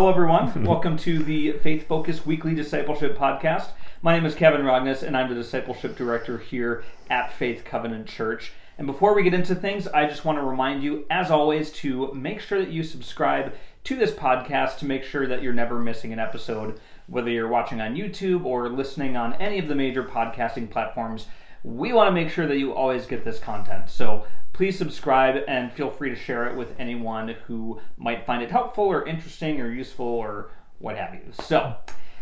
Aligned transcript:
Hello, 0.00 0.08
everyone. 0.08 0.64
Welcome 0.64 0.96
to 1.00 1.22
the 1.22 1.52
Faith 1.58 1.86
Focus 1.86 2.24
Weekly 2.24 2.54
Discipleship 2.54 3.18
Podcast. 3.18 3.72
My 4.00 4.14
name 4.14 4.24
is 4.24 4.34
Kavan 4.34 4.64
Rogness, 4.64 5.02
and 5.02 5.14
I'm 5.14 5.28
the 5.28 5.34
Discipleship 5.34 5.94
Director 5.94 6.38
here 6.38 6.84
at 7.10 7.30
Faith 7.34 7.64
Covenant 7.66 8.06
Church. 8.06 8.52
And 8.78 8.86
before 8.86 9.14
we 9.14 9.22
get 9.22 9.34
into 9.34 9.54
things, 9.54 9.86
I 9.88 10.06
just 10.06 10.24
want 10.24 10.38
to 10.38 10.42
remind 10.42 10.82
you, 10.82 11.04
as 11.10 11.30
always, 11.30 11.70
to 11.72 12.14
make 12.14 12.40
sure 12.40 12.58
that 12.60 12.70
you 12.70 12.82
subscribe 12.82 13.52
to 13.84 13.94
this 13.94 14.12
podcast 14.12 14.78
to 14.78 14.86
make 14.86 15.04
sure 15.04 15.26
that 15.26 15.42
you're 15.42 15.52
never 15.52 15.78
missing 15.78 16.14
an 16.14 16.18
episode, 16.18 16.80
whether 17.06 17.28
you're 17.28 17.46
watching 17.46 17.82
on 17.82 17.94
YouTube 17.94 18.46
or 18.46 18.70
listening 18.70 19.18
on 19.18 19.34
any 19.34 19.58
of 19.58 19.68
the 19.68 19.74
major 19.74 20.02
podcasting 20.02 20.70
platforms. 20.70 21.26
We 21.62 21.92
want 21.92 22.08
to 22.08 22.12
make 22.12 22.30
sure 22.30 22.46
that 22.46 22.56
you 22.56 22.72
always 22.72 23.04
get 23.04 23.22
this 23.22 23.38
content. 23.38 23.90
So 23.90 24.24
please 24.52 24.76
subscribe 24.76 25.42
and 25.48 25.72
feel 25.72 25.90
free 25.90 26.10
to 26.10 26.16
share 26.16 26.46
it 26.46 26.56
with 26.56 26.74
anyone 26.78 27.28
who 27.46 27.80
might 27.96 28.26
find 28.26 28.42
it 28.42 28.50
helpful 28.50 28.84
or 28.84 29.06
interesting 29.06 29.60
or 29.60 29.70
useful 29.70 30.06
or 30.06 30.50
what 30.78 30.96
have 30.96 31.14
you. 31.14 31.20
So, 31.44 31.76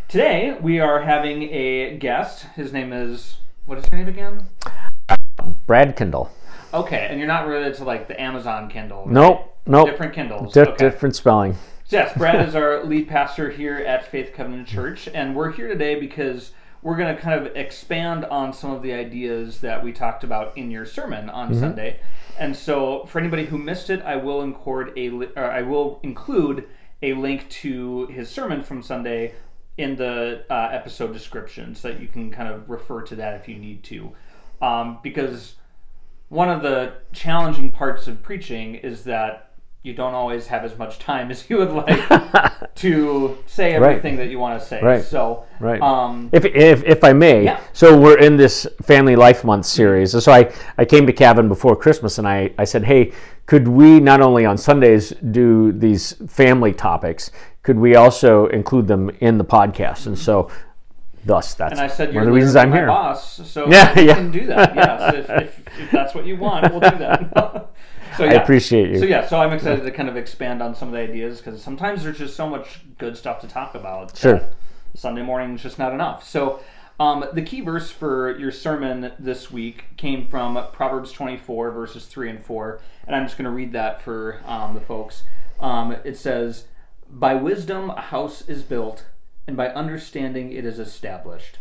today 0.08 0.56
we 0.60 0.80
are 0.80 1.02
having 1.02 1.44
a 1.44 1.96
guest. 1.98 2.46
His 2.54 2.72
name 2.72 2.92
is, 2.92 3.38
what 3.66 3.78
is 3.78 3.84
your 3.90 4.00
name 4.00 4.08
again? 4.08 4.46
Brad 5.66 5.96
Kindle. 5.96 6.30
Okay, 6.72 7.06
and 7.08 7.18
you're 7.18 7.28
not 7.28 7.46
related 7.46 7.74
to 7.76 7.84
like 7.84 8.08
the 8.08 8.20
Amazon 8.20 8.68
Kindle. 8.68 9.04
right? 9.04 9.12
Nope, 9.12 9.56
nope. 9.66 9.88
Different 9.88 10.14
Kindles. 10.14 10.52
Di- 10.52 10.62
okay. 10.62 10.76
Different 10.76 11.16
spelling. 11.16 11.56
Yes, 11.88 12.16
Brad 12.18 12.46
is 12.48 12.54
our 12.54 12.84
lead 12.84 13.08
pastor 13.08 13.50
here 13.50 13.76
at 13.76 14.06
Faith 14.10 14.32
Covenant 14.34 14.68
Church, 14.68 15.08
and 15.12 15.34
we're 15.34 15.50
here 15.52 15.68
today 15.68 15.98
because 15.98 16.52
we're 16.82 16.96
going 16.96 17.14
to 17.14 17.20
kind 17.20 17.40
of 17.40 17.56
expand 17.56 18.24
on 18.26 18.52
some 18.52 18.70
of 18.70 18.82
the 18.82 18.92
ideas 18.92 19.60
that 19.60 19.82
we 19.82 19.92
talked 19.92 20.24
about 20.24 20.56
in 20.56 20.70
your 20.70 20.86
sermon 20.86 21.28
on 21.28 21.52
Sunday. 21.60 22.00
And 22.38 22.54
so, 22.54 23.04
for 23.06 23.18
anybody 23.18 23.46
who 23.46 23.58
missed 23.58 23.90
it, 23.90 24.00
I 24.02 24.16
will 24.16 24.42
include 24.42 24.92
a 24.96 25.10
li- 25.10 25.36
I 25.36 25.62
will 25.62 25.98
include 26.02 26.68
a 27.02 27.14
link 27.14 27.48
to 27.50 28.06
his 28.06 28.28
sermon 28.28 28.62
from 28.62 28.82
Sunday 28.82 29.34
in 29.76 29.96
the 29.96 30.44
uh, 30.50 30.68
episode 30.72 31.12
description, 31.12 31.74
so 31.74 31.88
that 31.88 32.00
you 32.00 32.08
can 32.08 32.30
kind 32.30 32.48
of 32.48 32.68
refer 32.68 33.02
to 33.02 33.16
that 33.16 33.40
if 33.40 33.48
you 33.48 33.56
need 33.56 33.82
to, 33.84 34.12
um, 34.60 34.98
because 35.02 35.54
one 36.28 36.48
of 36.48 36.62
the 36.62 36.94
challenging 37.12 37.70
parts 37.70 38.06
of 38.06 38.22
preaching 38.22 38.74
is 38.74 39.04
that 39.04 39.47
you 39.88 39.94
don't 39.94 40.14
always 40.14 40.46
have 40.48 40.64
as 40.64 40.76
much 40.78 40.98
time 40.98 41.30
as 41.34 41.48
you 41.50 41.56
would 41.56 41.72
like 41.72 42.74
to 42.76 43.38
say 43.46 43.72
everything 43.74 44.16
that 44.16 44.28
you 44.28 44.38
want 44.38 44.60
to 44.60 44.64
say. 44.66 44.80
Right. 44.82 45.02
So, 45.02 45.44
Right. 45.60 45.80
um, 45.80 46.28
If, 46.32 46.44
if, 46.44 46.84
if 46.84 47.02
I 47.02 47.12
may, 47.12 47.44
Yeah. 47.44 47.58
so 47.72 47.98
we're 47.98 48.18
in 48.18 48.36
this 48.36 48.66
Family 48.82 49.16
Life 49.16 49.42
Month 49.44 49.66
series. 49.66 50.10
So 50.22 50.30
I, 50.30 50.52
I 50.76 50.84
came 50.84 51.06
to 51.06 51.12
Kavan 51.12 51.48
before 51.48 51.74
Christmas 51.74 52.18
and 52.18 52.28
I, 52.28 52.52
I 52.58 52.64
said, 52.64 52.84
hey, 52.84 53.12
could 53.46 53.66
we 53.66 53.98
not 53.98 54.20
only 54.20 54.44
on 54.44 54.58
Sundays 54.58 55.12
do 55.32 55.72
these 55.72 56.12
family 56.28 56.72
topics, 56.72 57.30
could 57.62 57.78
we 57.78 57.96
also 57.96 58.46
include 58.48 58.86
them 58.86 59.10
in 59.20 59.38
the 59.38 59.44
podcast? 59.44 60.06
And 60.06 60.18
so, 60.18 60.50
thus, 61.24 61.54
that's 61.54 61.72
and 61.72 61.80
I 61.80 61.88
said, 61.88 62.14
one 62.14 62.22
of 62.24 62.26
the 62.26 62.32
reasons 62.32 62.56
I'm 62.56 62.70
my 62.70 62.76
here. 62.76 62.86
boss, 62.86 63.40
so 63.48 63.66
Yeah, 63.70 63.98
you 63.98 64.06
yeah. 64.06 64.14
can 64.14 64.30
do 64.30 64.46
that. 64.46 64.76
Yes, 64.76 65.14
if, 65.14 65.30
if, 65.30 65.80
if 65.80 65.90
that's 65.90 66.14
what 66.14 66.24
you 66.26 66.36
want, 66.36 66.70
we'll 66.70 66.80
do 66.80 66.98
that." 66.98 67.70
So 68.16 68.24
I 68.24 68.32
appreciate 68.32 68.90
you. 68.90 68.98
So 68.98 69.04
yeah, 69.04 69.26
so 69.26 69.40
I'm 69.40 69.52
excited 69.52 69.84
to 69.84 69.90
kind 69.90 70.08
of 70.08 70.16
expand 70.16 70.62
on 70.62 70.74
some 70.74 70.88
of 70.88 70.94
the 70.94 71.00
ideas 71.00 71.40
because 71.40 71.62
sometimes 71.62 72.04
there's 72.04 72.18
just 72.18 72.36
so 72.36 72.48
much 72.48 72.80
good 72.98 73.16
stuff 73.16 73.40
to 73.40 73.48
talk 73.48 73.74
about. 73.74 74.16
Sure. 74.16 74.40
Sunday 74.94 75.22
morning 75.22 75.54
is 75.54 75.62
just 75.62 75.78
not 75.78 75.92
enough. 75.92 76.26
So. 76.26 76.60
Um, 77.00 77.24
the 77.32 77.42
key 77.42 77.60
verse 77.60 77.92
for 77.92 78.36
your 78.40 78.50
sermon 78.50 79.12
this 79.20 79.52
week 79.52 79.84
came 79.96 80.26
from 80.26 80.58
Proverbs 80.72 81.12
24, 81.12 81.70
verses 81.70 82.06
3 82.06 82.28
and 82.28 82.44
4. 82.44 82.80
And 83.06 83.14
I'm 83.14 83.24
just 83.24 83.38
going 83.38 83.44
to 83.44 83.52
read 83.52 83.70
that 83.72 84.02
for 84.02 84.40
um, 84.44 84.74
the 84.74 84.80
folks. 84.80 85.22
Um, 85.60 85.92
it 86.02 86.16
says, 86.16 86.64
By 87.08 87.34
wisdom 87.34 87.90
a 87.90 88.00
house 88.00 88.48
is 88.48 88.64
built, 88.64 89.06
and 89.46 89.56
by 89.56 89.68
understanding 89.68 90.52
it 90.52 90.64
is 90.64 90.80
established. 90.80 91.58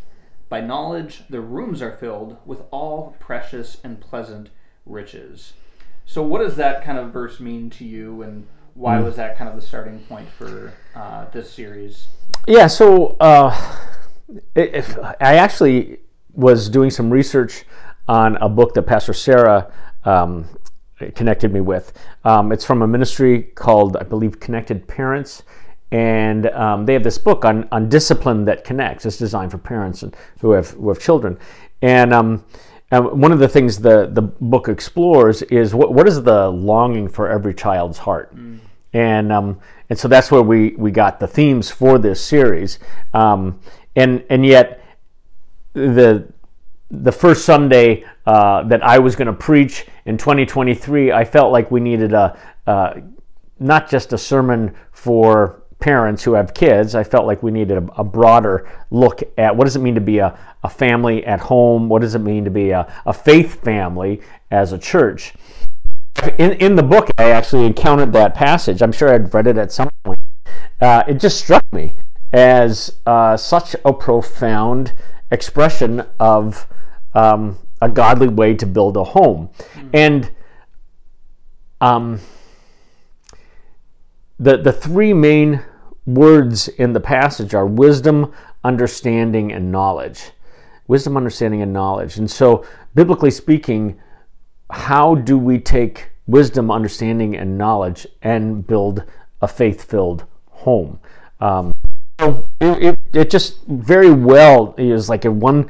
By 0.49 0.61
knowledge 0.61 1.23
the 1.29 1.41
rooms 1.41 1.81
are 1.81 1.95
filled 1.95 2.37
with 2.45 2.63
all 2.71 3.15
precious 3.19 3.77
and 3.83 3.99
pleasant 3.99 4.49
riches. 4.85 5.53
So, 6.09 6.23
what 6.23 6.39
does 6.39 6.55
that 6.55 6.85
kind 6.85 6.97
of 6.97 7.11
verse 7.11 7.41
mean 7.41 7.69
to 7.71 7.83
you, 7.83 8.21
and 8.21 8.47
why 8.75 8.97
was 9.01 9.17
that 9.17 9.37
kind 9.37 9.49
of 9.49 9.55
the 9.57 9.61
starting 9.61 9.99
point 9.99 10.29
for 10.29 10.71
uh, 10.95 11.25
this 11.31 11.51
series? 11.51 12.07
Yeah, 12.47 12.67
so 12.67 13.17
uh, 13.19 13.53
if, 14.55 14.97
I 15.19 15.35
actually 15.35 15.99
was 16.31 16.69
doing 16.69 16.91
some 16.91 17.09
research 17.09 17.65
on 18.07 18.37
a 18.37 18.47
book 18.47 18.73
that 18.75 18.83
Pastor 18.83 19.11
Sarah 19.11 19.69
um, 20.05 20.47
connected 21.13 21.51
me 21.51 21.59
with. 21.59 21.91
Um, 22.23 22.53
it's 22.53 22.63
from 22.63 22.81
a 22.83 22.87
ministry 22.87 23.43
called, 23.43 23.97
I 23.97 24.03
believe, 24.03 24.39
Connected 24.39 24.87
Parents. 24.87 25.43
And 25.91 26.47
um, 26.47 26.85
they 26.85 26.93
have 26.93 27.03
this 27.03 27.17
book 27.17 27.43
on, 27.43 27.67
on 27.71 27.89
discipline 27.89 28.45
that 28.45 28.63
connects. 28.63 29.05
It's 29.05 29.17
designed 29.17 29.51
for 29.51 29.57
parents 29.57 30.03
and 30.03 30.15
who 30.39 30.51
have 30.51 30.71
who 30.71 30.87
have 30.89 30.99
children. 30.99 31.37
And 31.81 32.13
and 32.91 33.21
one 33.21 33.31
of 33.31 33.39
the 33.39 33.49
things 33.49 33.79
the, 33.79 34.07
the 34.11 34.21
book 34.21 34.69
explores 34.69 35.41
is 35.43 35.75
what, 35.75 35.93
what 35.93 36.07
is 36.07 36.23
the 36.23 36.49
longing 36.49 37.09
for 37.09 37.29
every 37.29 37.53
child's 37.53 37.97
heart? 37.97 38.31
And, 38.93 39.31
um, 39.31 39.59
and 39.89 39.99
so 39.99 40.07
that's 40.07 40.31
where 40.31 40.41
we, 40.41 40.69
we 40.71 40.91
got 40.91 41.19
the 41.19 41.27
themes 41.27 41.69
for 41.69 41.97
this 41.97 42.23
series. 42.23 42.79
Um, 43.13 43.59
and, 43.95 44.23
and 44.29 44.45
yet, 44.45 44.83
the, 45.73 46.31
the 46.89 47.11
first 47.11 47.45
Sunday 47.45 48.05
uh, 48.25 48.63
that 48.63 48.81
I 48.83 48.99
was 48.99 49.15
going 49.15 49.27
to 49.27 49.33
preach 49.33 49.85
in 50.05 50.17
2023, 50.17 51.11
I 51.11 51.25
felt 51.25 51.51
like 51.51 51.69
we 51.69 51.81
needed 51.81 52.13
a, 52.13 52.37
uh, 52.65 53.01
not 53.59 53.89
just 53.89 54.13
a 54.13 54.17
sermon 54.17 54.75
for 54.91 55.61
parents 55.79 56.23
who 56.23 56.33
have 56.33 56.53
kids. 56.53 56.95
I 56.95 57.03
felt 57.03 57.25
like 57.25 57.43
we 57.43 57.51
needed 57.51 57.77
a, 57.77 58.01
a 58.01 58.03
broader 58.03 58.69
look 58.89 59.21
at 59.37 59.55
what 59.55 59.65
does 59.65 59.75
it 59.75 59.79
mean 59.79 59.95
to 59.95 60.01
be 60.01 60.19
a, 60.19 60.37
a 60.63 60.69
family 60.69 61.25
at 61.25 61.39
home? 61.39 61.89
What 61.89 62.01
does 62.01 62.15
it 62.15 62.19
mean 62.19 62.45
to 62.45 62.51
be 62.51 62.71
a, 62.71 62.91
a 63.05 63.13
faith 63.13 63.63
family 63.63 64.21
as 64.49 64.73
a 64.73 64.77
church? 64.77 65.33
In, 66.37 66.53
in 66.53 66.75
the 66.75 66.83
book, 66.83 67.09
I 67.17 67.29
actually 67.31 67.65
encountered 67.65 68.11
that 68.13 68.33
passage. 68.33 68.81
I'm 68.81 68.91
sure 68.91 69.13
I'd 69.13 69.33
read 69.33 69.47
it 69.47 69.57
at 69.57 69.71
some 69.71 69.89
point. 70.03 70.19
Uh, 70.81 71.03
it 71.07 71.15
just 71.15 71.39
struck 71.39 71.63
me 71.71 71.93
as 72.33 72.97
uh, 73.05 73.37
such 73.37 73.75
a 73.85 73.93
profound 73.93 74.93
expression 75.31 76.03
of 76.19 76.67
um, 77.13 77.59
a 77.81 77.89
godly 77.89 78.27
way 78.27 78.53
to 78.55 78.65
build 78.65 78.97
a 78.97 79.03
home. 79.03 79.49
And 79.93 80.31
um, 81.81 82.19
the, 84.39 84.57
the 84.57 84.71
three 84.71 85.13
main 85.13 85.63
words 86.05 86.67
in 86.67 86.93
the 86.93 86.99
passage 86.99 87.53
are 87.53 87.65
wisdom, 87.65 88.33
understanding, 88.63 89.51
and 89.51 89.71
knowledge. 89.71 90.31
Wisdom, 90.87 91.17
understanding, 91.17 91.61
and 91.61 91.73
knowledge. 91.73 92.17
And 92.17 92.29
so, 92.29 92.65
biblically 92.95 93.31
speaking, 93.31 93.99
how 94.69 95.15
do 95.15 95.37
we 95.37 95.59
take 95.59 96.11
wisdom, 96.27 96.71
understanding, 96.71 97.35
and 97.35 97.57
knowledge 97.57 98.07
and 98.21 98.65
build 98.65 99.03
a 99.41 99.47
faith 99.47 99.83
filled 99.83 100.25
home? 100.49 100.99
Um, 101.39 101.73
so 102.19 102.47
it, 102.59 102.83
it, 102.83 102.99
it 103.13 103.29
just 103.29 103.65
very 103.65 104.11
well 104.11 104.73
is 104.77 105.09
like 105.09 105.25
a 105.25 105.31
one, 105.31 105.69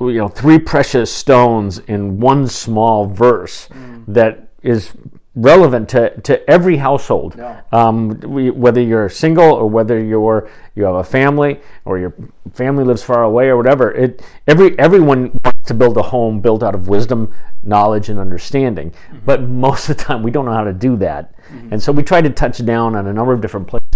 you 0.00 0.14
know, 0.14 0.28
three 0.28 0.58
precious 0.58 1.14
stones 1.14 1.78
in 1.78 2.18
one 2.18 2.48
small 2.48 3.06
verse 3.06 3.68
that 4.08 4.48
is 4.62 4.92
relevant 5.36 5.88
to, 5.90 6.18
to 6.22 6.50
every 6.50 6.78
household. 6.78 7.34
Yeah. 7.36 7.60
Um, 7.70 8.18
we, 8.20 8.50
whether 8.50 8.80
you're 8.80 9.08
single 9.08 9.52
or 9.52 9.68
whether 9.68 10.02
you're 10.02 10.50
you 10.74 10.84
have 10.84 10.96
a 10.96 11.04
family 11.04 11.60
or 11.84 11.98
your 11.98 12.14
family 12.54 12.84
lives 12.84 13.02
far 13.02 13.22
away 13.22 13.48
or 13.48 13.56
whatever, 13.56 13.92
it 13.92 14.22
every 14.46 14.76
everyone 14.78 15.38
wants 15.44 15.66
to 15.66 15.74
build 15.74 15.96
a 15.98 16.02
home 16.02 16.40
built 16.40 16.62
out 16.62 16.74
of 16.74 16.88
wisdom, 16.88 17.32
knowledge, 17.62 18.08
and 18.08 18.18
understanding. 18.18 18.92
But 19.24 19.42
most 19.42 19.88
of 19.88 19.96
the 19.96 20.02
time, 20.02 20.22
we 20.22 20.30
don't 20.30 20.46
know 20.46 20.54
how 20.54 20.64
to 20.64 20.72
do 20.72 20.96
that, 20.96 21.34
and 21.70 21.80
so 21.80 21.92
we 21.92 22.02
try 22.02 22.20
to 22.22 22.30
touch 22.30 22.64
down 22.64 22.96
on 22.96 23.06
a 23.06 23.12
number 23.12 23.32
of 23.32 23.40
different 23.40 23.68
places 23.68 23.86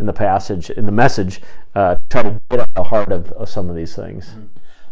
in 0.00 0.06
the 0.06 0.12
passage, 0.12 0.70
in 0.70 0.86
the 0.86 0.92
message, 0.92 1.40
uh, 1.76 1.94
to 1.94 2.00
try 2.10 2.22
to 2.22 2.40
get 2.50 2.60
at 2.60 2.74
the 2.74 2.82
heart 2.82 3.12
of, 3.12 3.30
of 3.32 3.48
some 3.48 3.70
of 3.70 3.76
these 3.76 3.94
things. 3.94 4.34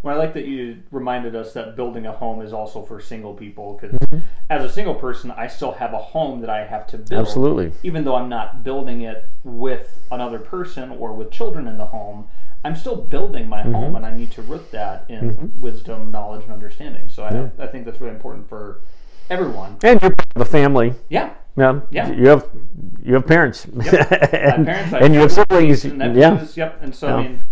Well, 0.03 0.17
I 0.17 0.19
like 0.19 0.35
that 0.35 0.47
you 0.47 0.79
reminded 0.91 1.37
us 1.37 1.53
that 1.53 1.77
building 1.77 2.07
a 2.07 2.13
home 2.13 2.43
is 2.43 2.53
also 2.53 2.83
for 2.83 3.01
single 3.01 3.35
people 3.35 3.79
because 3.81 3.97
Mm-hmm. 3.99 4.19
as 4.51 4.65
a 4.65 4.69
single 4.73 4.95
person, 4.95 5.31
I 5.31 5.47
still 5.47 5.73
have 5.73 5.93
a 5.95 5.99
home 5.99 6.41
that 6.41 6.51
I 6.51 6.65
have 6.67 6.87
to 6.89 6.99
build. 6.99 7.21
Absolutely. 7.27 7.73
Even 7.83 8.05
though 8.05 8.17
I'm 8.17 8.29
not 8.29 8.63
building 8.65 9.03
it 9.03 9.27
with 9.45 10.01
another 10.11 10.39
person 10.39 10.91
or 10.91 11.13
with 11.13 11.31
children 11.31 11.67
in 11.69 11.79
the 11.79 11.87
home, 11.87 12.27
I'm 12.65 12.75
still 12.77 12.97
building 12.97 13.49
my 13.49 13.63
Mm-hmm. 13.63 13.73
home 13.75 13.97
and 13.97 14.05
I 14.05 14.15
need 14.15 14.31
to 14.33 14.43
root 14.43 14.71
that 14.73 15.05
in 15.09 15.53
wisdom, 15.61 16.11
knowledge, 16.11 16.43
and 16.43 16.53
understanding. 16.53 17.09
So 17.09 17.23
I, 17.25 17.63
I 17.63 17.67
think 17.69 17.85
that's 17.85 18.01
really 18.01 18.15
important 18.15 18.49
for 18.49 18.81
everyone. 19.31 19.77
And 19.85 20.01
you're 20.03 20.11
part 20.15 20.27
of 20.37 20.43
a 20.43 20.45
family. 20.45 20.95
Yeah. 21.09 21.35
Yeah. 21.57 21.81
Yeah. 21.91 22.11
You 22.11 22.29
have 22.29 22.49
you 23.05 23.15
have 23.15 23.27
parents. 23.27 23.65
Have 23.65 23.75
and, 24.33 24.67
parents, 24.67 24.93
and 24.95 25.15
you 25.15 25.21
have 25.21 25.33
siblings. 25.33 25.85
and 25.85 26.17
Yeah. 26.17 26.45
Yep. 26.55 26.79
And 26.83 26.95
so 26.95 27.09
I 27.09 27.23
mean, 27.23 27.43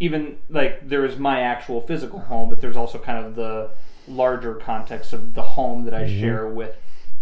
even 0.00 0.38
like 0.48 0.88
there 0.88 1.04
is 1.04 1.18
my 1.18 1.40
actual 1.40 1.80
physical 1.80 2.20
home, 2.20 2.48
but 2.48 2.60
there's 2.60 2.76
also 2.76 2.98
kind 2.98 3.24
of 3.24 3.34
the 3.34 3.70
larger 4.06 4.54
context 4.54 5.12
of 5.12 5.34
the 5.34 5.42
home 5.42 5.84
that 5.84 5.94
I 5.94 6.06
share 6.08 6.48
with 6.48 6.76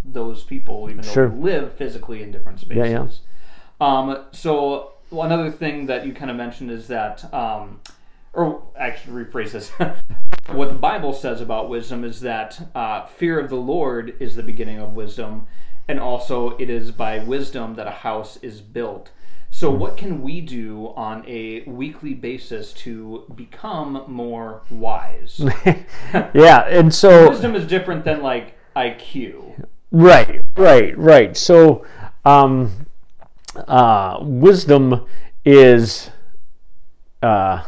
those 0.04 0.44
people, 0.44 0.88
even 0.90 1.02
though 1.02 1.08
Mm-hmm. 1.08 1.14
Sure. 1.14 1.28
we 1.28 1.50
live 1.52 1.74
physically 1.74 2.22
in 2.22 2.30
different 2.30 2.60
spaces. 2.60 2.90
Yeah, 2.90 3.06
yeah. 3.80 3.98
Um, 3.98 4.24
so 4.32 4.92
another 5.10 5.50
thing 5.50 5.86
that 5.86 6.06
you 6.06 6.12
kind 6.12 6.30
of 6.30 6.36
mentioned 6.36 6.70
is 6.70 6.86
that, 6.88 7.32
um, 7.34 7.80
or 8.32 8.62
actually 8.78 9.24
rephrase 9.24 9.52
this. 9.52 9.70
what 10.52 10.68
the 10.68 10.74
Bible 10.74 11.12
says 11.12 11.40
about 11.40 11.68
wisdom 11.68 12.04
is 12.04 12.20
that 12.20 12.68
uh, 12.74 13.04
fear 13.06 13.40
of 13.40 13.50
the 13.50 13.56
Lord 13.56 14.14
is 14.20 14.36
the 14.36 14.42
beginning 14.42 14.78
of 14.78 14.92
wisdom, 14.92 15.46
and 15.88 15.98
also 15.98 16.56
it 16.58 16.70
is 16.70 16.92
by 16.92 17.18
wisdom 17.18 17.74
that 17.74 17.86
a 17.86 17.90
house 17.92 18.36
is 18.42 18.60
built. 18.60 19.10
So, 19.56 19.70
what 19.70 19.96
can 19.96 20.20
we 20.20 20.42
do 20.42 20.92
on 20.96 21.24
a 21.26 21.62
weekly 21.62 22.12
basis 22.12 22.74
to 22.74 23.24
become 23.34 24.04
more 24.06 24.60
wise? 24.68 25.40
yeah, 26.34 26.66
and 26.68 26.94
so 26.94 27.30
wisdom 27.30 27.54
is 27.54 27.66
different 27.66 28.04
than 28.04 28.22
like 28.22 28.52
IQ. 28.76 29.66
Right, 29.90 30.42
right, 30.58 30.98
right. 30.98 31.34
So, 31.34 31.86
um, 32.26 32.86
uh, 33.56 34.18
wisdom 34.20 35.06
is 35.46 36.10
uh, 37.22 37.64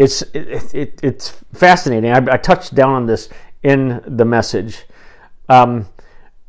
it's 0.00 0.22
it, 0.34 0.74
it, 0.74 1.00
it's 1.00 1.28
fascinating. 1.52 2.10
I, 2.10 2.16
I, 2.28 2.38
touched 2.38 2.74
down 2.74 2.92
on 2.92 3.06
this 3.06 3.28
in 3.62 4.02
the 4.04 4.24
message, 4.24 4.82
um, 5.48 5.86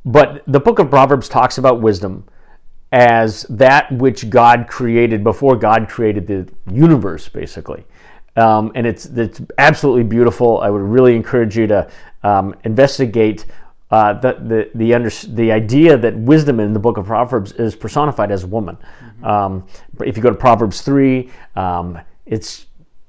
but 0.03 0.41
the 0.47 0.59
book 0.59 0.79
of 0.79 0.89
Proverbs 0.89 1.29
talks 1.29 1.59
about 1.59 1.81
wisdom 1.81 2.27
as 2.95 3.43
that 3.49 3.91
which 3.91 4.29
God 4.29 4.67
created 4.69 5.21
before 5.21 5.57
God 5.57 5.89
created 5.89 6.27
the 6.27 6.47
universe, 6.73 7.27
basically. 7.27 7.83
Um, 8.37 8.71
and 8.73 8.87
it's 8.87 9.05
it's 9.05 9.41
absolutely 9.57 10.03
beautiful. 10.03 10.61
I 10.61 10.69
would 10.69 10.81
really 10.81 11.13
encourage 11.13 11.57
you 11.57 11.67
to 11.67 11.89
um, 12.23 12.55
investigate 12.63 13.45
uh, 13.91 14.13
the 14.13 14.33
the 14.33 14.69
the, 14.75 14.93
under, 14.93 15.09
the 15.09 15.51
idea 15.51 15.97
that 15.97 16.15
wisdom 16.15 16.59
in 16.61 16.71
the 16.71 16.79
book 16.79 16.97
of 16.97 17.05
Proverbs 17.05 17.51
is 17.51 17.75
personified 17.75 18.31
as 18.31 18.45
woman. 18.45 18.77
Mm-hmm. 18.77 19.25
Um, 19.25 19.67
if 20.05 20.15
you 20.15 20.23
go 20.23 20.29
to 20.29 20.35
Proverbs 20.35 20.81
three, 20.81 21.31
um, 21.57 21.99
it's 22.25 22.65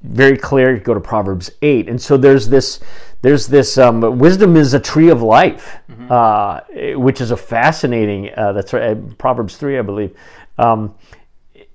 very 0.07 0.37
clear. 0.37 0.75
You 0.75 0.81
go 0.81 0.95
to 0.95 1.01
Proverbs 1.01 1.51
eight, 1.63 1.89
and 1.89 2.01
so 2.01 2.17
there's 2.17 2.49
this 2.49 2.81
there's 3.23 3.47
this 3.47 3.79
um, 3.79 4.19
wisdom 4.19 4.57
is 4.57 4.75
a 4.75 4.81
tree 4.81 5.09
of 5.09 5.23
life, 5.23 5.77
mm-hmm. 5.91 6.11
uh, 6.11 6.99
which 6.99 7.21
is 7.21 7.31
a 7.31 7.37
fascinating. 7.37 8.31
Uh, 8.37 8.53
that's 8.53 8.73
right, 8.73 8.97
uh, 8.97 9.01
Proverbs 9.19 9.57
three, 9.57 9.79
I 9.79 9.83
believe. 9.83 10.17
Um, 10.59 10.95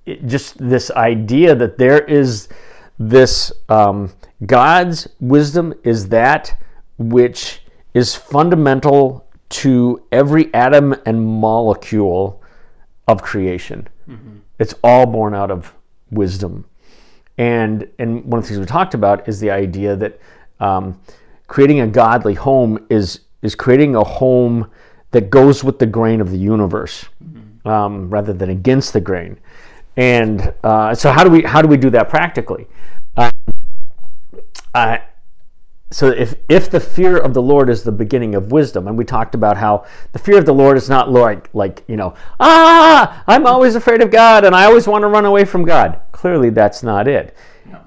it, 0.06 0.26
just 0.26 0.58
this 0.58 0.90
idea 0.90 1.54
that 1.54 1.78
there 1.78 2.00
is 2.00 2.48
this 2.98 3.52
um, 3.68 4.12
God's 4.46 5.08
wisdom 5.20 5.74
is 5.84 6.08
that 6.08 6.58
which 6.98 7.62
is 7.94 8.14
fundamental 8.14 9.26
to 9.48 10.02
every 10.10 10.52
atom 10.54 10.94
and 11.04 11.24
molecule 11.24 12.42
of 13.06 13.22
creation. 13.22 13.88
Mm-hmm. 14.08 14.38
It's 14.58 14.74
all 14.82 15.06
born 15.06 15.34
out 15.34 15.50
of 15.50 15.74
wisdom. 16.10 16.64
And, 17.38 17.88
and 17.98 18.24
one 18.24 18.38
of 18.38 18.44
the 18.44 18.48
things 18.48 18.60
we 18.60 18.66
talked 18.66 18.94
about 18.94 19.28
is 19.28 19.40
the 19.40 19.50
idea 19.50 19.96
that 19.96 20.20
um, 20.60 21.00
creating 21.46 21.80
a 21.80 21.86
godly 21.86 22.34
home 22.34 22.84
is, 22.90 23.20
is 23.42 23.54
creating 23.54 23.96
a 23.96 24.04
home 24.04 24.70
that 25.12 25.30
goes 25.30 25.64
with 25.64 25.78
the 25.78 25.86
grain 25.86 26.20
of 26.20 26.30
the 26.30 26.38
universe 26.38 27.06
mm-hmm. 27.22 27.68
um, 27.68 28.10
rather 28.10 28.32
than 28.32 28.50
against 28.50 28.92
the 28.92 29.00
grain. 29.00 29.38
And 29.96 30.54
uh, 30.64 30.94
so, 30.94 31.12
how 31.12 31.22
do 31.22 31.28
we 31.28 31.42
how 31.42 31.60
do 31.60 31.68
we 31.68 31.76
do 31.76 31.90
that 31.90 32.08
practically? 32.08 32.66
Uh, 34.74 34.98
so 35.92 36.08
if 36.08 36.34
if 36.48 36.70
the 36.70 36.80
fear 36.80 37.18
of 37.18 37.34
the 37.34 37.42
Lord 37.42 37.68
is 37.68 37.82
the 37.82 37.92
beginning 37.92 38.34
of 38.34 38.50
wisdom, 38.50 38.88
and 38.88 38.96
we 38.96 39.04
talked 39.04 39.34
about 39.34 39.58
how 39.58 39.84
the 40.12 40.18
fear 40.18 40.38
of 40.38 40.46
the 40.46 40.54
Lord 40.54 40.76
is 40.76 40.88
not 40.88 41.10
like 41.10 41.50
like 41.54 41.84
you 41.86 41.96
know 41.96 42.14
ah 42.40 43.22
I'm 43.26 43.46
always 43.46 43.74
afraid 43.74 44.00
of 44.00 44.10
God 44.10 44.44
and 44.44 44.54
I 44.54 44.64
always 44.64 44.86
want 44.86 45.02
to 45.02 45.08
run 45.08 45.26
away 45.26 45.44
from 45.44 45.64
God. 45.64 46.00
Clearly, 46.12 46.50
that's 46.50 46.82
not 46.82 47.06
it. 47.06 47.36
No. 47.66 47.80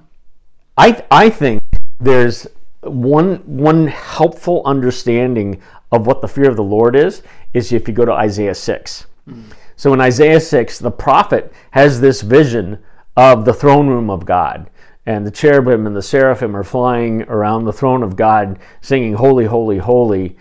I 0.78 1.04
I 1.10 1.30
think 1.30 1.64
there's 2.00 2.48
one 2.82 3.38
one 3.46 3.88
helpful 3.88 4.62
understanding 4.66 5.62
of 5.92 6.06
what 6.06 6.22
the 6.22 6.28
fear 6.28 6.50
of 6.50 6.56
the 6.56 6.64
Lord 6.64 6.96
is 6.96 7.24
is 7.54 7.74
if 7.74 7.88
you 7.88 7.94
go 7.94 8.06
to 8.06 8.14
Isaiah 8.14 8.56
six. 8.56 9.08
Mm. 9.28 9.46
So 9.78 9.94
in 9.94 10.00
Isaiah 10.00 10.40
six, 10.40 10.78
the 10.78 10.92
prophet 10.92 11.52
has 11.72 12.00
this 12.00 12.22
vision 12.22 12.80
of 13.18 13.46
the 13.46 13.54
throne 13.54 13.88
room 13.88 14.10
of 14.10 14.26
God 14.26 14.70
and 15.06 15.26
the 15.26 15.32
cherubim 15.32 15.86
and 15.86 15.96
the 15.96 16.02
seraphim 16.02 16.56
are 16.56 16.64
flying 16.64 17.24
around 17.24 17.66
the 17.66 17.74
throne 17.74 18.02
of 18.02 18.16
God 18.16 18.60
singing 18.82 19.14
holy 19.14 19.46
holy 19.46 19.78
holy. 19.78 20.36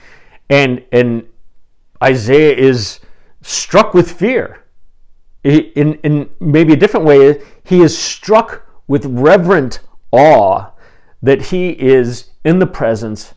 And 0.49 0.83
and 0.91 1.27
Isaiah 2.03 2.57
is 2.57 3.01
struck 3.43 3.93
with 3.95 4.11
fear. 4.11 4.65
In 5.43 5.95
in 5.97 6.31
maybe 6.41 6.73
a 6.73 6.77
different 6.77 7.05
way 7.05 7.43
he 7.63 7.83
is 7.83 7.97
struck 7.97 8.67
with 8.87 9.05
reverent 9.05 9.81
awe 10.11 10.71
that 11.23 11.47
he 11.47 11.71
is 11.71 12.31
in 12.45 12.59
the 12.59 12.67
presence 12.67 13.35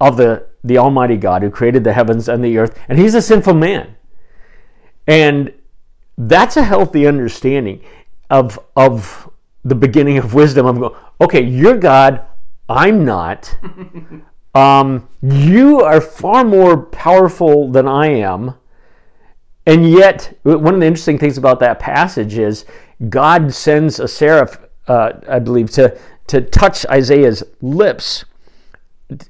of 0.00 0.16
the 0.16 0.46
the 0.64 0.78
almighty 0.78 1.16
God 1.16 1.42
who 1.42 1.50
created 1.50 1.84
the 1.84 1.92
heavens 1.92 2.28
and 2.28 2.42
the 2.42 2.56
earth 2.56 2.78
and 2.88 2.98
he's 2.98 3.14
a 3.14 3.22
sinful 3.22 3.54
man. 3.54 3.96
And 5.06 5.52
that's 6.16 6.56
a 6.56 6.64
healthy 6.64 7.06
understanding 7.06 7.82
of 8.30 8.58
of 8.74 9.28
the 9.64 9.74
beginning 9.74 10.18
of 10.18 10.34
wisdom. 10.34 10.66
I'm 10.66 10.78
going, 10.78 10.94
okay, 11.20 11.42
you're 11.42 11.78
God, 11.78 12.24
I'm 12.68 13.04
not. 13.04 13.56
um, 14.54 15.08
you 15.22 15.80
are 15.80 16.00
far 16.00 16.44
more 16.44 16.76
powerful 16.76 17.70
than 17.70 17.86
I 17.86 18.08
am. 18.08 18.54
And 19.66 19.88
yet, 19.88 20.38
one 20.42 20.74
of 20.74 20.80
the 20.80 20.86
interesting 20.86 21.18
things 21.18 21.38
about 21.38 21.60
that 21.60 21.78
passage 21.78 22.36
is 22.36 22.64
God 23.08 23.54
sends 23.54 24.00
a 24.00 24.08
seraph, 24.08 24.58
uh, 24.88 25.12
I 25.28 25.38
believe, 25.38 25.70
to, 25.72 25.96
to 26.28 26.40
touch 26.40 26.84
Isaiah's 26.86 27.44
lips 27.60 28.24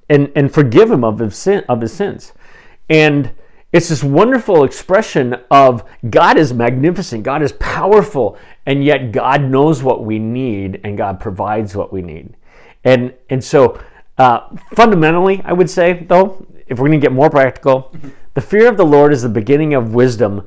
and, 0.09 0.33
and 0.35 0.53
forgive 0.53 0.91
him 0.91 1.05
of 1.05 1.19
his, 1.19 1.37
sin, 1.37 1.65
of 1.69 1.83
his 1.83 1.93
sins. 1.93 2.33
And 2.89 3.33
it's 3.73 3.89
this 3.89 4.05
wonderful 4.05 4.65
expression 4.65 5.37
of 5.51 5.83
God 6.11 6.37
is 6.37 6.53
magnificent, 6.53 7.23
God 7.23 7.43
is 7.43 7.53
powerful, 7.53 8.37
and 8.67 8.85
yet 8.85 9.13
God 9.13 9.43
knows 9.43 9.83
what 9.83 10.05
we 10.05 10.19
need 10.19 10.81
and 10.85 10.97
God 10.99 11.19
provides 11.19 11.75
what 11.75 11.91
we 11.91 12.03
need. 12.03 12.37
And, 12.85 13.15
and 13.31 13.43
so, 13.43 13.83
uh, 14.19 14.55
fundamentally, 14.75 15.41
I 15.45 15.55
would 15.55 15.71
say, 15.71 16.05
though, 16.07 16.47
if 16.67 16.79
we're 16.79 16.89
going 16.89 17.01
to 17.01 17.05
get 17.05 17.13
more 17.13 17.31
practical, 17.31 17.95
the 18.35 18.43
fear 18.43 18.69
of 18.69 18.77
the 18.77 18.85
Lord 18.85 19.13
is 19.13 19.23
the 19.23 19.29
beginning 19.31 19.73
of 19.73 19.95
wisdom. 19.95 20.47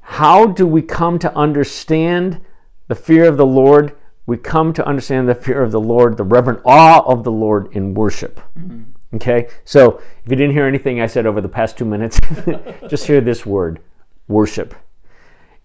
How 0.00 0.46
do 0.46 0.66
we 0.66 0.82
come 0.82 1.18
to 1.20 1.34
understand 1.36 2.40
the 2.88 2.94
fear 2.96 3.26
of 3.26 3.36
the 3.36 3.46
Lord? 3.46 3.96
We 4.26 4.36
come 4.36 4.72
to 4.72 4.86
understand 4.86 5.28
the 5.28 5.34
fear 5.34 5.62
of 5.62 5.70
the 5.70 5.80
Lord, 5.80 6.16
the 6.16 6.24
reverent 6.24 6.60
awe 6.64 7.04
of 7.06 7.22
the 7.22 7.32
Lord 7.32 7.68
in 7.72 7.94
worship. 7.94 8.40
Mm-hmm. 8.58 8.93
Okay, 9.14 9.48
so 9.64 9.98
if 10.24 10.30
you 10.30 10.36
didn't 10.36 10.52
hear 10.52 10.66
anything 10.66 11.00
I 11.00 11.06
said 11.06 11.26
over 11.26 11.40
the 11.40 11.48
past 11.48 11.78
two 11.78 11.84
minutes, 11.84 12.18
just 12.88 13.06
hear 13.06 13.20
this 13.20 13.46
word 13.46 13.80
worship. 14.26 14.74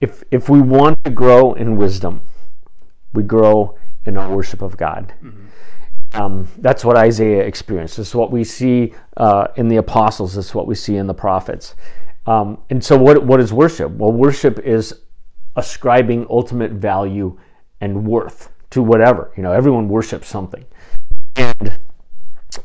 If, 0.02 0.24
if 0.30 0.50
we 0.50 0.62
want 0.62 1.04
to 1.04 1.10
grow 1.10 1.54
in 1.54 1.76
wisdom, 1.76 2.22
we 3.14 3.24
grow 3.24 3.76
in 4.06 4.18
our 4.18 4.34
worship 4.34 4.62
of 4.62 4.78
God. 4.78 5.14
Mm-hmm. 5.24 5.46
Um, 6.14 6.48
that's 6.58 6.86
what 6.86 6.96
Isaiah 6.96 7.44
experienced. 7.44 7.98
This 7.98 8.10
is 8.10 8.16
what 8.16 8.32
we 8.32 8.44
see 8.44 8.94
uh, 9.18 9.48
in 9.56 9.68
the 9.68 9.78
apostles. 9.78 10.36
This 10.36 10.48
is 10.48 10.56
what 10.56 10.68
we 10.68 10.76
see 10.76 10.96
in 10.96 11.08
the 11.08 11.14
prophets. 11.14 11.76
Um, 12.26 12.60
and 12.70 12.84
so, 12.84 12.98
what, 12.98 13.24
what 13.24 13.40
is 13.40 13.54
worship? 13.54 13.92
Well, 13.92 14.12
worship 14.12 14.60
is 14.60 15.02
ascribing 15.56 16.26
ultimate 16.30 16.72
value 16.72 17.38
and 17.82 18.06
worth 18.06 18.52
to 18.72 18.82
whatever. 18.82 19.32
You 19.38 19.44
know, 19.44 19.52
everyone 19.52 19.88
worships 19.88 20.28
something. 20.28 20.66
And 21.36 21.80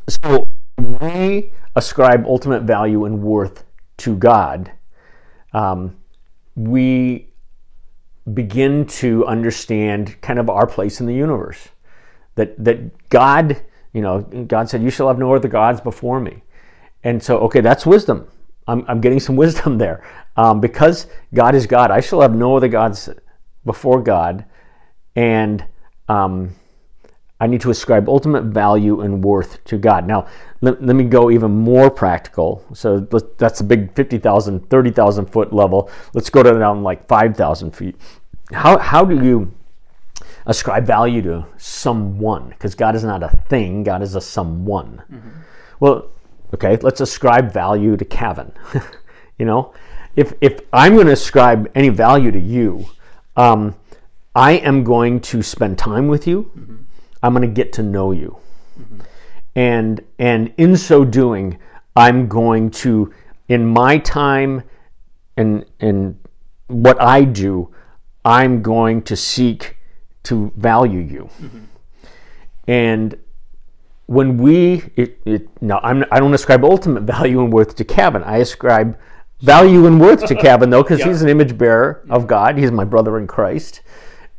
so, 0.08 0.46
we 0.84 1.52
ascribe 1.74 2.24
ultimate 2.26 2.62
value 2.62 3.04
and 3.04 3.22
worth 3.22 3.64
to 3.98 4.16
God, 4.16 4.72
um, 5.52 5.96
we 6.56 7.28
begin 8.32 8.86
to 8.86 9.26
understand 9.26 10.20
kind 10.22 10.38
of 10.38 10.48
our 10.48 10.66
place 10.66 11.00
in 11.00 11.06
the 11.06 11.14
universe. 11.14 11.68
That 12.36 12.62
that 12.64 13.08
God, 13.08 13.62
you 13.92 14.00
know, 14.00 14.22
God 14.22 14.68
said, 14.68 14.82
"You 14.82 14.90
shall 14.90 15.08
have 15.08 15.18
no 15.18 15.34
other 15.34 15.48
gods 15.48 15.80
before 15.80 16.20
me," 16.20 16.42
and 17.02 17.22
so 17.22 17.38
okay, 17.40 17.60
that's 17.60 17.86
wisdom. 17.86 18.26
I'm, 18.66 18.84
I'm 18.88 19.00
getting 19.00 19.20
some 19.20 19.36
wisdom 19.36 19.78
there 19.84 20.04
um, 20.36 20.60
because 20.60 21.06
God 21.32 21.54
is 21.54 21.66
God. 21.66 21.90
I 21.90 22.00
shall 22.00 22.20
have 22.20 22.34
no 22.34 22.56
other 22.56 22.68
gods 22.68 23.08
before 23.64 24.02
God, 24.02 24.44
and 25.14 25.64
um, 26.08 26.54
I 27.40 27.46
need 27.46 27.60
to 27.62 27.70
ascribe 27.70 28.08
ultimate 28.08 28.44
value 28.44 29.00
and 29.00 29.22
worth 29.22 29.62
to 29.64 29.76
God. 29.76 30.06
Now, 30.06 30.26
let, 30.60 30.82
let 30.82 30.94
me 30.94 31.04
go 31.04 31.30
even 31.30 31.50
more 31.50 31.90
practical. 31.90 32.64
So 32.74 33.00
that's 33.00 33.60
a 33.60 33.64
big 33.64 33.92
50,000, 33.94 34.70
30,000 34.70 35.26
foot 35.26 35.52
level. 35.52 35.90
Let's 36.12 36.30
go 36.30 36.42
to 36.42 36.58
down 36.58 36.82
like 36.82 37.06
5,000 37.08 37.72
feet. 37.72 37.96
How, 38.52 38.78
how 38.78 39.04
do 39.04 39.22
you 39.22 39.52
ascribe 40.46 40.86
value 40.86 41.22
to 41.22 41.46
someone? 41.56 42.50
Because 42.50 42.74
God 42.74 42.94
is 42.94 43.02
not 43.02 43.22
a 43.22 43.28
thing, 43.48 43.82
God 43.82 44.02
is 44.02 44.14
a 44.14 44.20
someone. 44.20 45.02
Mm-hmm. 45.10 45.30
Well, 45.80 46.10
okay, 46.54 46.76
let's 46.76 47.00
ascribe 47.00 47.52
value 47.52 47.96
to 47.96 48.04
Kavan. 48.04 48.52
you 49.38 49.44
know, 49.44 49.74
if, 50.14 50.32
if 50.40 50.60
I'm 50.72 50.94
going 50.94 51.06
to 51.06 51.12
ascribe 51.12 51.70
any 51.74 51.88
value 51.88 52.30
to 52.30 52.40
you, 52.40 52.86
um, 53.36 53.74
I 54.36 54.52
am 54.52 54.84
going 54.84 55.20
to 55.20 55.42
spend 55.42 55.78
time 55.78 56.08
with 56.08 56.26
you. 56.26 56.50
I'm 57.24 57.32
going 57.32 57.48
to 57.48 57.54
get 57.54 57.72
to 57.74 57.82
know 57.82 58.12
you, 58.12 58.36
and 59.56 60.04
and 60.18 60.52
in 60.58 60.76
so 60.76 61.06
doing, 61.06 61.58
I'm 61.96 62.28
going 62.28 62.70
to, 62.82 63.14
in 63.48 63.66
my 63.66 63.96
time, 63.96 64.62
and 65.34 65.64
and 65.80 66.18
what 66.66 67.00
I 67.00 67.24
do, 67.24 67.74
I'm 68.26 68.60
going 68.60 69.00
to 69.04 69.16
seek 69.16 69.78
to 70.24 70.52
value 70.54 71.00
you, 71.00 71.30
and 72.68 73.18
when 74.04 74.36
we 74.36 74.82
it, 74.94 75.18
it 75.24 75.62
now 75.62 75.80
I'm, 75.82 76.04
I 76.10 76.20
don't 76.20 76.34
ascribe 76.34 76.62
ultimate 76.62 77.04
value 77.04 77.42
and 77.42 77.50
worth 77.50 77.74
to 77.76 77.86
Kavan. 77.86 78.22
I 78.26 78.36
ascribe 78.36 78.98
value 79.40 79.86
and 79.86 79.98
worth 79.98 80.26
to 80.26 80.34
Kavan 80.34 80.70
though 80.70 80.82
because 80.82 81.02
he's 81.04 81.22
an 81.22 81.30
image 81.30 81.56
bearer 81.56 82.04
of 82.10 82.26
God. 82.26 82.58
He's 82.58 82.70
my 82.70 82.84
brother 82.84 83.16
in 83.16 83.26
Christ, 83.26 83.80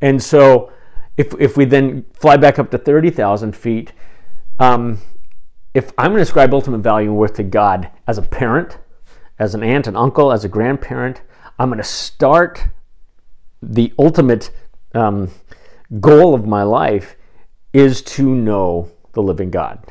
and 0.02 0.22
so 0.22 0.72
if 1.18 1.34
if 1.40 1.58
we 1.58 1.66
then 1.66 2.06
fly 2.14 2.38
back 2.38 2.60
up 2.60 2.72
to 2.72 2.78
thirty 2.78 3.10
thousand 3.10 3.56
feet, 3.56 3.94
um, 4.60 5.00
if 5.74 5.92
I'm 5.98 6.12
going 6.12 6.18
to 6.18 6.24
ascribe 6.24 6.54
ultimate 6.54 6.80
value 6.80 7.10
and 7.10 7.18
worth 7.18 7.36
to 7.36 7.44
God 7.44 7.90
as 8.08 8.18
a 8.18 8.22
parent, 8.22 8.78
as 9.38 9.56
an 9.56 9.64
aunt, 9.64 9.88
an 9.88 9.96
uncle, 9.96 10.32
as 10.32 10.46
a 10.46 10.50
grandparent, 10.50 11.22
I'm 11.60 11.70
going 11.70 11.78
to 11.78 11.84
start 11.84 12.68
the 13.62 13.94
ultimate 13.98 14.52
um, 14.94 15.32
goal 16.00 16.34
of 16.34 16.46
my 16.46 16.64
life 16.64 17.16
is 17.74 18.02
to 18.02 18.34
know 18.34 18.92
the 19.14 19.22
living 19.22 19.50
God. 19.50 19.86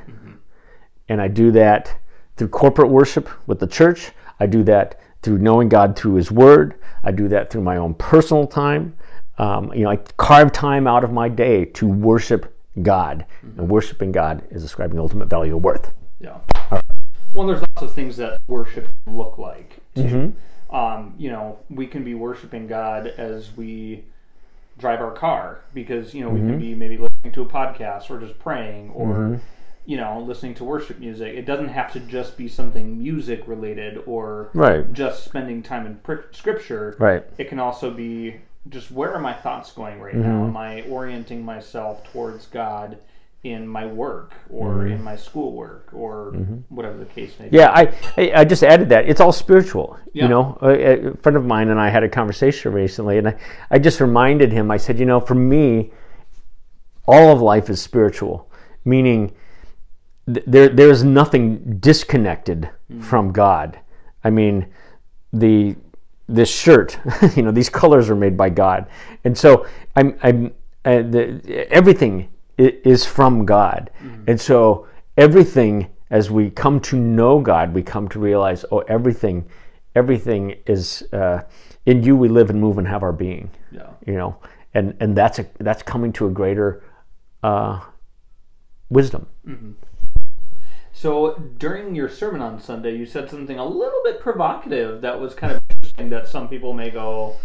And 1.09 1.21
I 1.21 1.29
do 1.29 1.51
that 1.53 2.01
through 2.37 2.49
corporate 2.49 2.89
worship 2.89 3.29
with 3.47 3.61
the 3.61 3.67
church. 3.67 4.13
I 4.41 4.47
do 4.47 4.63
that 4.65 5.01
through 5.23 5.39
knowing 5.39 5.69
God 5.69 5.97
through 5.97 6.15
His 6.15 6.31
Word. 6.31 6.81
I 7.03 7.13
do 7.13 7.29
that 7.29 7.51
through 7.51 7.63
my 7.63 7.77
own 7.77 7.95
personal 7.95 8.47
time. 8.47 8.97
Um, 9.39 9.73
you 9.75 9.85
know, 9.85 9.91
I 9.91 9.97
carve 9.97 10.53
time 10.53 10.87
out 10.87 11.05
of 11.05 11.13
my 11.13 11.29
day 11.29 11.65
to 11.67 11.87
worship 11.89 12.57
God. 12.83 13.27
And 13.43 13.69
worshiping 13.69 14.13
God 14.13 14.43
is 14.51 14.65
ascribing 14.65 14.99
ultimate 14.99 15.29
value 15.29 15.55
and 15.55 15.63
worth. 15.65 15.93
Yeah. 16.21 16.39
Well, 17.35 17.47
there's 17.49 17.61
lots 17.61 17.83
of 17.83 17.93
things 17.95 18.17
that 18.19 18.41
worship 18.47 18.89
can 19.05 19.17
look 19.17 19.39
like. 19.39 19.79
Too. 19.97 20.35
Um, 20.71 21.15
you 21.19 21.31
know, 21.31 21.59
we 21.71 21.87
can 21.87 22.05
be 22.05 22.15
worshiping 22.15 22.67
God 22.67 23.07
as 23.07 23.57
we 23.57 24.05
drive 24.79 25.01
our 25.01 25.13
car 25.13 25.61
because 25.73 26.15
you 26.15 26.25
know 26.25 26.29
we 26.31 26.41
can 26.41 26.59
be 26.59 26.75
maybe 26.75 26.97
listening 26.99 27.33
to 27.33 27.43
a 27.43 27.47
podcast 27.47 28.11
or 28.11 28.19
just 28.19 28.37
praying 28.41 28.91
or 28.91 29.41
you 29.87 29.97
know 29.97 30.19
listening 30.21 30.55
to 30.55 30.65
worship 30.65 30.99
music. 30.99 31.37
It 31.37 31.45
doesn't 31.47 31.69
have 31.69 31.93
to 31.93 32.01
just 32.01 32.37
be 32.37 32.49
something 32.49 32.99
music 32.99 33.47
related 33.47 33.99
or 34.07 34.51
Right. 34.55 34.93
just 34.93 35.25
spending 35.25 35.63
time 35.63 35.87
in 35.87 35.97
pr- 35.97 36.27
scripture. 36.33 36.97
Right. 36.99 37.25
It 37.39 37.49
can 37.49 37.61
also 37.61 37.93
be 37.93 38.37
just 38.69 38.91
where 38.91 39.13
are 39.13 39.21
my 39.21 39.35
thoughts 39.35 39.73
going 39.73 40.01
right 40.01 40.15
now? 40.15 40.29
Mm-hmm. 40.29 40.49
Am 40.49 40.57
I 40.57 40.83
orienting 40.83 41.45
myself 41.45 42.05
towards 42.13 42.47
God 42.47 42.99
in 43.43 43.69
my 43.69 43.85
work 43.85 44.33
or 44.49 44.77
mm-hmm. 44.77 44.93
in 44.93 45.03
my 45.03 45.17
schoolwork 45.17 45.91
or 45.93 46.33
mm-hmm. 46.35 46.75
whatever 46.75 46.97
the 46.97 47.05
case 47.05 47.39
may 47.39 47.49
be? 47.49 47.57
Yeah, 47.57 47.71
I, 47.71 48.33
I 48.35 48.45
just 48.45 48.63
added 48.63 48.89
that. 48.89 49.07
It's 49.07 49.21
all 49.21 49.33
spiritual. 49.33 49.99
Yeah. 50.13 50.25
You 50.25 50.29
know, 50.31 50.59
a, 50.63 51.09
a 51.09 51.17
friend 51.19 51.37
of 51.37 51.45
mine 51.45 51.69
and 51.69 51.79
I 51.79 51.91
had 51.91 52.03
a 52.03 52.09
conversation 52.09 52.73
recently, 52.73 53.19
and 53.19 53.29
I, 53.29 53.37
I 53.71 53.79
just 53.79 54.01
reminded 54.01 54.51
him, 54.51 54.71
I 54.71 54.79
said, 54.79 54.99
you 54.99 55.05
know, 55.05 55.21
for 55.21 55.35
me, 55.35 55.93
all 57.07 57.33
of 57.33 57.43
life 57.43 57.69
is 57.69 57.83
spiritual, 57.83 58.51
meaning 58.85 59.35
th- 60.27 60.47
there 60.47 60.71
there 60.71 60.91
is 60.91 61.05
nothing 61.05 61.79
disconnected 61.81 62.71
mm. 62.91 63.03
from 63.03 63.31
God. 63.31 63.79
I 64.23 64.31
mean, 64.31 64.73
the 65.35 65.77
this 66.29 66.51
shirt, 66.51 66.99
you 67.37 67.43
know, 67.43 67.51
these 67.51 67.69
colors 67.69 68.09
are 68.11 68.17
made 68.17 68.37
by 68.37 68.49
God, 68.51 68.87
and 69.25 69.37
so 69.37 69.67
I'm 69.97 70.19
I'm 70.23 70.47
uh, 70.85 71.03
the, 71.03 71.67
everything 71.71 72.29
is 72.57 73.05
from 73.05 73.45
God, 73.45 73.91
and 74.27 74.41
so 74.41 74.87
everything 75.17 75.91
as 76.11 76.31
we 76.31 76.51
come 76.51 76.79
to 76.81 76.97
know 76.97 77.41
God, 77.41 77.75
we 77.75 77.83
come 77.83 78.09
to 78.11 78.21
realize, 78.21 78.65
oh, 78.71 78.81
everything, 78.81 79.45
everything 79.97 80.55
is 80.67 81.03
uh, 81.13 81.43
in 81.87 82.03
you. 82.03 82.15
We 82.17 82.29
live 82.29 82.51
and 82.51 82.61
move 82.61 82.79
and 82.79 82.87
have 82.87 83.03
our 83.03 83.13
being 83.13 83.51
Yeah. 83.73 83.89
you 84.07 84.15
know? 84.15 84.37
And 84.75 84.97
and 85.01 85.17
that's 85.17 85.39
a 85.39 85.47
that's 85.59 85.83
coming 85.83 86.13
to 86.15 86.27
a 86.27 86.31
greater 86.31 86.83
uh, 87.43 87.81
wisdom. 88.91 89.27
So 90.93 91.35
during 91.59 91.95
your 91.95 92.09
sermon 92.09 92.41
on 92.41 92.61
Sunday, 92.61 92.97
you 92.97 93.07
said 93.07 93.29
something 93.29 93.59
a 93.59 93.65
little 93.65 94.01
bit 94.05 94.21
provocative 94.21 95.01
that 95.03 95.21
was 95.21 95.35
kind 95.35 95.53
of 95.53 95.61
that 95.97 96.29
some 96.29 96.49
people 96.49 96.73
may 96.73 96.91
go, 96.91 97.37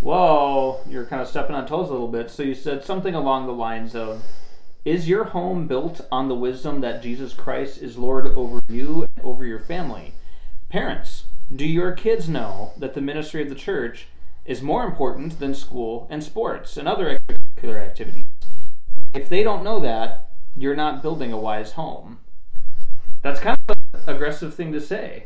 Whoa, 0.00 0.80
you're 0.88 1.06
kind 1.06 1.20
of 1.20 1.28
stepping 1.28 1.56
on 1.56 1.66
toes 1.66 1.88
a 1.88 1.92
little 1.92 2.08
bit. 2.08 2.30
So 2.30 2.42
you 2.42 2.54
said 2.54 2.84
something 2.84 3.14
along 3.14 3.46
the 3.46 3.52
lines 3.52 3.94
of, 3.94 4.22
Is 4.84 5.08
your 5.08 5.24
home 5.24 5.66
built 5.66 6.06
on 6.10 6.28
the 6.28 6.34
wisdom 6.34 6.80
that 6.80 7.02
Jesus 7.02 7.34
Christ 7.34 7.82
is 7.82 7.98
Lord 7.98 8.26
over 8.28 8.60
you 8.68 9.06
and 9.16 9.24
over 9.24 9.44
your 9.44 9.60
family? 9.60 10.14
Parents, 10.68 11.24
do 11.54 11.66
your 11.66 11.92
kids 11.92 12.28
know 12.28 12.72
that 12.76 12.94
the 12.94 13.00
ministry 13.00 13.42
of 13.42 13.48
the 13.48 13.54
church 13.54 14.06
is 14.44 14.62
more 14.62 14.84
important 14.84 15.40
than 15.40 15.54
school 15.54 16.06
and 16.10 16.22
sports 16.22 16.76
and 16.76 16.86
other 16.86 17.18
extracurricular 17.18 17.84
activities? 17.84 18.24
If 19.14 19.28
they 19.28 19.42
don't 19.42 19.64
know 19.64 19.80
that, 19.80 20.30
you're 20.56 20.76
not 20.76 21.02
building 21.02 21.32
a 21.32 21.38
wise 21.38 21.72
home. 21.72 22.18
That's 23.22 23.40
kind 23.40 23.58
of 23.68 23.76
an 23.94 24.14
aggressive 24.14 24.54
thing 24.54 24.72
to 24.72 24.80
say. 24.80 25.24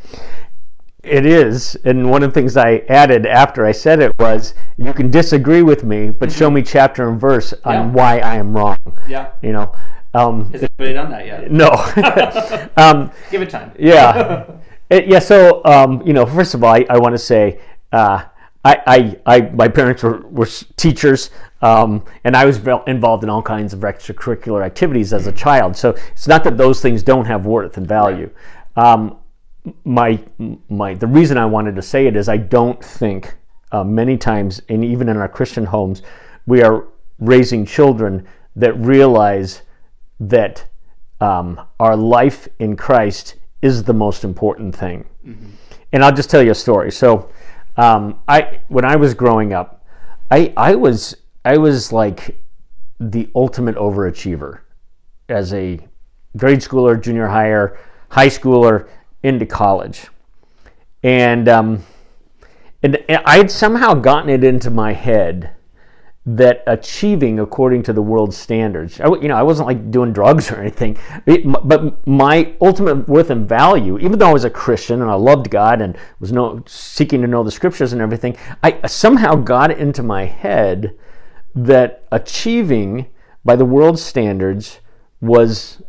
It 1.03 1.27
is 1.27 1.77
and 1.85 2.09
one 2.11 2.23
of 2.23 2.31
the 2.31 2.35
things 2.41 2.57
i 2.57 2.77
added 2.89 3.27
after 3.27 3.67
i 3.67 3.73
said 3.73 4.01
it 4.01 4.13
was 4.19 4.55
you 4.77 4.93
can 4.93 5.11
disagree 5.11 5.63
with 5.63 5.83
me 5.85 6.11
but 6.11 6.31
show 6.31 6.49
me 6.51 6.63
chapter 6.63 7.09
and 7.09 7.21
verse 7.21 7.53
on 7.65 7.75
Yeah. 7.75 7.87
why 7.91 8.19
i 8.21 8.37
am 8.37 8.57
wrong 8.57 8.77
Yeah. 9.09 9.31
you 9.43 9.53
know 9.53 9.73
um, 10.15 10.53
Has 10.53 10.63
anybody 10.79 10.93
done 10.95 11.11
that 11.11 11.27
yet? 11.27 11.51
no 11.51 11.71
um, 12.77 13.11
Give 13.31 13.43
it 13.43 13.51
time. 13.51 13.73
yeah 13.79 14.45
It- 14.91 15.07
yeah 15.09 15.19
so 15.19 15.65
um, 15.65 16.03
you 16.07 16.13
know 16.13 16.25
first 16.27 16.55
of 16.55 16.63
all 16.63 16.73
i, 16.75 16.87
I 16.89 16.99
want 16.99 17.15
to 17.15 17.19
say 17.19 17.59
uh, 17.93 18.25
I, 18.65 18.81
I, 18.87 19.37
I, 19.37 19.41
my 19.51 19.67
parents 19.67 20.05
were, 20.05 20.21
were 20.29 20.47
teachers, 20.77 21.31
um, 21.63 22.05
and 22.23 22.37
I 22.37 22.45
was 22.45 22.59
involved 22.87 23.25
in 23.25 23.29
all 23.29 23.43
kinds 23.43 23.73
of 23.75 23.81
extracurricular 23.81 24.65
activities 24.65 25.13
as 25.13 25.27
a 25.27 25.33
child. 25.33 25.77
So 25.77 25.97
it's 26.13 26.29
not 26.29 26.45
that 26.45 26.57
those 26.57 26.81
things 26.81 27.03
don't 27.03 27.25
have 27.25 27.45
worth 27.45 27.77
and 27.77 27.85
value. 27.89 28.31
Um, 28.77 29.17
my, 29.85 30.23
my, 30.69 30.95
the 30.95 31.07
reason 31.07 31.39
I 31.39 31.47
wanted 31.47 31.77
to 31.77 31.83
say 31.83 32.07
it 32.07 32.17
is 32.17 32.29
I 32.29 32.37
don't 32.37 32.83
think 32.83 33.35
uh, 33.71 33.85
many 33.85 34.17
times, 34.17 34.61
and 34.69 34.85
even 34.85 35.09
in 35.09 35.17
our 35.17 35.29
Christian 35.29 35.67
homes, 35.67 36.03
we 36.47 36.63
are 36.63 36.87
raising 37.19 37.65
children 37.65 38.27
that 38.57 38.75
realize 38.75 39.63
that 40.21 40.65
um, 41.21 41.61
our 41.79 41.97
life 41.97 42.49
in 42.59 42.77
Christ 42.77 43.37
is 43.63 43.85
the 43.85 43.95
most 43.95 44.25
important 44.25 44.75
thing. 44.75 45.07
And 45.93 46.05
I'll 46.05 46.15
just 46.15 46.31
tell 46.31 46.43
you 46.43 46.51
a 46.51 46.55
story. 46.55 46.91
So, 46.91 47.31
um, 47.77 48.21
I 48.29 48.61
when 48.69 48.85
I 48.85 48.97
was 48.97 49.15
growing 49.15 49.53
up, 49.53 49.87
I 50.31 50.53
I 50.57 50.75
was 50.75 51.17
I 51.45 51.57
was 51.57 51.93
like 51.93 52.39
the 52.99 53.31
ultimate 53.35 53.77
overachiever 53.77 54.61
as 55.29 55.55
a 55.55 55.79
grade 56.37 56.59
schooler, 56.59 57.01
junior 57.01 57.29
higher, 57.29 57.79
high 58.11 58.29
schooler, 58.29 58.89
into 59.23 59.47
college, 59.47 60.09
and 61.03 61.49
um, 61.49 61.85
and 62.83 62.99
I 63.09 63.37
had 63.37 63.51
somehow 63.51 63.95
gotten 63.95 64.29
it 64.29 64.43
into 64.45 64.71
my 64.71 64.93
head 64.93 65.51
that 66.25 66.63
achieving 66.69 67.41
according 67.41 67.83
to 67.83 67.93
the 67.93 68.03
world's 68.03 68.37
standards, 68.37 69.01
I, 69.01 69.09
you 69.09 69.27
know, 69.27 69.35
I 69.35 69.43
wasn't 69.43 69.67
like 69.67 69.91
doing 69.91 70.13
drugs 70.13 70.53
or 70.53 70.61
anything, 70.61 70.97
it, 71.27 71.43
but 71.45 72.07
my 72.07 72.55
ultimate 72.61 73.09
worth 73.09 73.31
and 73.31 73.49
value, 73.49 73.99
even 73.99 74.19
though 74.19 74.29
I 74.29 74.33
was 74.33 74.45
a 74.45 74.51
Christian 74.51 75.03
and 75.03 75.11
I 75.11 75.15
loved 75.15 75.51
God 75.51 75.81
and 75.81 75.97
was 76.21 76.31
no, 76.31 76.63
seeking 76.67 77.23
to 77.23 77.27
know 77.27 77.43
the 77.43 77.51
scriptures 77.51 77.93
and 77.93 78.01
everything, 78.01 78.37
I 78.63 78.87
somehow 78.87 79.35
got 79.35 79.73
it 79.73 79.79
into 79.79 80.05
my 80.05 80.27
head 80.27 80.97
that 81.57 82.05
achieving 82.13 83.09
by 83.45 83.57
the 83.57 83.65
world's 83.65 84.03
standards 84.03 84.79
was 85.21 85.83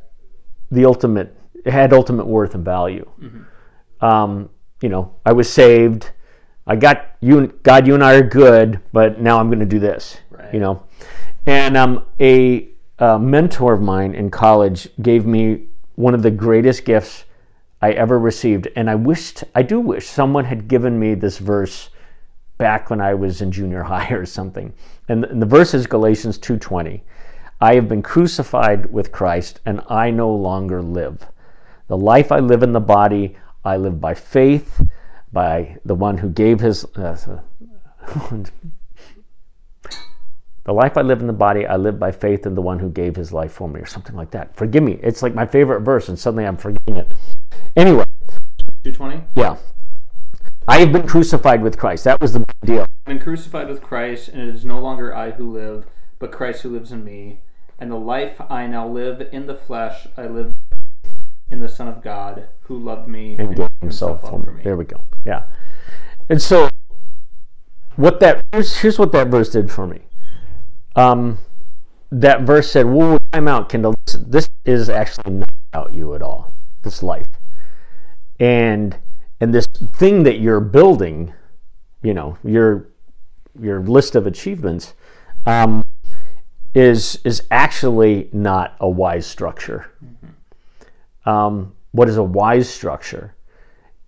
the 0.71 0.83
ultimate, 0.83 1.37
had 1.65 1.93
ultimate 1.93 2.27
worth 2.27 2.55
and 2.55 2.65
value. 2.65 3.09
Um, 4.01 4.49
you 4.81 4.89
know, 4.89 5.15
I 5.25 5.31
was 5.31 5.51
saved. 5.51 6.11
I 6.67 6.75
got 6.75 7.15
you, 7.21 7.47
God. 7.63 7.87
You 7.87 7.93
and 7.93 8.03
I 8.03 8.15
are 8.15 8.23
good, 8.23 8.81
but 8.91 9.19
now 9.19 9.39
I'm 9.39 9.47
going 9.47 9.59
to 9.59 9.65
do 9.65 9.79
this. 9.79 10.17
Right. 10.29 10.53
You 10.53 10.59
know, 10.59 10.83
and 11.45 11.75
um, 11.77 12.05
a, 12.19 12.69
a 12.99 13.19
mentor 13.19 13.73
of 13.73 13.81
mine 13.81 14.13
in 14.13 14.29
college 14.29 14.89
gave 15.01 15.25
me 15.25 15.67
one 15.95 16.13
of 16.13 16.23
the 16.23 16.31
greatest 16.31 16.85
gifts 16.85 17.25
I 17.81 17.91
ever 17.91 18.17
received, 18.17 18.69
and 18.75 18.89
I 18.89 18.95
wished, 18.95 19.43
I 19.53 19.61
do 19.61 19.79
wish, 19.79 20.07
someone 20.07 20.45
had 20.45 20.69
given 20.69 20.97
me 20.97 21.15
this 21.15 21.37
verse 21.37 21.89
back 22.57 22.89
when 22.89 23.01
I 23.01 23.13
was 23.13 23.41
in 23.41 23.51
junior 23.51 23.83
high 23.93 24.09
or 24.09 24.25
something. 24.25 24.73
And 25.09 25.23
the, 25.23 25.29
and 25.29 25.41
the 25.41 25.45
verse 25.45 25.73
is 25.73 25.85
Galatians 25.85 26.39
2:20. 26.39 27.01
I 27.59 27.75
have 27.75 27.87
been 27.87 28.01
crucified 28.01 28.91
with 28.91 29.11
Christ, 29.11 29.59
and 29.65 29.81
I 29.89 30.11
no 30.11 30.33
longer 30.33 30.81
live. 30.81 31.27
The 31.87 31.97
life 31.97 32.31
I 32.31 32.39
live 32.39 32.63
in 32.63 32.73
the 32.73 32.79
body, 32.79 33.37
I 33.63 33.77
live 33.77 33.99
by 33.99 34.13
faith, 34.13 34.81
by 35.31 35.77
the 35.85 35.95
one 35.95 36.17
who 36.17 36.29
gave 36.29 36.59
his. 36.59 36.85
Uh, 36.95 37.41
The 40.65 40.73
life 40.73 40.97
I 40.97 41.01
live 41.01 41.19
in 41.19 41.27
the 41.27 41.33
body, 41.33 41.67
I 41.67 41.75
live 41.75 41.99
by 41.99 42.13
faith 42.13 42.45
in 42.45 42.55
the 42.55 42.61
one 42.61 42.79
who 42.79 42.89
gave 42.89 43.17
his 43.17 43.33
life 43.33 43.51
for 43.51 43.67
me, 43.67 43.81
or 43.81 43.85
something 43.85 44.15
like 44.15 44.31
that. 44.31 44.55
Forgive 44.55 44.81
me. 44.81 44.97
It's 45.03 45.21
like 45.21 45.35
my 45.35 45.45
favorite 45.45 45.81
verse, 45.81 46.07
and 46.07 46.17
suddenly 46.17 46.45
I'm 46.45 46.55
forgetting 46.55 46.95
it. 46.95 47.13
Anyway, 47.75 48.05
220. 48.85 49.23
yeah. 49.35 49.57
I 50.65 50.79
have 50.79 50.93
been 50.93 51.05
crucified 51.05 51.61
with 51.61 51.77
Christ. 51.77 52.05
That 52.05 52.21
was 52.21 52.31
the 52.31 52.45
deal. 52.63 52.83
I've 52.83 53.05
been 53.05 53.19
crucified 53.19 53.67
with 53.67 53.81
Christ, 53.81 54.29
and 54.29 54.41
it 54.47 54.55
is 54.55 54.63
no 54.63 54.79
longer 54.79 55.13
I 55.13 55.31
who 55.31 55.51
live, 55.51 55.85
but 56.17 56.31
Christ 56.31 56.61
who 56.61 56.69
lives 56.69 56.93
in 56.93 57.03
me. 57.03 57.41
And 57.77 57.91
the 57.91 57.97
life 57.97 58.39
I 58.49 58.65
now 58.65 58.87
live 58.87 59.27
in 59.33 59.47
the 59.47 59.55
flesh, 59.55 60.07
I 60.15 60.27
live 60.27 60.53
in 61.53 61.59
the 61.59 61.69
Son 61.69 61.87
of 61.87 62.01
God, 62.01 62.49
who 62.61 62.77
loved 62.77 63.07
me 63.07 63.35
and 63.37 63.55
gave 63.55 63.69
himself 63.79 64.25
up 64.25 64.43
for 64.43 64.51
me. 64.51 64.63
There 64.63 64.75
we 64.75 64.85
go. 64.85 65.01
Yeah. 65.23 65.43
And 66.27 66.41
so, 66.41 66.67
what 67.95 68.19
that 68.21 68.43
here's, 68.51 68.77
here's 68.77 68.97
what 68.97 69.11
that 69.11 69.27
verse 69.27 69.49
did 69.49 69.71
for 69.71 69.85
me. 69.85 70.01
Um, 70.95 71.37
that 72.11 72.41
verse 72.41 72.71
said, 72.71 72.87
"Whoa, 72.87 73.19
time 73.31 73.47
out, 73.47 73.69
Kendall. 73.69 73.93
This, 74.05 74.15
this 74.25 74.49
is 74.65 74.89
actually 74.89 75.33
not 75.33 75.49
about 75.71 75.93
you 75.93 76.15
at 76.15 76.23
all. 76.23 76.51
This 76.81 77.03
life, 77.03 77.27
and 78.39 78.97
and 79.39 79.53
this 79.53 79.67
thing 79.95 80.23
that 80.23 80.39
you're 80.39 80.59
building, 80.59 81.33
you 82.01 82.15
know, 82.15 82.37
your 82.43 82.89
your 83.61 83.79
list 83.79 84.15
of 84.15 84.25
achievements, 84.25 84.95
um, 85.45 85.85
is 86.73 87.19
is 87.23 87.43
actually 87.51 88.29
not 88.33 88.75
a 88.79 88.89
wise 88.89 89.27
structure." 89.27 89.91
Um, 91.25 91.73
what 91.91 92.09
is 92.09 92.17
a 92.17 92.23
wise 92.23 92.69
structure 92.69 93.35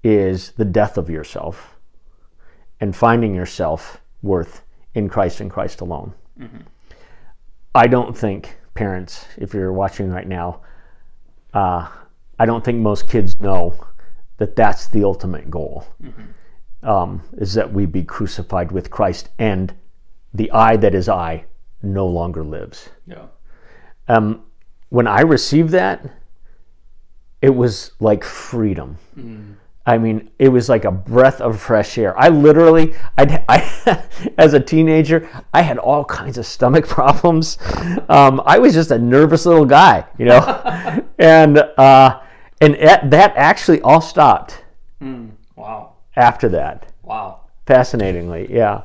is 0.04 0.52
the 0.52 0.66
death 0.66 0.98
of 0.98 1.10
yourself 1.10 1.76
and 2.80 2.96
finding 2.96 3.34
yourself 3.34 4.02
worth 4.22 4.64
in 4.94 5.10
Christ 5.10 5.40
and 5.40 5.50
Christ 5.50 5.82
alone. 5.82 6.14
I 7.74 7.88
don't 7.88 8.18
think 8.18 8.58
parents, 8.74 9.26
if 9.38 9.54
you're 9.54 9.74
watching 9.74 10.10
right 10.10 10.28
now, 10.28 10.62
uh, 11.54 11.88
I 12.38 12.46
don't 12.46 12.64
think 12.64 12.80
most 12.80 13.08
kids 13.08 13.40
know 13.40 13.76
that 14.38 14.56
that's 14.56 14.88
the 14.88 15.04
ultimate 15.04 15.50
goal. 15.50 15.88
Um, 16.84 17.22
is 17.38 17.54
that 17.56 17.72
we 17.72 17.86
be 17.86 18.04
crucified 18.04 18.72
with 18.72 18.92
Christ 18.92 19.30
and 19.40 19.74
the 20.34 20.52
I 20.52 20.78
that 20.78 20.94
is 20.94 21.10
I 21.10 21.46
no 21.82 22.06
longer 22.06 22.44
lives. 22.44 22.90
Yeah. 23.08 23.26
Um, 24.08 24.44
when 24.90 25.08
I 25.08 25.22
received 25.22 25.70
that, 25.70 26.06
it 27.46 27.54
was 27.56 27.92
like 28.00 28.24
freedom. 28.24 28.98
I 29.86 30.00
mean, 30.00 30.32
it 30.40 30.50
was 30.50 30.68
like 30.68 30.84
a 30.84 30.90
breath 30.92 31.42
of 31.42 31.62
fresh 31.62 31.96
air. 32.00 32.18
I 32.20 32.30
literally, 32.30 32.96
I'd, 33.20 33.46
I, 33.50 34.04
as 34.40 34.56
a 34.56 34.60
teenager, 34.60 35.30
I 35.54 35.62
had 35.62 35.78
all 35.78 36.04
kinds 36.06 36.40
of 36.40 36.48
stomach 36.48 36.88
problems. 37.00 37.60
Um, 38.10 38.42
I 38.48 38.58
was 38.58 38.74
just 38.74 38.90
a 38.90 38.98
nervous 38.98 39.46
little 39.46 39.66
guy, 39.66 40.06
you 40.18 40.26
know, 40.26 40.40
and 41.20 41.60
uh, 41.60 42.20
and 42.62 42.74
it, 42.76 43.12
that 43.12 43.34
actually 43.36 43.80
all 43.82 44.02
stopped 44.02 44.64
Wow. 45.56 45.94
after 46.16 46.50
that. 46.50 46.92
Wow. 47.04 47.42
Fascinatingly, 47.68 48.48
yeah. 48.52 48.82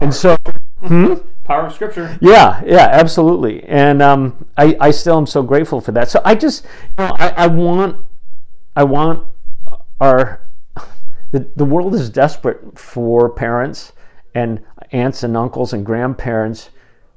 And 0.00 0.14
so, 0.14 0.36
Power 1.44 1.66
of 1.66 1.74
Scripture. 1.74 2.18
Yeah, 2.20 2.62
yeah, 2.66 2.88
absolutely. 2.90 3.62
And 3.64 4.02
um, 4.02 4.46
I, 4.56 4.76
I 4.80 4.90
still 4.90 5.18
am 5.18 5.26
so 5.26 5.42
grateful 5.42 5.80
for 5.80 5.92
that. 5.92 6.10
So 6.10 6.20
I 6.24 6.34
just, 6.34 6.64
you 6.98 7.04
know, 7.04 7.14
I, 7.18 7.28
I 7.28 7.46
want, 7.46 8.04
I 8.74 8.84
want 8.84 9.26
our, 10.00 10.40
the, 11.32 11.46
the 11.54 11.64
world 11.64 11.94
is 11.94 12.08
desperate 12.08 12.78
for 12.78 13.28
parents 13.28 13.92
and 14.34 14.60
aunts 14.92 15.22
and 15.22 15.36
uncles 15.36 15.72
and 15.72 15.84
grandparents 15.84 16.70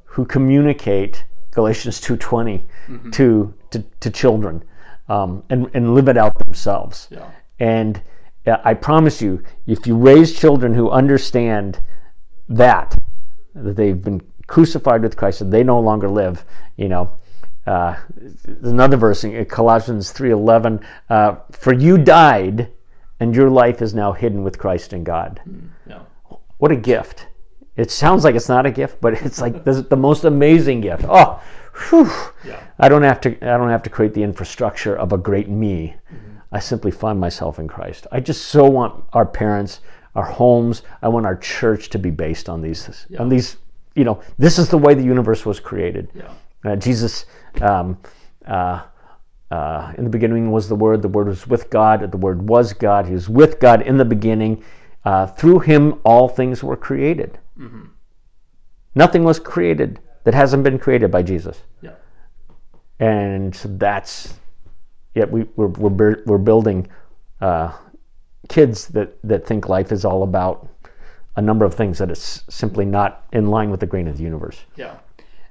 who 0.04 0.26
communicate 0.26 1.24
Galatians 1.52 2.02
2.20 2.02 3.12
to, 3.14 3.54
to, 3.72 3.86
to 4.00 4.10
children 4.12 4.64
um, 5.10 5.44
and, 5.50 5.70
and 5.74 5.96
live 5.96 6.08
it 6.08 6.18
out 6.18 6.38
themselves. 6.46 7.08
Yeah. 7.10 7.30
And 7.60 8.02
uh, 8.46 8.58
I 8.64 8.74
promise 8.74 9.22
you, 9.22 9.44
if 9.66 9.88
you 9.88 9.96
raise 9.96 10.38
children 10.38 10.74
who 10.74 10.90
understand 10.90 11.80
that, 12.50 12.98
that 13.64 13.76
they've 13.76 14.02
been 14.02 14.22
crucified 14.48 15.02
with 15.02 15.18
Christ 15.18 15.42
and 15.42 15.52
they 15.52 15.64
no 15.64 15.80
longer 15.80 16.10
live, 16.10 16.46
you 16.78 16.88
know, 16.88 17.12
uh, 17.66 17.96
another 18.64 18.96
verse 18.96 19.24
in 19.24 19.44
Colossians 19.46 20.14
3.11, 20.14 20.84
uh, 21.10 21.36
for 21.52 21.74
you 21.74 21.98
died 21.98 22.72
and 23.20 23.36
your 23.36 23.50
life 23.50 23.82
is 23.82 23.94
now 23.94 24.14
hidden 24.14 24.44
with 24.44 24.58
Christ 24.58 24.94
in 24.94 25.04
God. 25.04 25.42
Yeah. 25.86 26.00
What 26.58 26.72
a 26.72 26.76
gift. 26.76 27.28
It 27.76 27.92
sounds 27.92 28.24
like 28.24 28.36
it's 28.36 28.50
not 28.50 28.66
a 28.66 28.72
gift, 28.72 29.02
but 29.02 29.14
it's 29.14 29.42
like 29.42 29.64
the, 29.64 29.82
the 29.82 29.98
most 29.98 30.24
amazing 30.24 30.82
gift. 30.82 31.06
Oh, 31.08 31.42
whew. 31.90 32.10
Yeah. 32.46 32.60
I 32.80 32.90
don't 32.90 33.04
have 33.04 33.22
to. 33.22 33.32
I 33.42 33.58
don't 33.58 33.70
have 33.70 33.84
to 33.84 33.90
create 33.90 34.14
the 34.14 34.24
infrastructure 34.24 34.96
of 34.96 35.14
a 35.14 35.18
great 35.18 35.50
me. 35.50 35.96
I 36.52 36.60
simply 36.60 36.92
find 36.92 37.20
myself 37.20 37.60
in 37.60 37.68
Christ. 37.68 38.08
I 38.12 38.20
just 38.20 38.48
so 38.48 38.66
want 38.66 39.04
our 39.14 39.26
parents, 39.26 39.82
our 40.18 40.26
homes. 40.26 40.82
I 41.02 41.08
want 41.08 41.26
our 41.26 41.38
church 41.38 41.90
to 41.92 42.00
be 42.00 42.12
based 42.12 42.50
on 42.50 42.62
these. 42.62 43.08
On 43.22 43.30
these. 43.30 43.58
You 43.96 44.04
know, 44.04 44.22
this 44.38 44.60
is 44.60 44.68
the 44.70 44.78
way 44.78 44.94
the 44.94 45.04
universe 45.04 45.46
was 45.46 45.60
created. 45.60 46.10
Yeah. 46.14 46.34
Uh, 46.66 46.76
Jesus. 46.76 47.26
Um, 47.62 47.98
uh, 48.46 48.84
uh, 49.50 49.94
in 49.98 50.04
the 50.04 50.10
beginning 50.10 50.52
was 50.52 50.68
the 50.68 50.76
Word. 50.76 51.02
The 51.02 51.08
Word 51.08 51.28
was 51.28 51.48
with 51.48 51.70
God. 51.70 52.12
The 52.12 52.18
Word 52.18 52.50
was 52.50 52.74
God. 52.74 53.06
He 53.06 53.14
was 53.14 53.30
with 53.30 53.60
God 53.60 53.82
in 53.82 53.96
the 53.98 54.06
beginning. 54.06 54.64
Uh, 55.06 55.28
through 55.28 55.60
Him, 55.60 56.02
all 56.04 56.28
things 56.28 56.62
were 56.64 56.76
created. 56.76 57.40
Nothing 58.94 59.24
was 59.24 59.40
created 59.40 60.00
that 60.26 60.34
hasn't 60.34 60.64
been 60.64 60.78
created 60.78 61.12
by 61.12 61.22
Jesus. 61.22 61.62
Yeah. 61.82 61.94
And 63.00 63.56
so 63.56 63.70
that's, 63.70 64.34
yeah, 65.16 65.26
we, 65.26 65.44
we're, 65.56 65.68
we're, 65.68 66.24
we're 66.26 66.38
building 66.38 66.90
uh, 67.40 67.72
kids 68.50 68.88
that, 68.90 69.18
that 69.24 69.46
think 69.46 69.70
life 69.70 69.92
is 69.92 70.06
all 70.06 70.24
about 70.24 70.68
a 71.36 71.42
number 71.42 71.66
of 71.66 71.74
things 71.74 72.00
that 72.00 72.10
is 72.10 72.44
simply 72.50 72.86
not 72.86 73.26
in 73.32 73.48
line 73.48 73.70
with 73.70 73.80
the 73.80 73.86
grain 73.86 74.08
of 74.08 74.18
the 74.18 74.24
universe. 74.24 74.66
Yeah. 74.76 74.98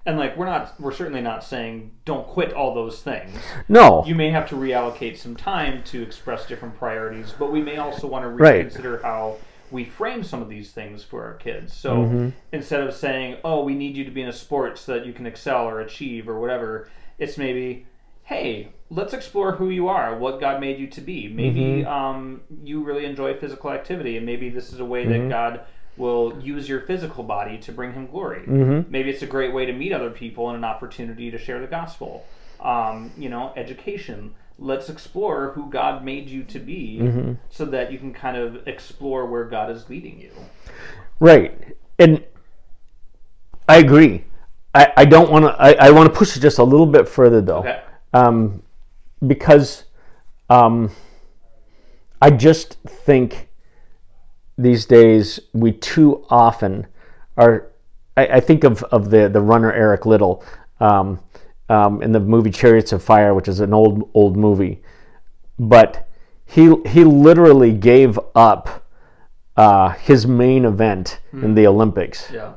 And 0.05 0.19
like 0.19 0.37
we're 0.37 0.47
not 0.47 0.81
we're 0.81 0.93
certainly 0.93 1.21
not 1.21 1.43
saying 1.43 1.91
don't 2.05 2.27
quit 2.27 2.53
all 2.53 2.75
those 2.75 3.03
things. 3.03 3.37
No. 3.69 4.05
You 4.07 4.15
may 4.15 4.31
have 4.31 4.49
to 4.51 4.55
reallocate 4.55 5.17
some 5.17 5.35
time 5.35 5.83
to 5.85 6.03
express 6.03 6.47
different 6.47 6.77
priorities, 6.79 7.35
but 7.37 7.51
we 7.51 7.61
may 7.61 7.77
also 7.77 8.07
want 8.07 8.25
to 8.25 8.29
Right. 8.29 8.65
reconsider 8.65 9.01
how 9.03 9.37
we 9.73 9.85
frame 9.85 10.23
some 10.23 10.41
of 10.41 10.49
these 10.49 10.71
things 10.71 11.03
for 11.03 11.25
our 11.25 11.35
kids. 11.35 11.73
So 11.73 11.97
mm-hmm. 11.97 12.29
instead 12.53 12.83
of 12.83 12.95
saying, 12.95 13.39
"Oh, 13.45 13.65
we 13.65 13.75
need 13.75 13.97
you 13.97 14.05
to 14.05 14.13
be 14.13 14.23
in 14.23 14.29
a 14.29 14.33
sport 14.33 14.79
so 14.79 14.95
that 14.95 15.07
you 15.07 15.13
can 15.13 15.27
excel 15.27 15.65
or 15.65 15.81
achieve 15.81 16.29
or 16.29 16.39
whatever," 16.39 16.89
it's 17.19 17.37
maybe, 17.37 17.87
"Hey, 18.23 18.69
let's 18.91 19.13
explore 19.13 19.53
who 19.53 19.71
you 19.71 19.89
are, 19.89 20.17
what 20.17 20.41
God 20.41 20.61
made 20.61 20.79
you 20.79 20.87
to 20.89 21.01
be. 21.01 21.29
Maybe 21.29 21.85
um, 21.85 22.43
you 22.63 22.83
really 22.85 23.05
enjoy 23.05 23.37
physical 23.37 23.71
activity, 23.71 24.17
and 24.17 24.25
maybe 24.25 24.49
this 24.49 24.73
is 24.73 24.81
a 24.81 24.85
way 24.85 25.07
that 25.07 25.29
God 25.29 25.61
will 25.97 26.39
use 26.41 26.69
your 26.69 26.81
physical 26.83 27.25
body 27.25 27.59
to 27.59 27.73
bring 27.73 27.93
Him 27.95 28.07
glory. 28.07 28.43
Maybe 28.89 29.11
it's 29.11 29.23
a 29.23 29.27
great 29.27 29.53
way 29.53 29.67
to 29.67 29.73
meet 29.73 29.93
other 29.93 30.11
people 30.11 30.49
and 30.49 30.57
an 30.59 30.65
opportunity 30.65 31.31
to 31.31 31.39
share 31.39 31.61
the 31.61 31.67
gospel. 31.67 32.25
Um, 32.61 33.13
you 33.17 33.29
know, 33.29 33.53
education. 33.57 34.35
Let's 34.59 34.89
explore 34.89 35.53
who 35.53 35.69
God 35.69 36.05
made 36.05 36.29
you 36.29 36.43
to 36.45 36.59
be, 36.59 36.99
so 37.51 37.65
that 37.67 37.93
you 37.93 37.99
can 37.99 38.15
kind 38.15 38.37
of 38.37 38.67
explore 38.67 39.27
where 39.27 39.45
God 39.45 39.71
is 39.71 39.89
leading 39.91 40.19
you. 40.21 40.31
Right. 41.21 41.77
And 41.99 42.25
I 43.69 43.77
agree. 43.79 44.25
I, 44.75 44.93
I 44.97 45.05
don't 45.07 45.31
want 45.31 45.45
to, 45.47 45.51
I, 45.61 45.89
I 45.89 45.91
want 45.91 46.13
to 46.13 46.19
push 46.19 46.37
it 46.37 46.41
just 46.41 46.59
a 46.59 46.65
little 46.65 46.87
bit 46.87 47.09
further 47.09 47.41
though. 47.41 47.59
Okay. 47.59 47.83
um, 48.13 48.63
because 49.25 49.85
um, 50.51 50.91
I 52.21 52.31
just 52.31 52.75
think 52.87 53.49
these 54.59 54.87
days 54.87 55.41
we 55.53 55.73
too 55.73 56.25
often 56.31 56.87
are. 57.37 57.69
I, 58.17 58.27
I 58.27 58.41
think 58.41 58.65
of, 58.65 58.83
of 58.85 59.11
the, 59.11 59.29
the 59.29 59.41
runner 59.41 59.73
Eric 59.73 60.07
Liddell 60.07 60.43
um, 60.81 61.21
um, 61.69 62.03
in 62.03 62.13
the 62.13 62.21
movie 62.21 62.51
Chariots 62.51 62.93
of 62.93 63.03
Fire, 63.03 63.35
which 63.35 63.49
is 63.49 63.61
an 63.61 63.75
old 63.75 64.09
old 64.15 64.37
movie, 64.37 64.83
but 65.59 66.09
he 66.47 66.75
he 66.87 67.05
literally 67.05 67.73
gave 67.73 68.19
up 68.35 68.87
uh, 69.57 69.91
his 69.91 70.27
main 70.27 70.65
event 70.65 71.21
in 71.33 71.55
the 71.55 71.67
Olympics 71.67 72.31
Yeah. 72.33 72.53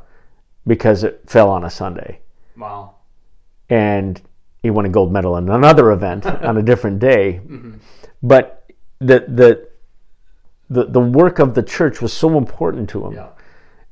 because 0.68 1.04
it 1.04 1.22
fell 1.28 1.50
on 1.50 1.64
a 1.64 1.70
Sunday 1.70 2.20
Wow. 2.58 2.96
and 3.70 4.22
he 4.62 4.70
won 4.70 4.86
a 4.86 4.90
gold 4.90 5.12
medal 5.12 5.38
in 5.38 5.50
another 5.50 5.92
event 5.92 6.26
on 6.50 6.58
a 6.58 6.62
different 6.62 7.00
day. 7.00 7.42
But 8.22 8.70
the, 9.00 9.26
the 9.28 9.68
the 10.70 10.86
the 10.86 11.00
work 11.00 11.40
of 11.40 11.54
the 11.56 11.64
church 11.64 12.02
was 12.02 12.14
so 12.14 12.38
important 12.38 12.90
to 12.90 13.06
him, 13.08 13.14
Yeah. 13.14 13.30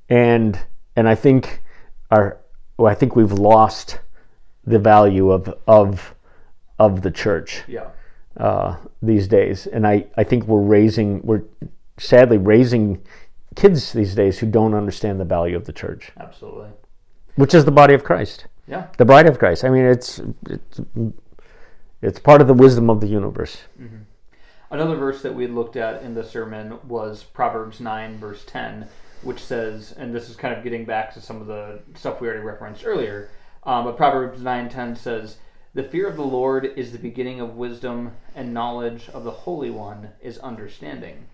and 0.09 0.59
and 0.95 1.07
I 1.07 1.15
think 1.15 1.61
our 2.11 2.37
well, 2.77 2.91
I 2.91 2.95
think 2.95 3.15
we've 3.15 3.31
lost 3.31 3.99
the 4.65 4.77
value 4.79 5.31
of 5.31 5.53
of 5.67 6.13
of 6.77 7.01
the 7.01 7.09
church 7.11 7.63
Yeah. 7.67 7.87
uh, 8.35 8.75
these 9.01 9.27
days, 9.27 9.65
and 9.67 9.87
I 9.87 10.05
I 10.17 10.23
think 10.23 10.45
we're 10.45 10.59
raising 10.61 11.21
we're 11.23 11.43
sadly 11.97 12.37
raising 12.37 13.01
kids 13.55 13.91
these 13.93 14.13
days 14.13 14.37
who 14.37 14.45
don't 14.45 14.75
understand 14.75 15.19
the 15.19 15.25
value 15.25 15.55
of 15.57 15.65
the 15.65 15.73
church. 15.73 16.11
Absolutely. 16.19 16.69
which 17.37 17.53
is 17.55 17.65
the 17.65 17.71
body 17.71 17.93
of 17.95 18.03
Christ, 18.03 18.45
Yeah. 18.67 18.87
the 18.97 19.05
bride 19.05 19.27
of 19.27 19.39
Christ. 19.39 19.63
I 19.63 19.69
mean, 19.69 19.85
it's 19.85 20.21
it's, 20.49 20.81
it's 22.01 22.19
part 22.19 22.41
of 22.41 22.47
the 22.47 22.53
wisdom 22.53 22.89
of 22.89 23.01
the 23.01 23.07
universe. 23.07 23.57
Another 24.69 24.95
verse 24.95 25.21
that 25.21 25.33
we 25.33 25.47
looked 25.47 25.77
at 25.77 26.01
in 26.01 26.13
the 26.13 26.23
sermon 26.23 26.79
was 26.85 27.23
Proverbs 27.23 27.79
9, 27.79 28.17
verse 28.17 28.43
10, 28.45 28.87
which 29.21 29.39
says, 29.41 29.93
and 29.93 30.13
this 30.13 30.29
is 30.29 30.35
kind 30.35 30.53
of 30.53 30.61
getting 30.63 30.83
back 30.83 31.13
to 31.13 31.21
some 31.21 31.39
of 31.39 31.47
the 31.47 31.79
stuff 31.95 32.19
we 32.19 32.27
already 32.27 32.43
referenced 32.43 32.85
earlier, 32.85 33.29
um, 33.63 33.85
but 33.85 33.95
Proverbs 33.95 34.41
9, 34.41 34.69
10 34.69 34.95
says, 34.97 35.37
The 35.73 35.83
fear 35.83 36.07
of 36.07 36.17
the 36.17 36.23
Lord 36.23 36.65
is 36.75 36.91
the 36.91 36.99
beginning 36.99 37.39
of 37.39 37.55
wisdom, 37.55 38.11
and 38.35 38.53
knowledge 38.53 39.09
of 39.13 39.23
the 39.23 39.31
Holy 39.31 39.69
One 39.69 40.09
is 40.21 40.37
understanding. 40.39 41.27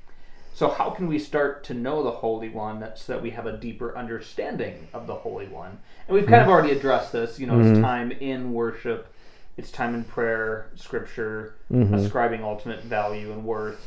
So, 0.53 0.69
how 0.69 0.91
can 0.91 1.07
we 1.07 1.17
start 1.17 1.63
to 1.65 1.73
know 1.73 2.03
the 2.03 2.11
Holy 2.11 2.47
One 2.49 2.85
so 2.95 3.13
that 3.13 3.21
we 3.23 3.31
have 3.31 3.47
a 3.47 3.57
deeper 3.57 3.97
understanding 3.97 4.87
of 4.93 5.07
the 5.07 5.15
Holy 5.15 5.47
One? 5.47 5.79
And 6.07 6.15
we've 6.15 6.27
kind 6.27 6.41
of 6.43 6.47
already 6.47 6.71
addressed 6.71 7.11
this. 7.11 7.39
You 7.39 7.47
know, 7.47 7.59
it's 7.59 7.79
time 7.81 8.11
in 8.11 8.53
worship, 8.53 9.07
it's 9.57 9.71
time 9.71 9.95
in 9.95 10.03
prayer, 10.03 10.69
scripture, 10.75 11.55
ascribing 11.95 12.43
ultimate 12.43 12.83
value 12.83 13.31
and 13.31 13.43
worth 13.43 13.83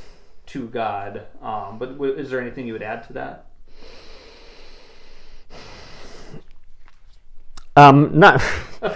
to 0.47 0.67
God. 0.69 1.23
Um, 1.41 1.79
but 1.79 1.93
w- 1.93 2.15
is 2.15 2.31
there 2.31 2.41
anything 2.41 2.67
you 2.67 2.73
would 2.73 2.83
add 2.83 3.07
to 3.07 3.13
that? 3.15 3.47
Um, 7.77 8.19
not, 8.19 8.43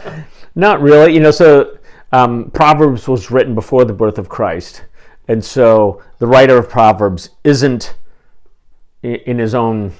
not 0.54 0.80
really. 0.80 1.12
You 1.14 1.20
know, 1.20 1.30
so 1.30 1.76
um, 2.12 2.50
Proverbs 2.50 3.06
was 3.06 3.30
written 3.30 3.54
before 3.54 3.84
the 3.84 3.92
birth 3.92 4.18
of 4.18 4.28
Christ, 4.28 4.84
and 5.30 5.44
so 5.44 6.02
the 6.18 6.26
writer 6.26 6.56
of 6.56 6.68
Proverbs 6.68 7.30
isn't 7.44 7.94
in 9.04 9.38
his 9.38 9.54
own, 9.54 9.92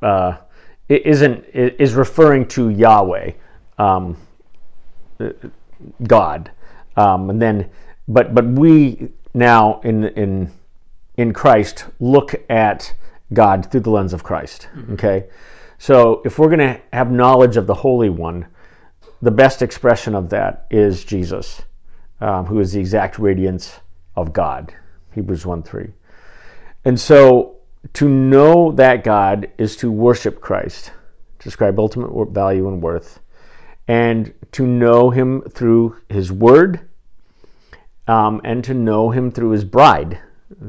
uh, 0.00 0.38
isn't 0.88 1.44
is 1.52 1.92
referring 1.92 2.48
to 2.48 2.70
Yahweh, 2.70 3.32
um, 3.76 4.16
God, 6.06 6.50
um, 6.96 7.28
and 7.28 7.42
then, 7.42 7.68
but 8.08 8.34
but 8.34 8.46
we 8.46 9.10
now 9.34 9.82
in 9.84 10.04
in 10.04 10.50
in 11.18 11.34
Christ 11.34 11.84
look 12.00 12.34
at 12.48 12.94
God 13.34 13.70
through 13.70 13.80
the 13.80 13.90
lens 13.90 14.14
of 14.14 14.24
Christ. 14.24 14.68
Okay, 14.92 15.26
so 15.76 16.22
if 16.24 16.38
we're 16.38 16.48
going 16.48 16.74
to 16.74 16.80
have 16.94 17.12
knowledge 17.12 17.58
of 17.58 17.66
the 17.66 17.74
Holy 17.74 18.08
One, 18.08 18.46
the 19.20 19.30
best 19.30 19.60
expression 19.60 20.14
of 20.14 20.30
that 20.30 20.66
is 20.70 21.04
Jesus, 21.04 21.60
um, 22.22 22.46
who 22.46 22.60
is 22.60 22.72
the 22.72 22.80
exact 22.80 23.18
radiance 23.18 23.80
of 24.20 24.32
God. 24.32 24.74
Hebrews 25.14 25.46
1 25.46 25.62
3. 25.62 25.92
And 26.84 26.98
so 26.98 27.56
to 27.94 28.08
know 28.08 28.72
that 28.72 29.04
God 29.04 29.48
is 29.58 29.76
to 29.76 29.90
worship 29.90 30.40
Christ, 30.40 30.92
to 31.38 31.48
ascribe 31.48 31.78
ultimate 31.78 32.30
value 32.30 32.68
and 32.68 32.82
worth, 32.82 33.20
and 33.86 34.34
to 34.52 34.66
know 34.66 35.10
Him 35.10 35.42
through 35.42 35.96
His 36.08 36.32
Word, 36.32 36.88
um, 38.06 38.40
and 38.44 38.62
to 38.64 38.74
know 38.74 39.10
Him 39.10 39.30
through 39.30 39.50
His 39.50 39.64
bride, 39.64 40.18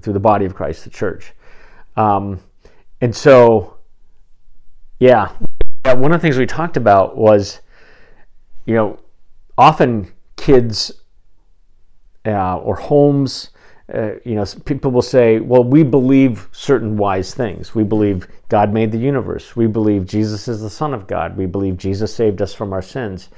through 0.01 0.13
the 0.13 0.19
body 0.19 0.45
of 0.45 0.55
Christ, 0.55 0.83
the 0.83 0.89
church. 0.89 1.33
Um, 1.97 2.39
and 3.01 3.15
so, 3.15 3.77
yeah, 4.99 5.31
one 5.83 6.12
of 6.12 6.19
the 6.19 6.19
things 6.19 6.38
we 6.38 6.45
talked 6.45 6.77
about 6.77 7.17
was, 7.17 7.62
you 8.65 8.75
know, 8.75 8.99
often 9.57 10.12
kids 10.35 10.91
uh, 12.32 12.58
or 12.58 12.76
homes, 12.76 13.52
uh, 13.94 14.12
you 14.24 14.36
know, 14.36 14.46
people 14.65 14.92
will 14.92 15.02
say, 15.02 15.39
well, 15.39 15.63
we 15.63 15.84
believe 15.84 16.48
certain 16.52 16.96
wise 16.96 17.34
things. 17.34 17.74
We 17.74 17.84
believe 17.84 18.28
God 18.48 18.72
made 18.72 18.92
the 18.92 19.00
universe. 19.00 19.56
We 19.56 19.68
believe 19.68 20.06
Jesus 20.06 20.48
is 20.48 20.62
the 20.62 20.70
Son 20.70 20.94
of 20.94 21.08
God. 21.08 21.36
We 21.36 21.48
believe 21.48 21.78
Jesus 21.78 22.13
saved 22.13 22.42
us 22.42 22.54
from 22.54 22.72
our 22.72 22.82
sins. 22.82 23.30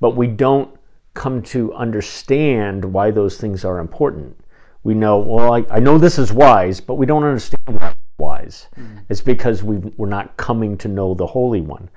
But 0.00 0.16
we 0.16 0.28
don't 0.28 0.76
come 1.14 1.42
to 1.42 1.72
understand 1.74 2.84
why 2.84 3.10
those 3.10 3.38
things 3.38 3.64
are 3.64 3.78
important. 3.78 4.38
We 4.84 4.94
know, 4.94 5.18
well, 5.18 5.52
I, 5.52 5.64
I 5.70 5.80
know 5.80 5.98
this 5.98 6.18
is 6.18 6.32
wise, 6.32 6.80
but 6.80 6.94
we 6.94 7.06
don't 7.06 7.24
understand 7.24 7.62
why 7.66 7.88
it's 7.88 7.98
wise. 8.18 8.68
It's 9.08 9.20
because 9.20 9.64
we 9.64 9.78
we're 9.96 10.08
not 10.08 10.36
coming 10.36 10.76
to 10.78 10.88
know 10.88 11.14
the 11.14 11.26
Holy 11.26 11.60
One. 11.60 11.88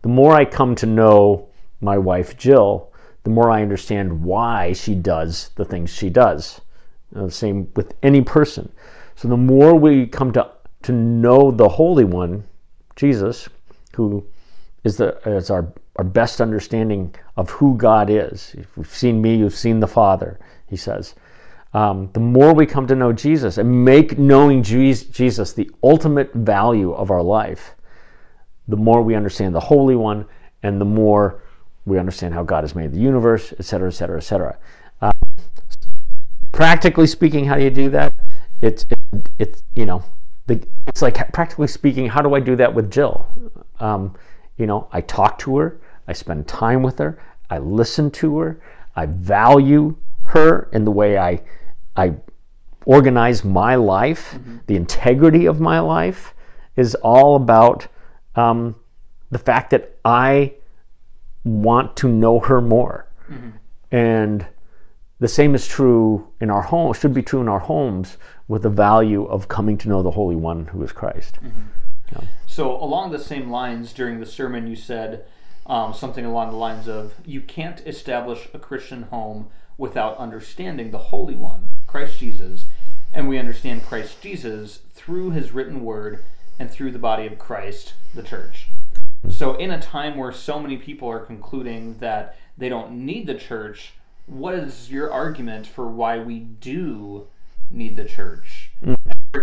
The 0.00 0.08
more 0.08 0.32
I 0.32 0.44
come 0.46 0.74
to 0.76 0.86
know 0.86 1.48
my 1.80 1.98
wife 1.98 2.38
Jill, 2.38 2.90
the 3.28 3.34
more 3.34 3.50
I 3.50 3.60
understand 3.60 4.24
why 4.24 4.72
she 4.72 4.94
does 4.94 5.50
the 5.56 5.64
things 5.66 5.92
she 5.92 6.08
does. 6.08 6.62
Uh, 7.14 7.26
the 7.26 7.30
same 7.30 7.70
with 7.76 7.92
any 8.02 8.22
person. 8.22 8.72
So 9.16 9.28
the 9.28 9.36
more 9.36 9.74
we 9.74 10.06
come 10.06 10.32
to 10.32 10.50
to 10.84 10.92
know 10.92 11.50
the 11.50 11.68
Holy 11.68 12.04
One, 12.04 12.44
Jesus, 12.96 13.46
who 13.94 14.26
is 14.82 14.96
the 14.96 15.18
is 15.26 15.50
our 15.50 15.70
our 15.96 16.04
best 16.04 16.40
understanding 16.40 17.14
of 17.36 17.50
who 17.50 17.76
God 17.76 18.08
is. 18.08 18.54
If 18.56 18.68
you've 18.78 18.94
seen 18.94 19.20
me, 19.20 19.36
you've 19.36 19.54
seen 19.54 19.80
the 19.80 19.86
Father. 19.86 20.40
He 20.66 20.76
says. 20.76 21.14
Um, 21.74 22.08
the 22.14 22.20
more 22.20 22.54
we 22.54 22.64
come 22.64 22.86
to 22.86 22.94
know 22.94 23.12
Jesus 23.12 23.58
and 23.58 23.84
make 23.84 24.18
knowing 24.18 24.62
Jesus 24.62 25.52
the 25.52 25.70
ultimate 25.82 26.32
value 26.32 26.92
of 26.92 27.10
our 27.10 27.22
life, 27.22 27.74
the 28.68 28.78
more 28.78 29.02
we 29.02 29.14
understand 29.14 29.54
the 29.54 29.68
Holy 29.68 29.96
One, 29.96 30.24
and 30.62 30.80
the 30.80 30.86
more 30.86 31.42
we 31.88 31.98
understand 31.98 32.34
how 32.34 32.42
God 32.42 32.64
has 32.64 32.74
made 32.74 32.92
the 32.92 33.00
universe, 33.00 33.52
et 33.58 33.64
cetera, 33.64 33.88
et 33.88 33.92
cetera, 33.92 34.18
et 34.18 34.24
cetera. 34.24 34.58
Um, 35.00 35.12
practically 36.52 37.06
speaking, 37.06 37.44
how 37.46 37.56
do 37.56 37.64
you 37.64 37.70
do 37.70 37.88
that? 37.90 38.12
It's 38.60 38.84
it, 39.12 39.28
it's 39.38 39.62
you 39.74 39.86
know, 39.86 40.04
the, 40.46 40.62
it's 40.86 41.02
like 41.02 41.32
practically 41.32 41.68
speaking, 41.68 42.08
how 42.08 42.22
do 42.22 42.34
I 42.34 42.40
do 42.40 42.56
that 42.56 42.74
with 42.74 42.90
Jill? 42.90 43.26
Um, 43.80 44.14
you 44.56 44.66
know, 44.66 44.88
I 44.92 45.00
talk 45.00 45.38
to 45.40 45.56
her, 45.58 45.80
I 46.06 46.12
spend 46.12 46.46
time 46.46 46.82
with 46.82 46.98
her, 46.98 47.18
I 47.48 47.58
listen 47.58 48.10
to 48.12 48.38
her, 48.38 48.60
I 48.96 49.06
value 49.06 49.96
her 50.24 50.68
in 50.72 50.84
the 50.84 50.90
way 50.90 51.16
I 51.16 51.40
I 51.96 52.14
organize 52.84 53.44
my 53.44 53.74
life. 53.76 54.38
The 54.66 54.76
integrity 54.76 55.46
of 55.46 55.60
my 55.60 55.80
life 55.80 56.34
is 56.76 56.94
all 56.96 57.36
about 57.36 57.86
um, 58.34 58.74
the 59.30 59.38
fact 59.38 59.70
that 59.70 59.96
I 60.04 60.54
want 61.48 61.96
to 61.98 62.08
know 62.08 62.40
her 62.40 62.60
more. 62.60 63.06
And 63.90 64.46
the 65.20 65.28
same 65.28 65.54
is 65.54 65.66
true 65.66 66.28
in 66.40 66.50
our 66.50 66.62
home, 66.62 66.92
should 66.94 67.14
be 67.14 67.22
true 67.22 67.40
in 67.40 67.48
our 67.48 67.58
homes 67.58 68.16
with 68.46 68.62
the 68.62 68.70
value 68.70 69.24
of 69.24 69.48
coming 69.48 69.76
to 69.78 69.88
know 69.88 70.02
the 70.02 70.12
Holy 70.12 70.36
One 70.36 70.66
who 70.66 70.82
is 70.82 70.92
Christ. 70.92 71.38
So, 72.46 72.80
along 72.82 73.12
the 73.12 73.18
same 73.18 73.50
lines, 73.50 73.92
during 73.92 74.20
the 74.20 74.26
sermon, 74.26 74.66
you 74.66 74.76
said 74.76 75.24
um, 75.66 75.92
something 75.92 76.24
along 76.24 76.50
the 76.50 76.56
lines 76.56 76.88
of, 76.88 77.14
You 77.26 77.40
can't 77.40 77.86
establish 77.86 78.48
a 78.54 78.58
Christian 78.58 79.02
home 79.04 79.48
without 79.76 80.16
understanding 80.16 80.90
the 80.90 80.98
Holy 80.98 81.36
One, 81.36 81.68
Christ 81.86 82.18
Jesus. 82.18 82.64
And 83.12 83.28
we 83.28 83.38
understand 83.38 83.84
Christ 83.84 84.20
Jesus 84.22 84.80
through 84.92 85.30
his 85.30 85.52
written 85.52 85.84
word 85.84 86.24
and 86.58 86.70
through 86.70 86.92
the 86.92 86.98
body 86.98 87.26
of 87.26 87.38
Christ, 87.38 87.94
the 88.14 88.22
church. 88.22 88.68
So, 89.28 89.56
in 89.56 89.70
a 89.70 89.80
time 89.80 90.16
where 90.16 90.32
so 90.32 90.58
many 90.58 90.76
people 90.76 91.08
are 91.08 91.20
concluding 91.20 91.98
that 91.98 92.36
they 92.56 92.68
don't 92.68 92.92
need 93.04 93.26
the 93.26 93.34
church, 93.34 93.92
what 94.26 94.54
is 94.54 94.90
your 94.90 95.12
argument 95.12 95.66
for 95.66 95.88
why 95.88 96.18
we 96.18 96.38
do 96.38 97.26
need 97.70 97.96
the 97.96 98.04
church? 98.04 98.70
Mm. 98.84 98.96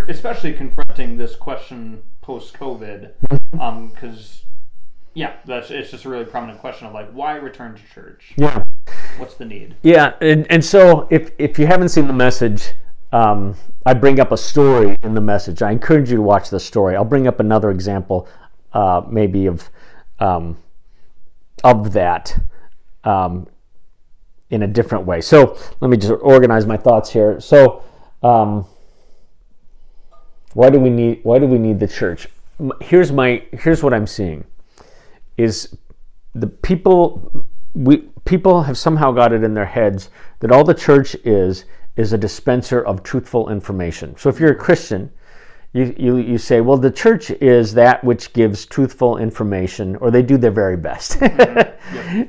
Especially 0.10 0.54
confronting 0.54 1.18
this 1.18 1.36
question 1.36 2.04
post 2.22 2.54
COVID, 2.54 3.12
because 3.22 3.40
mm-hmm. 3.54 3.62
um, 3.62 3.92
yeah, 5.16 5.34
that's 5.46 5.72
it's 5.72 5.92
just 5.92 6.06
a 6.06 6.10
really 6.10 6.26
prominent 6.26 6.60
question 6.60 6.88
of 6.88 6.94
like 6.94 7.12
why 7.12 7.36
return 7.36 7.76
to 7.76 7.82
church? 7.94 8.34
Yeah. 8.38 8.64
What's 9.18 9.36
the 9.36 9.46
need? 9.46 9.76
Yeah, 9.82 10.14
and, 10.22 10.46
and 10.52 10.64
so 10.64 11.08
if, 11.10 11.32
if 11.38 11.58
you 11.58 11.68
haven't 11.68 11.90
seen 11.90 12.08
the 12.08 12.14
message, 12.14 12.74
um, 13.12 13.56
I 13.86 13.94
bring 13.94 14.20
up 14.20 14.32
a 14.32 14.38
story 14.38 14.98
in 15.02 15.14
the 15.14 15.22
message. 15.22 15.62
I 15.62 15.72
encourage 15.72 16.10
you 16.10 16.18
to 16.18 16.22
watch 16.22 16.50
the 16.50 16.60
story. 16.60 16.96
I'll 16.96 17.06
bring 17.06 17.28
up 17.28 17.40
another 17.40 17.72
example, 17.72 18.28
uh, 18.76 19.02
maybe 19.10 19.48
of 19.48 19.70
um, 20.20 20.58
of 21.64 21.94
that 21.94 22.38
um, 23.04 23.48
in 24.50 24.62
a 24.62 24.68
different 24.68 25.06
way. 25.06 25.22
So 25.22 25.58
let 25.80 25.90
me 25.90 25.98
just 25.98 26.14
organize 26.22 26.68
my 26.68 26.78
thoughts 26.78 27.10
here. 27.10 27.40
So 27.40 27.84
um, 28.22 28.68
why 30.54 30.70
do 30.70 30.80
we 30.80 30.90
need 30.90 31.22
why 31.24 31.40
do 31.40 31.48
we 31.48 31.58
need 31.58 31.80
the 31.80 31.88
church? 31.88 32.28
Here's 32.82 33.12
my 33.12 33.44
here's 33.52 33.82
what 33.82 33.94
I'm 33.94 34.08
seeing 34.08 34.44
is 35.38 35.76
the 36.34 36.48
people 36.48 37.46
we 37.74 37.98
people 38.26 38.64
have 38.64 38.78
somehow 38.78 39.12
got 39.12 39.32
it 39.32 39.44
in 39.44 39.54
their 39.54 39.66
heads 39.66 40.10
that 40.40 40.52
all 40.52 40.64
the 40.64 40.74
church 40.74 41.16
is 41.24 41.66
is 41.96 42.12
a 42.12 42.18
dispenser 42.18 42.82
of 42.82 43.04
truthful 43.04 43.50
information. 43.50 44.16
So 44.18 44.30
if 44.30 44.40
you're 44.40 44.52
a 44.52 44.56
Christian, 44.56 45.12
you, 45.76 45.94
you, 45.98 46.18
you 46.18 46.38
say, 46.38 46.62
well, 46.62 46.78
the 46.78 46.90
church 46.90 47.32
is 47.32 47.74
that 47.74 48.02
which 48.04 48.32
gives 48.34 48.66
truthful 48.66 49.18
information, 49.18 49.96
or 49.98 50.10
they 50.10 50.22
do 50.22 50.38
their 50.38 50.52
very 50.52 50.78
best. 50.78 51.18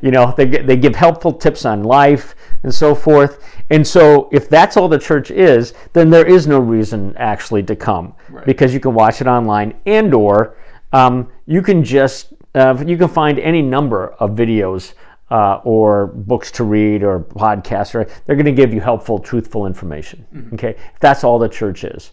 You 0.02 0.10
know, 0.10 0.34
they, 0.36 0.44
they 0.44 0.76
give 0.76 0.94
helpful 0.94 1.32
tips 1.32 1.64
on 1.64 1.82
life 1.82 2.34
and 2.62 2.74
so 2.74 2.94
forth. 2.94 3.42
And 3.70 3.86
so 3.86 4.28
if 4.30 4.50
that's 4.50 4.76
all 4.76 4.86
the 4.88 4.98
church 4.98 5.30
is, 5.30 5.72
then 5.94 6.10
there 6.10 6.26
is 6.26 6.46
no 6.46 6.58
reason 6.58 7.14
actually 7.16 7.62
to 7.64 7.74
come 7.76 8.14
Right. 8.28 8.44
because 8.44 8.74
you 8.74 8.80
can 8.80 8.92
watch 8.94 9.20
it 9.22 9.26
online 9.26 9.74
and 9.86 10.12
or 10.12 10.56
um, 10.92 11.28
you 11.46 11.62
can 11.62 11.82
just 11.82 12.34
uh, 12.54 12.76
you 12.86 12.96
can 12.98 13.08
find 13.08 13.38
any 13.38 13.62
number 13.62 14.08
of 14.18 14.30
videos 14.32 14.92
uh, 15.30 15.60
or 15.64 16.08
books 16.08 16.50
to 16.52 16.64
read 16.64 17.02
or 17.02 17.20
podcasts. 17.20 17.94
Or 17.94 18.04
they're 18.26 18.36
going 18.36 18.46
to 18.46 18.52
give 18.62 18.74
you 18.74 18.80
helpful, 18.80 19.18
truthful 19.18 19.66
information. 19.66 20.26
Okay, 20.54 20.76
that's 21.00 21.24
all 21.24 21.38
the 21.38 21.48
church 21.48 21.82
is. 21.84 22.12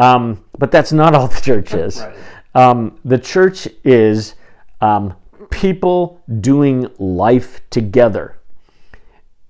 Um, 0.00 0.44
but 0.58 0.70
that's 0.70 0.92
not 0.92 1.14
all 1.14 1.28
the 1.28 1.40
church 1.42 1.74
is. 1.74 2.00
Right. 2.00 2.16
Um, 2.54 2.98
the 3.04 3.18
church 3.18 3.68
is 3.84 4.34
um, 4.80 5.14
people 5.50 6.22
doing 6.40 6.88
life 6.98 7.60
together 7.70 8.38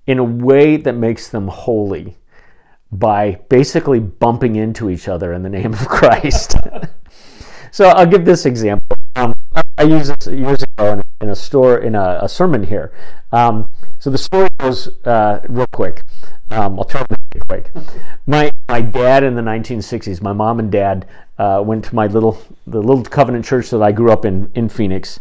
in 0.07 0.19
a 0.19 0.23
way 0.23 0.77
that 0.77 0.93
makes 0.93 1.29
them 1.29 1.47
holy 1.47 2.17
by 2.91 3.39
basically 3.49 3.99
bumping 3.99 4.57
into 4.57 4.89
each 4.89 5.07
other 5.07 5.31
in 5.33 5.43
the 5.43 5.49
name 5.49 5.73
of 5.73 5.79
Christ. 5.87 6.57
so 7.71 7.87
I'll 7.87 8.05
give 8.05 8.25
this 8.25 8.45
example. 8.45 8.97
Um, 9.15 9.33
I- 9.77 9.83
used 9.83 10.13
this 10.15 10.27
years 10.31 10.63
ago 10.63 10.93
in, 10.93 11.01
in 11.21 11.29
a 11.29 11.35
store 11.35 11.79
in 11.79 11.95
a, 11.95 12.19
a 12.21 12.29
sermon 12.29 12.63
here. 12.63 12.93
Um, 13.31 13.69
so 13.99 14.09
the 14.11 14.17
story 14.17 14.47
goes 14.59 14.89
uh, 15.05 15.39
real 15.49 15.65
quick. 15.71 16.03
Um, 16.51 16.77
I'll 16.77 16.85
try 16.85 17.03
to 17.03 17.17
quick. 17.39 17.71
My 18.25 18.51
my 18.67 18.81
dad 18.81 19.23
in 19.23 19.35
the 19.35 19.41
1960s, 19.41 20.21
my 20.21 20.33
mom 20.33 20.59
and 20.59 20.71
dad 20.71 21.07
uh, 21.37 21.63
went 21.65 21.85
to 21.85 21.95
my 21.95 22.07
little 22.07 22.41
the 22.67 22.81
little 22.81 23.03
Covenant 23.03 23.45
church 23.45 23.69
that 23.69 23.81
I 23.81 23.91
grew 23.91 24.11
up 24.11 24.25
in 24.25 24.51
in 24.53 24.69
Phoenix, 24.69 25.19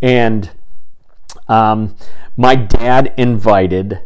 and 0.00 0.50
um, 1.48 1.96
my 2.36 2.54
dad 2.54 3.12
invited 3.16 4.00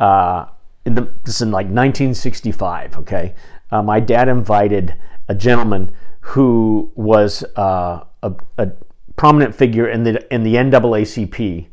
uh, 0.00 0.46
in 0.84 0.94
the, 0.94 1.12
this 1.24 1.36
is 1.36 1.42
in 1.42 1.50
like 1.50 1.66
1965. 1.66 2.98
Okay, 2.98 3.34
uh, 3.70 3.82
my 3.82 4.00
dad 4.00 4.28
invited 4.28 4.94
a 5.28 5.34
gentleman 5.34 5.92
who 6.20 6.90
was 6.94 7.44
uh, 7.56 8.04
a, 8.22 8.34
a 8.56 8.72
prominent 9.16 9.54
figure 9.54 9.88
in 9.88 10.04
the 10.04 10.34
in 10.34 10.42
the 10.42 10.54
NAACP 10.54 11.66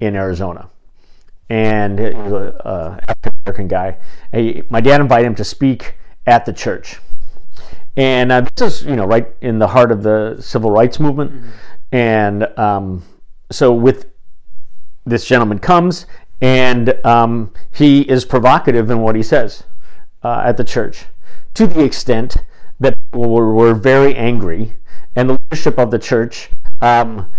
in 0.00 0.16
Arizona, 0.16 0.70
and 1.48 1.98
he 1.98 3.31
American 3.46 3.68
guy. 3.68 3.96
My 4.70 4.80
dad 4.80 5.00
invited 5.00 5.26
him 5.26 5.34
to 5.36 5.44
speak 5.44 5.94
at 6.26 6.46
the 6.46 6.52
church, 6.52 7.00
and 7.96 8.30
uh, 8.32 8.46
this 8.56 8.80
is 8.80 8.86
you 8.86 8.96
know 8.96 9.06
right 9.06 9.28
in 9.40 9.58
the 9.58 9.68
heart 9.68 9.92
of 9.92 10.02
the 10.02 10.36
civil 10.40 10.70
rights 10.70 11.00
movement, 11.00 11.44
and 11.90 12.46
um, 12.58 13.04
so 13.50 13.72
with 13.72 14.06
this 15.04 15.26
gentleman 15.26 15.58
comes 15.58 16.06
and 16.40 16.94
um, 17.04 17.52
he 17.72 18.02
is 18.02 18.24
provocative 18.24 18.90
in 18.90 19.00
what 19.00 19.14
he 19.14 19.22
says 19.22 19.64
uh, 20.22 20.42
at 20.44 20.56
the 20.56 20.64
church 20.64 21.06
to 21.54 21.66
the 21.66 21.82
extent 21.84 22.36
that 22.80 22.94
people 22.96 23.30
were, 23.30 23.54
were 23.54 23.74
very 23.74 24.14
angry 24.14 24.76
and 25.14 25.28
the 25.28 25.38
leadership 25.50 25.78
of 25.78 25.90
the 25.90 25.98
church 25.98 26.50
um, 26.80 27.30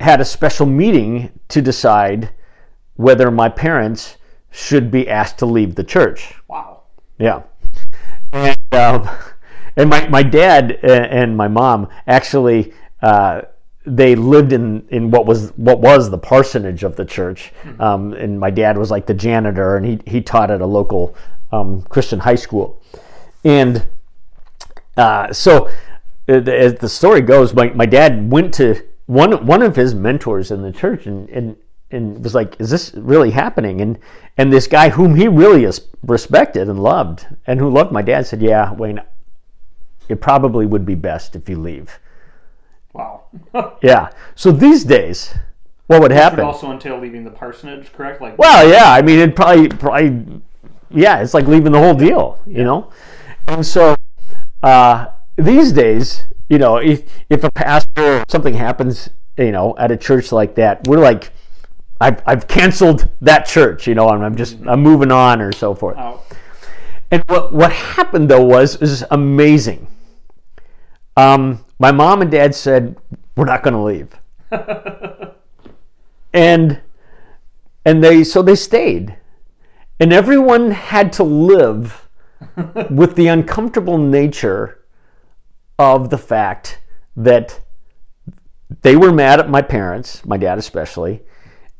had 0.00 0.20
a 0.20 0.24
special 0.24 0.66
meeting 0.66 1.30
to 1.48 1.60
decide 1.60 2.30
whether 2.94 3.30
my 3.30 3.48
parents 3.48 4.16
should 4.50 4.90
be 4.90 5.08
asked 5.08 5.38
to 5.38 5.46
leave 5.46 5.74
the 5.74 5.84
church 5.84 6.34
Wow. 6.48 6.82
yeah. 7.18 7.42
And, 8.32 8.58
um, 8.72 9.08
and 9.76 9.88
my, 9.90 10.08
my 10.08 10.22
dad 10.22 10.72
and 10.82 11.36
my 11.36 11.48
mom 11.48 11.88
actually 12.06 12.72
uh, 13.02 13.42
they 13.86 14.14
lived 14.14 14.52
in, 14.52 14.86
in 14.90 15.10
what 15.10 15.26
was 15.26 15.50
what 15.56 15.80
was 15.80 16.10
the 16.10 16.18
parsonage 16.18 16.84
of 16.84 16.96
the 16.96 17.04
church. 17.04 17.52
Um, 17.78 18.12
and 18.12 18.38
my 18.38 18.50
dad 18.50 18.76
was 18.76 18.90
like 18.90 19.06
the 19.06 19.14
janitor, 19.14 19.76
and 19.76 19.86
he, 19.86 19.98
he 20.06 20.20
taught 20.20 20.50
at 20.50 20.60
a 20.60 20.66
local 20.66 21.16
um, 21.50 21.82
Christian 21.82 22.18
high 22.20 22.34
school. 22.34 22.82
And 23.42 23.88
uh, 24.96 25.32
so, 25.32 25.68
uh, 26.28 26.40
the- 26.40 26.56
as 26.58 26.74
the 26.74 26.88
story 26.88 27.22
goes, 27.22 27.54
my, 27.54 27.70
my 27.70 27.86
dad 27.86 28.30
went 28.30 28.52
to 28.54 28.82
one 29.06 29.44
one 29.46 29.62
of 29.62 29.76
his 29.76 29.94
mentors 29.94 30.50
in 30.50 30.60
the 30.62 30.72
church 30.72 31.06
and, 31.06 31.28
and 31.30 31.56
and 31.90 32.22
was 32.22 32.34
like, 32.34 32.56
"Is 32.60 32.70
this 32.70 32.92
really 32.94 33.30
happening?" 33.30 33.80
And 33.80 33.98
and 34.36 34.52
this 34.52 34.66
guy 34.66 34.90
whom 34.90 35.14
he 35.16 35.28
really 35.28 35.64
is 35.64 35.86
respected 36.02 36.68
and 36.68 36.82
loved, 36.82 37.26
and 37.46 37.60
who 37.60 37.68
loved 37.70 37.92
my 37.92 38.02
dad, 38.02 38.26
said, 38.26 38.42
"Yeah, 38.42 38.72
Wayne, 38.72 39.00
it 40.08 40.20
probably 40.20 40.66
would 40.66 40.84
be 40.86 40.94
best 40.94 41.36
if 41.36 41.48
you 41.48 41.58
leave." 41.58 41.98
Wow. 42.92 43.22
Yeah. 43.82 44.10
So 44.34 44.50
these 44.50 44.84
days, 44.84 45.34
what 45.86 46.00
would 46.00 46.10
Would 46.10 46.18
happen? 46.18 46.40
also 46.40 46.70
entail 46.72 46.98
leaving 47.00 47.24
the 47.24 47.30
parsonage, 47.30 47.92
correct? 47.92 48.20
Like, 48.20 48.38
Well, 48.38 48.68
yeah. 48.68 48.90
I 48.92 49.02
mean, 49.02 49.18
it 49.20 49.36
probably, 49.36 49.68
probably, 49.68 50.40
yeah. 50.90 51.20
It's 51.20 51.34
like 51.34 51.46
leaving 51.46 51.72
the 51.72 51.78
whole 51.78 51.94
deal, 51.94 52.40
you 52.46 52.64
know. 52.64 52.90
And 53.46 53.64
so 53.64 53.94
uh, 54.62 55.06
these 55.36 55.72
days, 55.72 56.24
you 56.48 56.58
know, 56.58 56.76
if 56.78 57.02
if 57.28 57.44
a 57.44 57.50
pastor 57.50 58.20
or 58.20 58.24
something 58.28 58.54
happens, 58.54 59.08
you 59.38 59.52
know, 59.52 59.74
at 59.78 59.90
a 59.90 59.96
church 59.96 60.32
like 60.32 60.54
that, 60.56 60.86
we're 60.86 60.98
like, 60.98 61.32
I've 62.00 62.22
I've 62.26 62.48
canceled 62.48 63.08
that 63.20 63.46
church, 63.46 63.86
you 63.86 63.94
know, 63.94 64.08
and 64.10 64.24
I'm 64.24 64.36
just 64.36 64.58
I'm 64.66 64.80
moving 64.80 65.12
on 65.12 65.40
or 65.40 65.52
so 65.52 65.74
forth. 65.74 65.98
out. 65.98 66.24
And 67.10 67.22
what 67.26 67.52
what 67.52 67.72
happened 67.72 68.28
though 68.28 68.44
was 68.44 68.76
is 68.76 69.04
amazing. 69.10 69.86
Um, 71.16 71.64
my 71.78 71.92
mom 71.92 72.22
and 72.22 72.30
dad 72.30 72.54
said 72.54 72.96
we're 73.36 73.44
not 73.44 73.62
going 73.62 73.74
to 73.74 73.80
leave, 73.80 74.16
and 76.32 76.80
and 77.84 78.04
they 78.04 78.24
so 78.24 78.42
they 78.42 78.54
stayed, 78.54 79.16
and 79.98 80.12
everyone 80.12 80.70
had 80.70 81.12
to 81.14 81.24
live 81.24 82.08
with 82.90 83.16
the 83.16 83.26
uncomfortable 83.26 83.98
nature 83.98 84.84
of 85.78 86.10
the 86.10 86.18
fact 86.18 86.80
that 87.16 87.60
they 88.82 88.96
were 88.96 89.12
mad 89.12 89.40
at 89.40 89.50
my 89.50 89.60
parents, 89.60 90.24
my 90.24 90.36
dad 90.36 90.58
especially, 90.58 91.22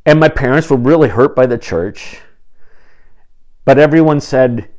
and 0.05 0.19
my 0.19 0.29
parents 0.29 0.69
were 0.69 0.77
really 0.77 1.09
hurt 1.09 1.35
by 1.35 1.45
the 1.45 1.57
church. 1.57 2.19
But 3.65 3.77
everyone 3.77 4.19
said, 4.19 4.69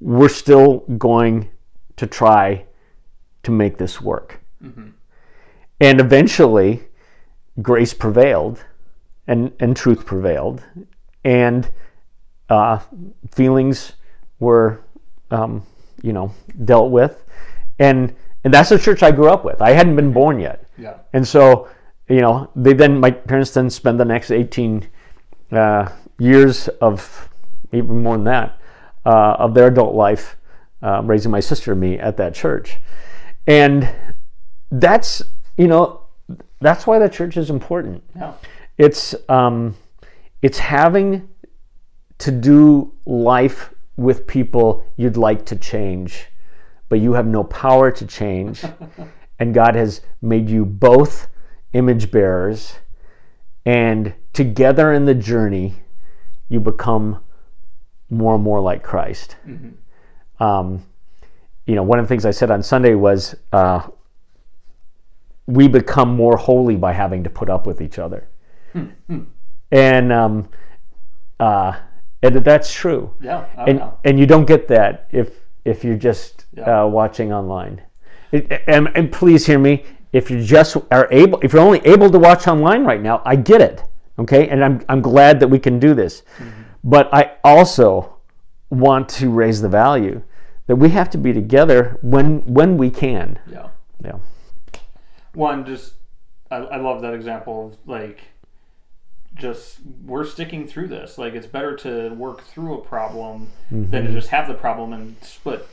we're 0.00 0.28
still 0.28 0.78
going 0.98 1.50
to 1.96 2.06
try 2.06 2.66
to 3.42 3.50
make 3.50 3.78
this 3.78 4.00
work. 4.00 4.40
And 5.80 6.00
eventually, 6.00 6.84
grace 7.60 7.94
prevailed 7.94 8.64
and, 9.26 9.52
and 9.60 9.76
truth 9.76 10.04
prevailed, 10.06 10.62
and 11.24 11.70
uh, 12.48 12.78
feelings 13.30 13.92
were, 14.38 14.82
um, 15.30 15.62
you 16.02 16.12
know, 16.12 16.32
dealt 16.64 16.90
with. 16.90 17.24
And, 17.78 18.14
and 18.44 18.52
that's 18.52 18.68
the 18.68 18.78
church 18.78 19.02
I 19.02 19.10
grew 19.10 19.28
up 19.28 19.44
with. 19.44 19.60
I 19.62 19.70
hadn't 19.70 19.96
been 19.96 20.12
born 20.12 20.38
yet. 20.38 20.66
Yeah. 20.78 20.98
And 21.12 21.26
so, 21.26 21.68
you 22.08 22.20
know, 22.20 22.50
they 22.54 22.72
then 22.72 23.00
my 23.00 23.10
parents 23.10 23.50
then 23.52 23.70
spend 23.70 23.98
the 23.98 24.04
next 24.04 24.30
18 24.30 24.88
uh, 25.52 25.88
years 26.18 26.68
of 26.80 27.28
even 27.72 28.02
more 28.02 28.16
than 28.16 28.24
that 28.24 28.60
uh, 29.06 29.36
of 29.38 29.54
their 29.54 29.68
adult 29.68 29.94
life 29.94 30.36
uh, 30.82 31.02
raising 31.02 31.30
my 31.30 31.40
sister 31.40 31.72
and 31.72 31.80
me 31.80 31.98
at 31.98 32.16
that 32.16 32.34
church, 32.34 32.78
and 33.46 33.88
that's 34.70 35.22
you 35.56 35.66
know 35.66 36.02
that's 36.60 36.86
why 36.86 36.98
the 36.98 37.08
church 37.08 37.36
is 37.36 37.50
important. 37.50 38.02
Yeah. 38.14 38.34
It's 38.76 39.14
um, 39.28 39.76
it's 40.42 40.58
having 40.58 41.28
to 42.18 42.30
do 42.30 42.92
life 43.06 43.72
with 43.96 44.26
people 44.26 44.84
you'd 44.96 45.16
like 45.16 45.46
to 45.46 45.56
change, 45.56 46.26
but 46.88 47.00
you 47.00 47.14
have 47.14 47.26
no 47.26 47.44
power 47.44 47.90
to 47.90 48.06
change, 48.06 48.62
and 49.38 49.54
God 49.54 49.74
has 49.74 50.02
made 50.20 50.50
you 50.50 50.66
both 50.66 51.28
image 51.74 52.10
bearers, 52.10 52.74
and 53.66 54.14
together 54.32 54.92
in 54.92 55.04
the 55.04 55.14
journey, 55.14 55.74
you 56.48 56.60
become 56.60 57.18
more 58.08 58.34
and 58.36 58.44
more 58.44 58.60
like 58.60 58.82
Christ. 58.82 59.36
Um, 60.40 60.84
you 61.66 61.74
know, 61.74 61.82
one 61.82 61.98
of 61.98 62.04
the 62.04 62.08
things 62.08 62.24
I 62.24 62.30
said 62.30 62.50
on 62.50 62.62
Sunday 62.62 62.94
was 62.94 63.34
uh, 63.52 63.86
we 65.46 65.68
become 65.68 66.14
more 66.16 66.36
holy 66.36 66.76
by 66.76 66.92
having 66.92 67.24
to 67.24 67.30
put 67.30 67.50
up 67.50 67.66
with 67.66 67.80
each 67.80 67.98
other, 67.98 68.28
and 69.70 70.12
um, 70.12 70.48
uh, 71.40 71.76
and 72.22 72.36
that's 72.36 72.72
true. 72.72 73.14
Yeah. 73.20 73.46
And 73.66 73.82
and 74.04 74.18
you 74.18 74.26
don't 74.26 74.46
get 74.46 74.68
that 74.68 75.08
if 75.10 75.40
if 75.64 75.84
you're 75.84 75.96
just 75.96 76.46
Yeah. 76.56 76.82
uh, 76.84 76.86
watching 76.86 77.32
online. 77.32 77.82
It, 78.32 78.62
and, 78.66 78.88
and 78.94 79.10
please 79.12 79.46
hear 79.46 79.58
me. 79.58 79.84
If 80.14 80.30
you 80.30 80.40
just 80.42 80.76
are 80.92 81.08
able, 81.10 81.40
if 81.42 81.52
you're 81.52 81.60
only 81.60 81.80
able 81.80 82.08
to 82.08 82.18
watch 82.20 82.46
online 82.46 82.84
right 82.84 83.02
now, 83.02 83.20
I 83.26 83.34
get 83.34 83.60
it. 83.60 83.82
Okay, 84.16 84.48
and 84.48 84.64
I'm 84.64 84.80
I'm 84.88 85.02
glad 85.02 85.40
that 85.40 85.48
we 85.48 85.58
can 85.58 85.80
do 85.80 85.92
this, 85.92 86.22
but 86.84 87.12
I 87.12 87.32
also 87.42 88.14
want 88.70 89.08
to 89.08 89.28
raise 89.28 89.60
the 89.60 89.68
value 89.68 90.22
that 90.68 90.76
we 90.76 90.90
have 90.90 91.10
to 91.10 91.18
be 91.18 91.32
together 91.32 91.98
when 92.00 92.42
when 92.46 92.78
we 92.78 92.90
can. 92.90 93.40
Yeah. 93.50 93.68
Yeah. 94.04 94.18
One, 95.34 95.66
just 95.66 95.94
I, 96.48 96.58
I 96.58 96.76
love 96.76 97.02
that 97.02 97.12
example 97.12 97.66
of 97.66 97.76
like 97.86 98.20
just 99.34 99.80
we're 100.06 100.24
sticking 100.24 100.68
through 100.68 100.86
this. 100.88 101.18
Like 101.18 101.34
it's 101.34 101.48
better 101.48 101.74
to 101.78 102.10
work 102.10 102.42
through 102.44 102.74
a 102.78 102.80
problem 102.82 103.48
than 103.68 103.90
to 103.90 103.98
Mm-hmm. 103.98 104.12
just 104.14 104.28
have 104.28 104.46
the 104.46 104.54
problem 104.54 104.92
and 104.92 105.16
split 105.22 105.66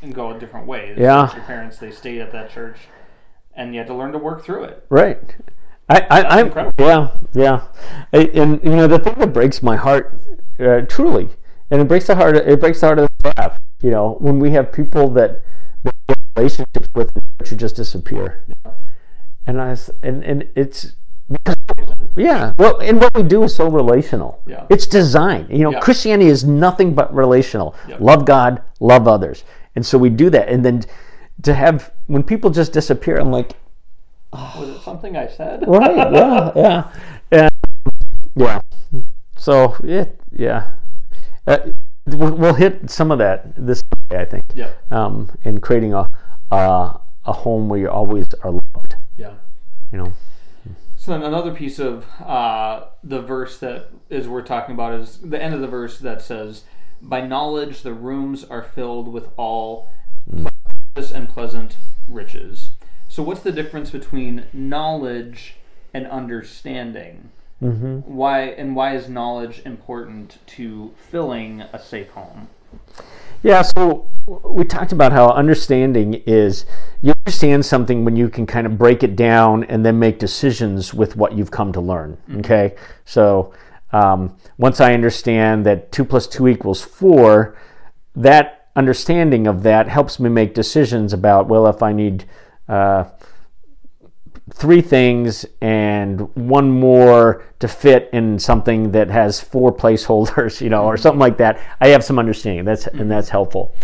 and 0.00 0.14
go 0.14 0.34
a 0.34 0.38
different 0.38 0.66
way. 0.66 0.94
Yeah. 0.96 1.30
Your 1.34 1.44
parents 1.44 1.76
they 1.76 1.90
stayed 1.90 2.22
at 2.22 2.32
that 2.32 2.50
church 2.50 2.78
and 3.54 3.72
you 3.74 3.78
had 3.80 3.86
to 3.88 3.94
learn 3.94 4.12
to 4.12 4.18
work 4.18 4.44
through 4.44 4.64
it. 4.64 4.84
Right. 4.88 5.18
I, 5.88 6.00
I, 6.10 6.38
I'm 6.38 6.46
incredible. 6.46 6.72
yeah, 6.84 7.10
yeah, 7.34 7.62
I- 8.12 8.30
and 8.34 8.60
you 8.62 8.70
know 8.76 8.86
the 8.86 8.98
thing 8.98 9.14
that 9.18 9.32
breaks 9.32 9.62
my 9.62 9.76
heart, 9.76 10.18
uh, 10.60 10.82
truly, 10.82 11.30
and 11.70 11.80
it 11.80 11.88
breaks 11.88 12.06
the 12.06 12.14
heart. 12.14 12.36
It 12.36 12.60
breaks 12.60 12.80
the 12.80 12.86
heart 12.86 12.98
of 13.00 13.08
the 13.22 13.30
staff. 13.32 13.58
You 13.82 13.90
know, 13.90 14.16
when 14.20 14.38
we 14.38 14.52
have 14.52 14.72
people 14.72 15.08
that, 15.10 15.42
that 15.82 15.94
relationships 16.36 16.88
with 16.94 17.10
who 17.46 17.56
just 17.56 17.74
disappear, 17.76 18.44
and 19.46 19.60
I, 19.60 19.76
and 20.02 20.22
and 20.24 20.48
it's 20.54 20.94
because 21.30 21.56
yeah, 22.16 22.52
well, 22.58 22.78
and 22.78 23.00
what 23.00 23.14
we 23.14 23.22
do 23.24 23.42
is 23.42 23.54
so 23.54 23.68
relational. 23.68 24.40
Yeah. 24.46 24.66
It's 24.70 24.86
designed. 24.86 25.50
You 25.50 25.64
know, 25.64 25.72
Yeah. 25.72 25.80
Christianity 25.80 26.30
is 26.30 26.44
nothing 26.44 26.94
but 26.94 27.12
relational. 27.14 27.74
Yep. 27.88 28.00
Love 28.00 28.24
God, 28.24 28.62
love 28.80 29.08
others, 29.08 29.44
and 29.74 29.84
so 29.84 29.98
we 29.98 30.10
do 30.10 30.30
that. 30.30 30.48
And 30.48 30.64
then 30.64 30.84
to 31.42 31.54
have 31.54 31.92
when 32.06 32.22
people 32.22 32.50
just 32.50 32.72
disappear, 32.72 33.16
I'm 33.16 33.30
like, 33.30 33.52
Was 34.32 34.68
it 34.68 34.82
something 34.82 35.16
I 35.16 35.28
said? 35.28 35.64
right, 35.66 36.12
yeah, 36.12 36.52
yeah, 36.56 36.92
and, 37.30 37.50
yeah. 38.34 38.60
So 39.36 39.76
yeah, 39.82 40.06
yeah. 40.30 40.72
Uh, 41.46 41.58
we'll, 42.06 42.34
we'll 42.34 42.54
hit 42.54 42.90
some 42.90 43.10
of 43.10 43.18
that 43.18 43.54
this 43.56 43.82
way, 44.10 44.18
I 44.18 44.24
think. 44.24 44.44
Yeah. 44.54 44.72
Um, 44.90 45.30
in 45.42 45.60
creating 45.60 45.94
a 45.94 46.06
uh, 46.50 46.98
a 47.24 47.32
home 47.32 47.68
where 47.68 47.80
you 47.80 47.88
always 47.88 48.26
are 48.42 48.52
loved. 48.52 48.96
Yeah. 49.16 49.34
You 49.90 49.98
know. 49.98 50.12
So 50.96 51.10
then 51.12 51.22
another 51.22 51.52
piece 51.52 51.80
of 51.80 52.06
uh, 52.20 52.84
the 53.02 53.20
verse 53.20 53.58
that 53.58 53.90
is 54.08 54.28
worth 54.28 54.46
talking 54.46 54.74
about 54.74 54.94
is 54.94 55.18
the 55.18 55.42
end 55.42 55.54
of 55.54 55.60
the 55.60 55.66
verse 55.66 55.98
that 55.98 56.22
says, 56.22 56.62
"By 57.00 57.26
knowledge 57.26 57.82
the 57.82 57.92
rooms 57.92 58.44
are 58.44 58.62
filled 58.62 59.08
with 59.12 59.28
all 59.36 59.88
and 60.96 61.28
pleasant 61.28 61.76
riches." 62.08 62.70
So 63.08 63.22
what's 63.22 63.42
the 63.42 63.52
difference 63.52 63.90
between 63.90 64.44
knowledge 64.52 65.56
and 65.92 66.06
understanding? 66.06 67.30
Mm-hmm. 67.62 67.98
Why 68.00 68.40
and 68.40 68.74
why 68.74 68.94
is 68.96 69.08
knowledge 69.08 69.62
important 69.64 70.38
to 70.46 70.92
filling 70.96 71.60
a 71.72 71.78
safe 71.78 72.10
home? 72.10 72.48
Yeah, 73.42 73.62
so 73.62 74.08
we 74.26 74.64
talked 74.64 74.92
about 74.92 75.12
how 75.12 75.28
understanding 75.30 76.22
is 76.26 76.64
you 77.00 77.12
understand 77.26 77.66
something 77.66 78.04
when 78.04 78.16
you 78.16 78.28
can 78.28 78.46
kind 78.46 78.66
of 78.66 78.78
break 78.78 79.02
it 79.02 79.16
down 79.16 79.64
and 79.64 79.84
then 79.84 79.98
make 79.98 80.18
decisions 80.18 80.94
with 80.94 81.16
what 81.16 81.36
you've 81.36 81.50
come 81.50 81.72
to 81.72 81.80
learn. 81.80 82.18
Okay, 82.36 82.74
so 83.04 83.52
um, 83.92 84.36
once 84.58 84.80
I 84.80 84.94
understand 84.94 85.66
that 85.66 85.92
two 85.92 86.04
plus 86.04 86.26
two 86.26 86.48
equals 86.48 86.80
four, 86.80 87.56
that 88.16 88.61
understanding 88.74 89.46
of 89.46 89.62
that 89.62 89.88
helps 89.88 90.18
me 90.18 90.28
make 90.28 90.54
decisions 90.54 91.12
about 91.12 91.48
well, 91.48 91.66
if 91.66 91.82
I 91.82 91.92
need 91.92 92.24
uh, 92.68 93.04
three 94.50 94.80
things 94.80 95.46
and 95.60 96.34
one 96.34 96.70
more 96.70 97.44
to 97.60 97.68
fit 97.68 98.10
in 98.12 98.38
something 98.38 98.90
that 98.90 99.08
has 99.08 99.40
four 99.40 99.74
placeholders, 99.74 100.60
you 100.64 100.68
know, 100.68 100.84
or 100.84 100.96
something 100.96 101.20
like 101.20 101.36
that. 101.38 101.60
I 101.80 101.88
have 101.88 102.04
some 102.04 102.18
understanding. 102.18 102.64
That's 102.64 102.86
and 102.88 103.10
that's 103.10 103.28
helpful. 103.28 103.74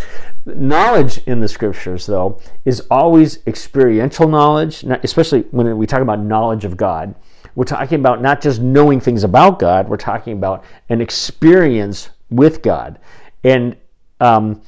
Knowledge 0.47 1.19
in 1.27 1.41
the 1.41 1.49
scriptures, 1.49 2.07
though, 2.07 2.41
is 2.65 2.81
always 2.91 3.39
experiential 3.47 4.29
knowledge, 4.29 4.85
especially 5.03 5.43
when 5.51 5.77
we 5.77 5.87
talk 5.87 6.01
about 6.01 6.21
knowledge 6.21 6.65
of 6.65 6.77
God. 6.77 7.15
We're 7.55 7.65
talking 7.65 7.99
about 7.99 8.23
not 8.23 8.41
just 8.41 8.61
knowing 8.61 9.01
things 9.01 9.25
about 9.25 9.59
God. 9.59 9.89
We're 9.89 9.97
talking 9.97 10.33
about 10.35 10.65
an 10.89 11.01
experience 11.01 12.11
with 12.31 12.63
God, 12.63 12.99
and 13.43 13.77
um, 14.21 14.63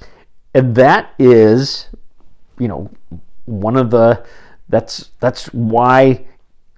and 0.54 0.74
that 0.74 1.14
is, 1.18 1.88
you 2.58 2.68
know, 2.68 2.90
one 3.46 3.76
of 3.76 3.90
the 3.90 4.24
that's 4.68 5.10
that's 5.20 5.46
why 5.46 6.24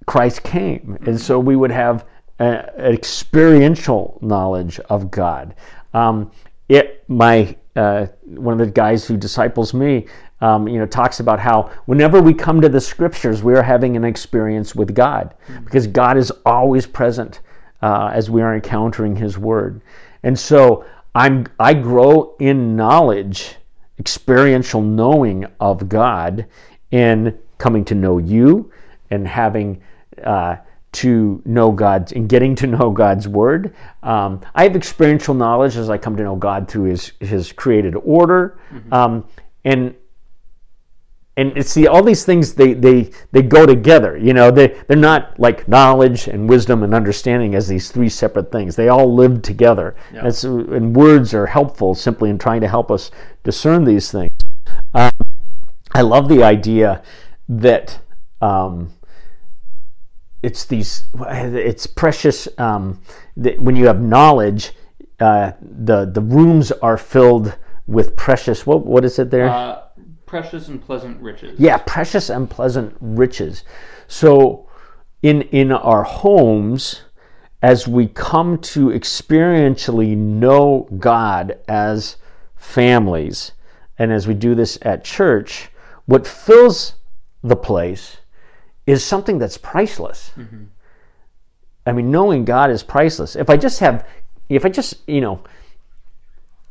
Christ 0.05 0.43
came, 0.43 0.97
and 1.05 1.19
so 1.19 1.39
we 1.39 1.55
would 1.55 1.71
have 1.71 2.05
an 2.39 2.65
experiential 2.77 4.17
knowledge 4.21 4.79
of 4.89 5.11
God. 5.11 5.55
Um, 5.93 6.31
it 6.69 7.03
my 7.07 7.55
uh, 7.75 8.07
one 8.25 8.53
of 8.53 8.59
the 8.59 8.71
guys 8.71 9.05
who 9.05 9.17
disciples 9.17 9.73
me, 9.73 10.07
um, 10.41 10.67
you 10.67 10.77
know, 10.79 10.85
talks 10.85 11.19
about 11.19 11.39
how 11.39 11.71
whenever 11.85 12.21
we 12.21 12.33
come 12.33 12.61
to 12.61 12.69
the 12.69 12.81
Scriptures, 12.81 13.43
we 13.43 13.53
are 13.55 13.63
having 13.63 13.95
an 13.95 14.03
experience 14.03 14.75
with 14.75 14.93
God. 14.93 15.33
Because 15.63 15.87
God 15.87 16.17
is 16.17 16.31
always 16.45 16.85
present 16.85 17.39
uh, 17.81 18.11
as 18.13 18.29
we 18.29 18.41
are 18.41 18.55
encountering 18.55 19.15
His 19.15 19.37
Word, 19.37 19.81
and 20.23 20.37
so 20.37 20.85
I'm 21.15 21.45
I 21.59 21.73
grow 21.73 22.35
in 22.39 22.75
knowledge, 22.75 23.55
experiential 23.99 24.81
knowing 24.81 25.45
of 25.59 25.87
God 25.89 26.47
in 26.91 27.37
coming 27.57 27.85
to 27.85 27.95
know 27.95 28.17
you 28.17 28.71
and 29.11 29.27
having 29.27 29.81
uh, 30.23 30.57
to 30.93 31.41
know 31.45 31.71
God 31.71 32.11
and 32.13 32.27
getting 32.29 32.55
to 32.55 32.67
know 32.67 32.91
God's 32.91 33.27
word. 33.27 33.75
Um, 34.01 34.41
I 34.55 34.63
have 34.63 34.75
experiential 34.75 35.33
knowledge 35.33 35.75
as 35.75 35.89
I 35.89 35.97
come 35.97 36.15
to 36.17 36.23
know 36.23 36.35
God 36.35 36.67
through 36.67 36.85
His 36.85 37.11
His 37.19 37.51
created 37.51 37.95
order, 37.95 38.57
um, 38.91 39.25
and 39.65 39.95
and 41.35 41.65
see 41.65 41.87
all 41.87 42.03
these 42.03 42.25
things 42.25 42.53
they 42.53 42.73
they 42.73 43.09
they 43.31 43.41
go 43.41 43.65
together. 43.65 44.17
You 44.17 44.33
know, 44.33 44.51
they 44.51 44.79
they're 44.87 44.97
not 44.97 45.39
like 45.39 45.67
knowledge 45.67 46.27
and 46.27 46.47
wisdom 46.47 46.83
and 46.83 46.93
understanding 46.93 47.55
as 47.55 47.67
these 47.67 47.89
three 47.89 48.09
separate 48.09 48.51
things. 48.51 48.75
They 48.75 48.89
all 48.89 49.13
live 49.13 49.41
together. 49.41 49.95
Yeah. 50.13 50.25
And, 50.25 50.35
so, 50.35 50.59
and 50.59 50.95
words 50.95 51.33
are 51.33 51.47
helpful 51.47 51.95
simply 51.95 52.29
in 52.29 52.37
trying 52.37 52.61
to 52.61 52.67
help 52.67 52.91
us 52.91 53.09
discern 53.43 53.83
these 53.83 54.11
things. 54.11 54.31
Um, 54.93 55.11
I 55.93 56.01
love 56.01 56.29
the 56.29 56.43
idea 56.43 57.01
that 57.49 57.99
um, 58.41 58.93
it's 60.43 60.65
these 60.65 61.07
it's 61.15 61.87
precious 61.87 62.47
um, 62.59 63.01
that 63.37 63.59
when 63.59 63.75
you 63.75 63.87
have 63.87 64.01
knowledge, 64.01 64.73
uh, 65.19 65.53
the 65.61 66.05
the 66.05 66.21
rooms 66.21 66.71
are 66.71 66.97
filled 66.97 67.57
with 67.87 68.15
precious. 68.15 68.67
What 68.67 68.85
what 68.85 69.03
is 69.03 69.17
it 69.17 69.31
there? 69.31 69.49
Uh, 69.49 69.81
precious 70.41 70.67
and 70.67 70.81
pleasant 70.81 71.21
riches. 71.21 71.59
yeah, 71.59 71.77
precious 71.77 72.29
and 72.29 72.49
pleasant 72.49 72.95
riches. 72.99 73.63
So 74.07 74.67
in 75.21 75.43
in 75.43 75.71
our 75.71 76.03
homes, 76.03 77.03
as 77.61 77.87
we 77.87 78.07
come 78.07 78.57
to 78.73 78.87
experientially 78.87 80.17
know 80.17 80.87
God 80.97 81.59
as 81.67 82.17
families, 82.55 83.51
and 83.99 84.11
as 84.11 84.27
we 84.27 84.33
do 84.33 84.55
this 84.55 84.79
at 84.81 85.03
church, 85.03 85.69
what 86.05 86.25
fills 86.25 86.95
the 87.43 87.55
place 87.55 88.17
is 88.87 89.03
something 89.03 89.37
that's 89.37 89.57
priceless. 89.57 90.31
Mm-hmm. 90.35 90.63
I 91.85 91.91
mean, 91.91 92.09
knowing 92.09 92.43
God 92.43 92.71
is 92.71 92.81
priceless. 92.81 93.35
If 93.35 93.49
I 93.49 93.57
just 93.57 93.79
have, 93.81 94.07
if 94.49 94.65
I 94.65 94.69
just, 94.69 95.07
you 95.07 95.21
know, 95.21 95.43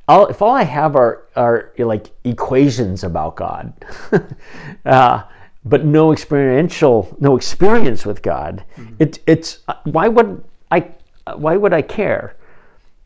all, 0.08 0.26
if 0.26 0.42
all 0.42 0.54
I 0.54 0.64
have 0.64 0.96
are 0.96 1.24
are 1.36 1.72
like 1.78 2.10
equations 2.24 3.04
about 3.04 3.36
God, 3.36 3.72
uh, 4.84 5.22
but 5.64 5.84
no 5.84 6.12
experiential, 6.12 7.16
no 7.20 7.36
experience 7.36 8.04
with 8.04 8.22
God, 8.22 8.64
it, 8.98 9.20
it's 9.26 9.60
why 9.84 10.08
would 10.08 10.44
I 10.70 10.88
why 11.34 11.56
would 11.56 11.72
I 11.72 11.82
care? 11.82 12.36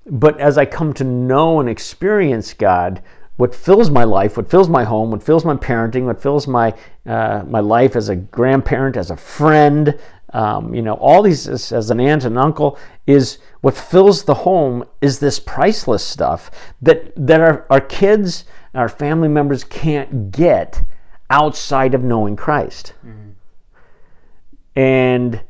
But 0.09 0.41
as 0.41 0.57
I 0.57 0.65
come 0.65 0.93
to 0.95 1.05
know 1.05 1.61
and 1.61 1.69
experience 1.69 2.55
God, 2.55 3.03
what 3.37 3.55
fills 3.55 3.91
my 3.91 4.05
life, 4.05 4.37
what 4.37 4.51
fills 4.51 4.69
my 4.69 4.85
home, 4.85 5.11
what 5.11 5.23
fills 5.23 5.45
my 5.45 5.55
parenting, 5.55 6.05
what 6.05 6.23
fills 6.23 6.47
my 6.47 6.75
uh, 7.05 7.45
my 7.47 7.61
life 7.61 7.95
as 7.95 8.09
a 8.09 8.17
grandparent, 8.17 8.97
as 8.97 9.11
a 9.11 9.17
friend, 9.17 9.99
um, 10.33 10.75
you 10.75 10.83
know, 10.83 10.95
all 10.95 11.23
these 11.23 11.47
as, 11.49 11.73
as 11.73 11.91
an 11.91 12.01
aunt 12.01 12.25
and 12.25 12.39
uncle 12.39 12.79
is 13.07 13.39
what 13.61 13.77
fills 13.77 14.25
the 14.25 14.35
home 14.35 14.85
is 15.01 15.19
this 15.19 15.39
priceless 15.39 16.05
stuff 16.05 16.51
that 16.83 17.13
that 17.17 17.41
our, 17.41 17.67
our 17.71 17.81
kids, 17.81 18.45
our 18.75 18.89
family 18.89 19.29
members 19.29 19.65
can't 19.65 20.31
get 20.31 20.83
outside 21.31 21.95
of 21.95 22.03
knowing 22.03 22.37
Christ. 22.37 22.93
And 24.75 25.43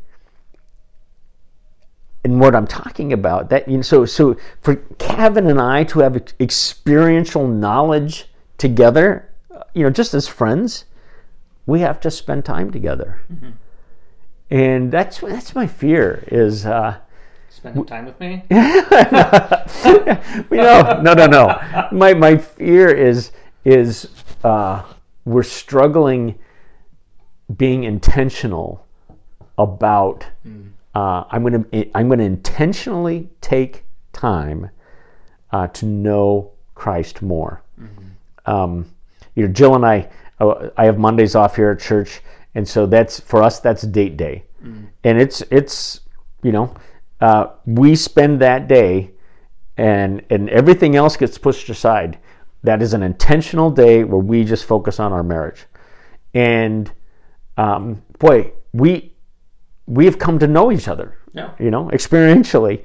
and 2.24 2.41
what 2.41 2.57
I'm 2.57 2.66
talking 2.66 3.12
about 3.12 3.51
that 3.51 3.68
you 3.68 3.77
know 3.77 3.83
so 3.83 4.05
so 4.05 4.37
for 4.61 4.77
Kavan 4.77 5.49
and 5.49 5.61
I 5.61 5.85
to 5.85 6.01
have 6.01 6.16
experiential 6.41 7.47
knowledge 7.47 8.27
together 8.59 9.31
uh, 9.51 9.62
you 9.74 9.85
know 9.85 9.91
just 9.91 10.12
as 10.12 10.27
friends 10.27 10.87
we 11.66 11.81
have 11.81 12.01
to 12.01 12.11
spend 12.11 12.45
time 12.45 12.70
together 12.72 13.20
and 14.51 14.92
that's 14.92 15.20
that's 15.20 15.55
my 15.55 15.66
fear 15.66 16.24
is 16.28 16.66
uh 16.66 16.99
Spending 17.49 17.86
time 17.86 18.05
with 18.05 18.20
me. 18.20 18.44
you 18.51 18.57
know, 20.57 21.01
no, 21.03 21.14
no, 21.14 21.26
no. 21.26 21.88
My 21.90 22.12
my 22.12 22.36
fear 22.36 22.90
is 22.90 23.32
is 23.64 24.09
uh, 24.44 24.82
we're 25.24 25.42
struggling 25.42 26.38
being 27.57 27.84
intentional 27.84 28.86
about. 29.57 30.26
Uh, 30.94 31.24
I'm 31.30 31.42
gonna 31.42 31.64
I'm 31.94 32.09
gonna 32.11 32.24
intentionally 32.24 33.30
take 33.40 33.84
time 34.12 34.70
uh, 35.51 35.66
to 35.68 35.86
know 35.86 36.53
Christ 36.74 37.22
more. 37.22 37.62
Um, 38.44 38.86
you 39.34 39.47
know, 39.47 39.53
Jill 39.53 39.74
and 39.74 39.84
I, 39.84 40.09
uh, 40.40 40.68
I 40.76 40.84
have 40.84 40.99
Mondays 40.99 41.34
off 41.34 41.57
here 41.57 41.70
at 41.70 41.80
church, 41.80 42.20
and 42.57 42.66
so 42.66 42.86
that's 42.86 43.20
for 43.20 43.42
us. 43.48 43.61
That's 43.61 43.82
date 44.00 44.16
day. 44.16 44.36
and 45.07 45.16
it's 45.24 45.38
it's 45.59 46.00
you 46.42 46.52
know 46.57 46.66
uh, 47.20 47.44
we 47.80 47.94
spend 47.94 48.40
that 48.40 48.66
day 48.68 49.11
and 49.76 50.22
and 50.30 50.48
everything 50.50 50.96
else 50.96 51.16
gets 51.22 51.38
pushed 51.38 51.68
aside 51.68 52.18
that 52.68 52.82
is 52.82 52.92
an 52.94 53.02
intentional 53.02 53.70
day 53.70 53.96
where 54.11 54.24
we 54.32 54.38
just 54.54 54.64
focus 54.64 54.98
on 54.98 55.12
our 55.12 55.22
marriage 55.22 55.66
and 56.34 56.90
um, 57.57 58.02
boy 58.18 58.38
we 58.72 59.12
we 59.86 60.04
have 60.09 60.18
come 60.18 60.38
to 60.38 60.46
know 60.57 60.72
each 60.72 60.88
other 60.88 61.09
Yeah. 61.32 61.50
you 61.64 61.70
know 61.70 61.84
experientially 61.98 62.76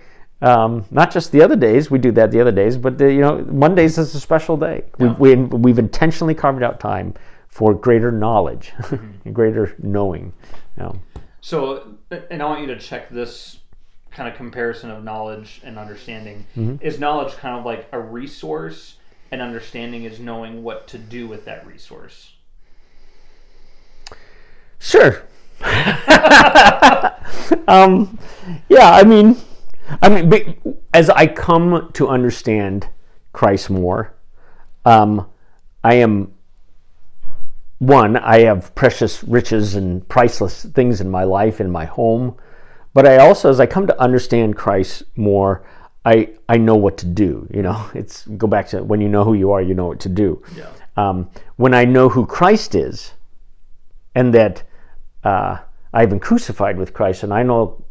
um, 0.51 0.85
not 0.91 1.11
just 1.15 1.31
the 1.31 1.41
other 1.45 1.55
days 1.67 1.89
we 1.93 1.97
do 2.07 2.11
that 2.11 2.29
the 2.31 2.41
other 2.43 2.51
days 2.61 2.77
but 2.77 2.97
the, 2.97 3.07
you 3.17 3.21
know 3.25 3.35
mondays 3.65 3.97
is 3.97 4.13
a 4.15 4.19
special 4.19 4.55
day 4.57 4.77
Yeah. 4.99 5.15
we, 5.17 5.35
we, 5.35 5.45
we've 5.65 5.79
intentionally 5.79 6.35
carved 6.35 6.63
out 6.63 6.79
time 6.79 7.13
for 7.51 7.75
greater 7.75 8.11
knowledge 8.11 8.73
greater 9.33 9.75
knowing 9.77 10.33
you 10.77 10.83
know. 10.83 10.99
So, 11.41 11.95
and 12.29 12.41
I 12.41 12.45
want 12.45 12.61
you 12.61 12.67
to 12.67 12.79
check 12.79 13.09
this 13.09 13.59
kind 14.11 14.29
of 14.29 14.35
comparison 14.35 14.89
of 14.91 15.03
knowledge 15.03 15.61
and 15.63 15.77
understanding. 15.77 16.45
Is 16.81 16.99
knowledge 16.99 17.33
kind 17.35 17.57
of 17.57 17.65
like 17.65 17.87
a 17.91 17.99
resource, 17.99 18.97
and 19.31 19.41
understanding 19.41 20.03
is 20.03 20.19
knowing 20.19 20.63
what 20.63 20.87
to 20.89 20.97
do 20.97 21.27
with 21.27 21.45
that 21.45 21.65
resource? 21.65 22.33
Sure. 24.79 25.23
um, 27.67 28.17
yeah, 28.69 28.91
I 28.91 29.03
mean, 29.03 29.37
I 30.01 30.09
mean, 30.09 30.55
as 30.93 31.09
I 31.09 31.27
come 31.27 31.89
to 31.93 32.07
understand 32.07 32.87
Christ 33.33 33.69
more, 33.69 34.13
um, 34.85 35.27
I 35.83 35.95
am 35.95 36.33
one. 37.81 38.15
I 38.15 38.41
have 38.41 38.75
precious 38.75 39.23
riches 39.23 39.75
and 39.75 40.07
priceless 40.07 40.65
things 40.65 41.01
in 41.01 41.09
my 41.09 41.23
life, 41.23 41.59
in 41.59 41.71
my 41.71 41.85
home, 41.85 42.37
but 42.93 43.07
I 43.07 43.17
also, 43.17 43.49
as 43.49 43.59
I 43.59 43.65
come 43.65 43.87
to 43.87 43.99
understand 43.99 44.55
Christ 44.55 45.03
more, 45.15 45.65
I 46.05 46.29
I 46.47 46.57
know 46.57 46.75
what 46.75 46.97
to 46.99 47.07
do. 47.07 47.47
You 47.51 47.63
know, 47.63 47.89
it's 47.95 48.27
go 48.27 48.47
back 48.47 48.67
to 48.69 48.83
when 48.83 49.01
you 49.01 49.09
know 49.09 49.23
who 49.23 49.33
you 49.33 49.51
are, 49.51 49.61
you 49.61 49.73
know 49.73 49.87
what 49.87 49.99
to 50.01 50.09
do. 50.09 50.43
Yeah. 50.55 50.69
Um, 50.95 51.29
when 51.55 51.73
I 51.73 51.85
know 51.85 52.07
who 52.07 52.25
Christ 52.25 52.75
is, 52.75 53.13
and 54.13 54.33
that 54.33 54.63
uh, 55.23 55.57
I've 55.93 56.09
been 56.09 56.19
crucified 56.19 56.77
with 56.77 56.93
Christ 56.93 57.23
and 57.23 57.33
I 57.33 57.43
no 57.43 57.83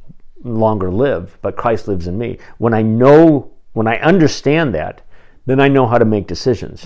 longer 0.44 0.90
live, 0.90 1.36
but 1.42 1.56
Christ 1.56 1.88
lives 1.88 2.06
in 2.06 2.16
me. 2.16 2.38
When 2.58 2.74
I 2.74 2.82
know, 2.82 3.50
when 3.72 3.88
I 3.88 3.98
understand 3.98 4.74
that, 4.74 5.02
then 5.46 5.58
I 5.58 5.68
know 5.68 5.86
how 5.86 5.98
to 5.98 6.04
make 6.04 6.26
decisions. 6.26 6.84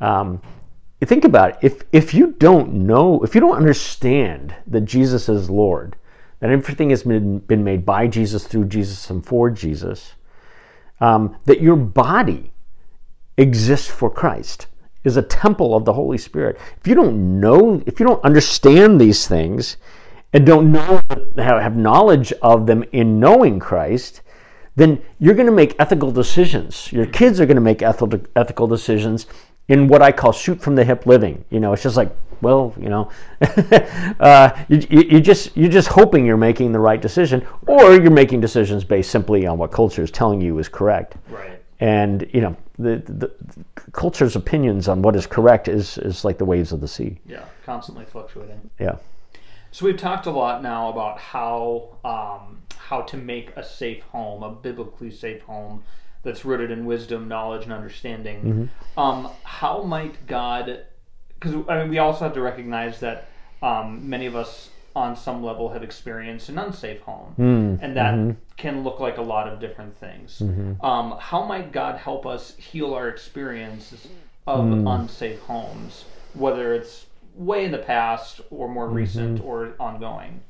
Um, 0.00 0.40
you 0.40 0.63
think 1.02 1.24
about 1.24 1.50
it. 1.50 1.58
If 1.62 1.82
if 1.92 2.14
you 2.14 2.32
don't 2.38 2.72
know, 2.72 3.22
if 3.22 3.34
you 3.34 3.40
don't 3.40 3.56
understand 3.56 4.54
that 4.66 4.82
Jesus 4.82 5.28
is 5.28 5.50
Lord, 5.50 5.96
that 6.40 6.50
everything 6.50 6.90
has 6.90 7.02
been 7.02 7.40
been 7.40 7.64
made 7.64 7.84
by 7.84 8.06
Jesus, 8.06 8.46
through 8.46 8.66
Jesus, 8.66 9.10
and 9.10 9.24
for 9.24 9.50
Jesus, 9.50 10.14
um, 11.00 11.36
that 11.44 11.60
your 11.60 11.76
body 11.76 12.52
exists 13.36 13.88
for 13.88 14.08
Christ, 14.10 14.66
is 15.02 15.16
a 15.16 15.22
temple 15.22 15.76
of 15.76 15.84
the 15.84 15.92
Holy 15.92 16.18
Spirit. 16.18 16.58
If 16.80 16.86
you 16.86 16.94
don't 16.94 17.40
know, 17.40 17.82
if 17.86 18.00
you 18.00 18.06
don't 18.06 18.24
understand 18.24 19.00
these 19.00 19.26
things 19.26 19.76
and 20.32 20.46
don't 20.46 20.72
know 20.72 21.00
have, 21.36 21.76
knowledge 21.76 22.32
of 22.42 22.66
them 22.66 22.84
in 22.92 23.20
knowing 23.20 23.58
Christ, 23.58 24.22
then 24.76 25.00
you're 25.18 25.34
going 25.34 25.46
to 25.46 25.52
make 25.52 25.76
ethical 25.78 26.10
decisions. 26.10 26.92
Your 26.92 27.06
kids 27.06 27.40
are 27.40 27.46
going 27.46 27.56
to 27.56 27.60
make 27.60 27.82
ethical 27.82 28.66
decisions 28.66 29.26
in 29.68 29.88
what 29.88 30.02
I 30.02 30.12
call 30.12 30.32
shoot 30.32 30.60
from 30.60 30.74
the 30.74 30.84
hip 30.84 31.06
living. 31.06 31.44
You 31.50 31.60
know, 31.60 31.72
it's 31.72 31.82
just 31.82 31.96
like, 31.96 32.14
well, 32.42 32.74
you 32.78 32.88
know, 32.88 33.10
uh, 34.20 34.50
you, 34.68 34.86
you, 34.90 35.00
you 35.12 35.20
just 35.20 35.56
you're 35.56 35.70
just 35.70 35.88
hoping 35.88 36.26
you're 36.26 36.36
making 36.36 36.72
the 36.72 36.80
right 36.80 37.00
decision, 37.00 37.46
or 37.66 37.92
you're 37.94 38.10
making 38.10 38.40
decisions 38.40 38.84
based 38.84 39.10
simply 39.10 39.46
on 39.46 39.58
what 39.58 39.70
culture 39.72 40.02
is 40.02 40.10
telling 40.10 40.40
you 40.40 40.58
is 40.58 40.68
correct 40.68 41.16
Right. 41.30 41.60
and 41.80 42.28
you 42.32 42.40
know 42.40 42.56
the, 42.78 42.96
the, 43.06 43.30
the 43.40 43.64
culture's 43.92 44.36
opinions 44.36 44.88
on 44.88 45.00
what 45.00 45.16
is 45.16 45.26
correct 45.26 45.68
is 45.68 45.96
is 45.98 46.24
like 46.24 46.38
the 46.38 46.44
waves 46.44 46.72
of 46.72 46.80
the 46.80 46.88
sea 46.88 47.18
Yeah. 47.26 47.44
Constantly 47.64 48.04
fluctuating. 48.04 48.60
yeah 48.78 48.96
So 49.70 49.86
we've 49.86 49.96
talked 49.96 50.26
a 50.26 50.30
lot 50.30 50.62
now 50.62 50.90
about 50.90 51.18
how 51.18 51.96
um, 52.04 52.60
how 52.76 53.00
to 53.02 53.16
make 53.16 53.56
a 53.56 53.62
safe 53.64 54.02
home, 54.12 54.42
a 54.42 54.50
biblically 54.50 55.10
safe 55.10 55.40
home 55.42 55.82
that's 56.24 56.44
rooted 56.44 56.70
in 56.70 56.84
wisdom, 56.86 57.28
knowledge, 57.28 57.64
and 57.64 57.72
understanding. 57.72 58.70
Um, 58.96 59.28
how 59.44 59.82
might 59.82 60.26
God? 60.26 60.84
Because 61.34 61.54
I 61.68 61.78
mean, 61.80 61.90
we 61.90 61.98
also 61.98 62.24
have 62.24 62.34
to 62.34 62.40
recognize 62.40 63.00
that 63.00 63.28
um, 63.62 64.08
many 64.08 64.26
of 64.26 64.34
us, 64.34 64.70
on 64.96 65.16
some 65.16 65.42
level, 65.42 65.68
have 65.70 65.82
experienced 65.82 66.48
an 66.48 66.58
unsafe 66.58 67.00
home, 67.02 67.34
and 67.82 67.96
that 67.96 68.14
can 68.56 68.82
look 68.84 69.00
like 69.00 69.18
a 69.18 69.22
lot 69.22 69.46
of 69.48 69.60
different 69.60 69.96
things. 69.96 70.40
Um, 70.82 71.16
how 71.18 71.44
might 71.44 71.72
God 71.72 71.98
help 71.98 72.26
us 72.26 72.56
heal 72.56 72.94
our 72.94 73.08
experiences 73.08 74.08
of 74.46 74.64
unsafe 74.86 75.40
homes, 75.40 76.04
whether 76.34 76.74
it's 76.74 77.06
way 77.34 77.64
in 77.64 77.72
the 77.72 77.78
past 77.78 78.40
or 78.50 78.68
more 78.68 78.88
recent 78.88 79.42
or 79.44 79.74
ongoing? 79.80 80.40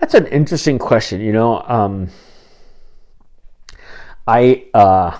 that's 0.00 0.14
an 0.14 0.26
interesting 0.26 0.78
question 0.78 1.20
you 1.20 1.32
know 1.32 1.62
um, 1.68 2.08
i 4.26 4.64
uh, 4.74 5.18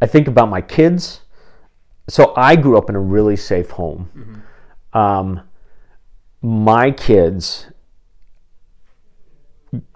i 0.00 0.06
think 0.06 0.28
about 0.28 0.48
my 0.48 0.60
kids. 0.60 1.20
So 2.08 2.34
i 2.36 2.56
grew 2.56 2.76
up 2.76 2.88
in 2.88 2.96
a 2.96 3.00
really 3.00 3.36
safe 3.36 3.70
home. 3.70 4.42
Um, 4.92 5.40
my 6.42 6.90
kids 6.90 7.66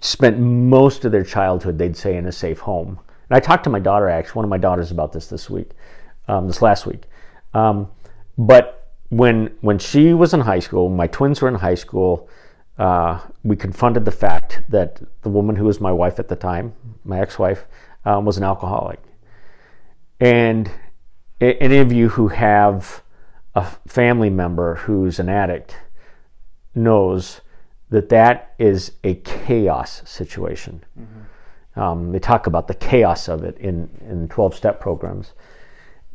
spent 0.00 0.38
most 0.38 1.04
of 1.04 1.12
their 1.12 1.22
childhood 1.22 1.78
they'd 1.78 1.96
say 1.96 2.16
in 2.16 2.26
a 2.26 2.32
safe 2.32 2.60
home. 2.60 2.98
And 3.28 3.36
i 3.36 3.40
talked 3.40 3.64
to 3.64 3.70
my 3.70 3.78
daughter 3.78 4.08
actually 4.08 4.38
one 4.38 4.44
of 4.44 4.50
my 4.50 4.58
daughters 4.58 4.90
about 4.90 5.12
this 5.12 5.26
this 5.28 5.50
week 5.50 5.70
um, 6.26 6.46
this 6.46 6.62
last 6.62 6.86
week. 6.86 7.02
Um, 7.54 7.88
but 8.36 8.78
when 9.10 9.50
when 9.60 9.78
she 9.78 10.12
was 10.12 10.34
in 10.34 10.40
high 10.40 10.58
school 10.58 10.88
my 10.88 11.06
twins 11.06 11.40
were 11.40 11.48
in 11.48 11.54
high 11.54 11.74
school 11.74 12.28
uh, 12.78 13.20
we 13.42 13.56
confronted 13.56 14.04
the 14.04 14.12
fact 14.12 14.62
that 14.68 15.00
the 15.22 15.28
woman 15.28 15.56
who 15.56 15.64
was 15.64 15.80
my 15.80 15.90
wife 15.90 16.18
at 16.18 16.28
the 16.28 16.36
time 16.36 16.72
my 17.04 17.18
ex-wife 17.20 17.66
um, 18.04 18.24
was 18.24 18.36
an 18.36 18.44
alcoholic 18.44 19.00
and 20.20 20.70
any 21.40 21.78
of 21.78 21.92
you 21.92 22.08
who 22.08 22.28
have 22.28 23.02
a 23.54 23.64
family 23.86 24.30
member 24.30 24.76
who's 24.76 25.18
an 25.18 25.28
addict 25.28 25.76
knows 26.74 27.40
that 27.90 28.08
that 28.08 28.54
is 28.58 28.92
a 29.04 29.14
chaos 29.14 30.02
situation. 30.04 30.84
Um, 31.76 32.12
they 32.12 32.18
talk 32.18 32.46
about 32.46 32.66
the 32.68 32.74
chaos 32.74 33.28
of 33.28 33.44
it 33.44 33.56
in 33.58 33.88
in 34.08 34.28
twelve 34.28 34.54
step 34.54 34.80
programs, 34.80 35.32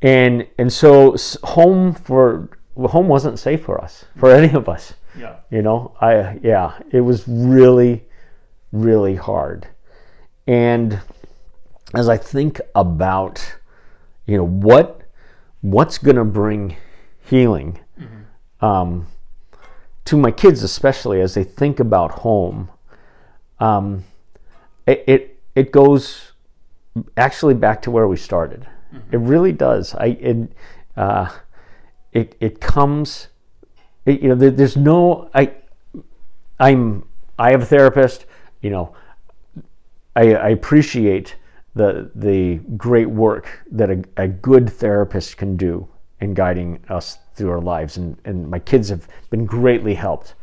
and 0.01 0.45
and 0.57 0.71
so 0.71 1.15
home 1.43 1.93
for 1.93 2.49
home 2.77 3.07
wasn't 3.07 3.39
safe 3.39 3.63
for 3.63 3.81
us 3.81 4.05
for 4.17 4.29
any 4.29 4.53
of 4.53 4.67
us. 4.67 4.93
Yeah. 5.17 5.38
You 5.49 5.61
know, 5.61 5.95
I 6.01 6.39
yeah, 6.43 6.77
it 6.91 7.01
was 7.01 7.25
really, 7.27 8.03
really 8.73 9.15
hard. 9.15 9.67
And 10.47 10.99
as 11.93 12.09
I 12.09 12.17
think 12.17 12.59
about, 12.75 13.55
you 14.25 14.37
know, 14.37 14.47
what 14.47 15.01
what's 15.61 15.97
going 15.97 16.17
to 16.17 16.25
bring 16.25 16.75
healing 17.21 17.79
um, 18.61 19.07
to 20.05 20.17
my 20.17 20.31
kids, 20.31 20.63
especially 20.63 21.21
as 21.21 21.33
they 21.33 21.43
think 21.43 21.79
about 21.79 22.11
home, 22.11 22.69
um, 23.59 24.03
it, 24.85 25.03
it 25.07 25.39
it 25.55 25.71
goes 25.71 26.33
actually 27.17 27.53
back 27.53 27.81
to 27.83 27.91
where 27.91 28.07
we 28.07 28.17
started. 28.17 28.67
It 29.11 29.17
really 29.17 29.51
does. 29.51 29.95
I 29.95 30.05
it 30.05 30.51
uh, 30.97 31.29
it 32.11 32.35
it 32.39 32.59
comes. 32.61 33.27
It, 34.05 34.21
you 34.21 34.29
know, 34.29 34.35
there, 34.35 34.51
there's 34.51 34.77
no 34.77 35.29
I. 35.33 35.53
I'm 36.59 37.07
I 37.39 37.51
have 37.51 37.63
a 37.63 37.65
therapist. 37.65 38.25
You 38.61 38.69
know, 38.69 38.95
I, 40.15 40.35
I 40.35 40.49
appreciate 40.49 41.35
the 41.76 42.11
the 42.15 42.57
great 42.78 43.09
work 43.09 43.61
that 43.71 43.89
a, 43.89 44.03
a 44.17 44.28
good 44.28 44.69
therapist 44.69 45.38
can 45.38 45.55
do 45.57 45.88
in 46.21 46.34
guiding 46.34 46.80
us 46.89 47.17
through 47.36 47.49
our 47.49 47.61
lives, 47.61 47.97
and, 47.97 48.15
and 48.26 48.49
my 48.49 48.59
kids 48.59 48.89
have 48.89 49.07
been 49.30 49.45
greatly 49.45 49.95
helped 49.95 50.36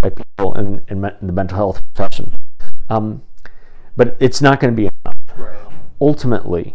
by 0.00 0.08
people 0.10 0.54
in, 0.54 0.80
in, 0.88 1.00
me- 1.02 1.10
in 1.20 1.26
the 1.26 1.32
mental 1.32 1.56
health 1.56 1.82
profession. 1.94 2.32
Um, 2.88 3.22
but 3.96 4.16
it's 4.20 4.40
not 4.40 4.58
going 4.60 4.74
to 4.74 4.76
be 4.76 4.88
enough 5.04 5.16
Right. 5.36 5.58
ultimately 6.00 6.74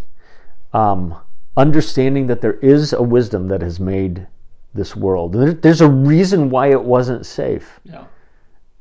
um, 0.73 1.15
understanding 1.57 2.27
that 2.27 2.41
there 2.41 2.53
is 2.59 2.93
a 2.93 3.01
wisdom 3.01 3.47
that 3.47 3.61
has 3.61 3.79
made 3.79 4.27
this 4.73 4.95
world. 4.95 5.33
There- 5.33 5.53
there's 5.53 5.81
a 5.81 5.89
reason 5.89 6.49
why 6.49 6.67
it 6.67 6.83
wasn't 6.83 7.25
safe 7.25 7.79
Yeah. 7.83 8.03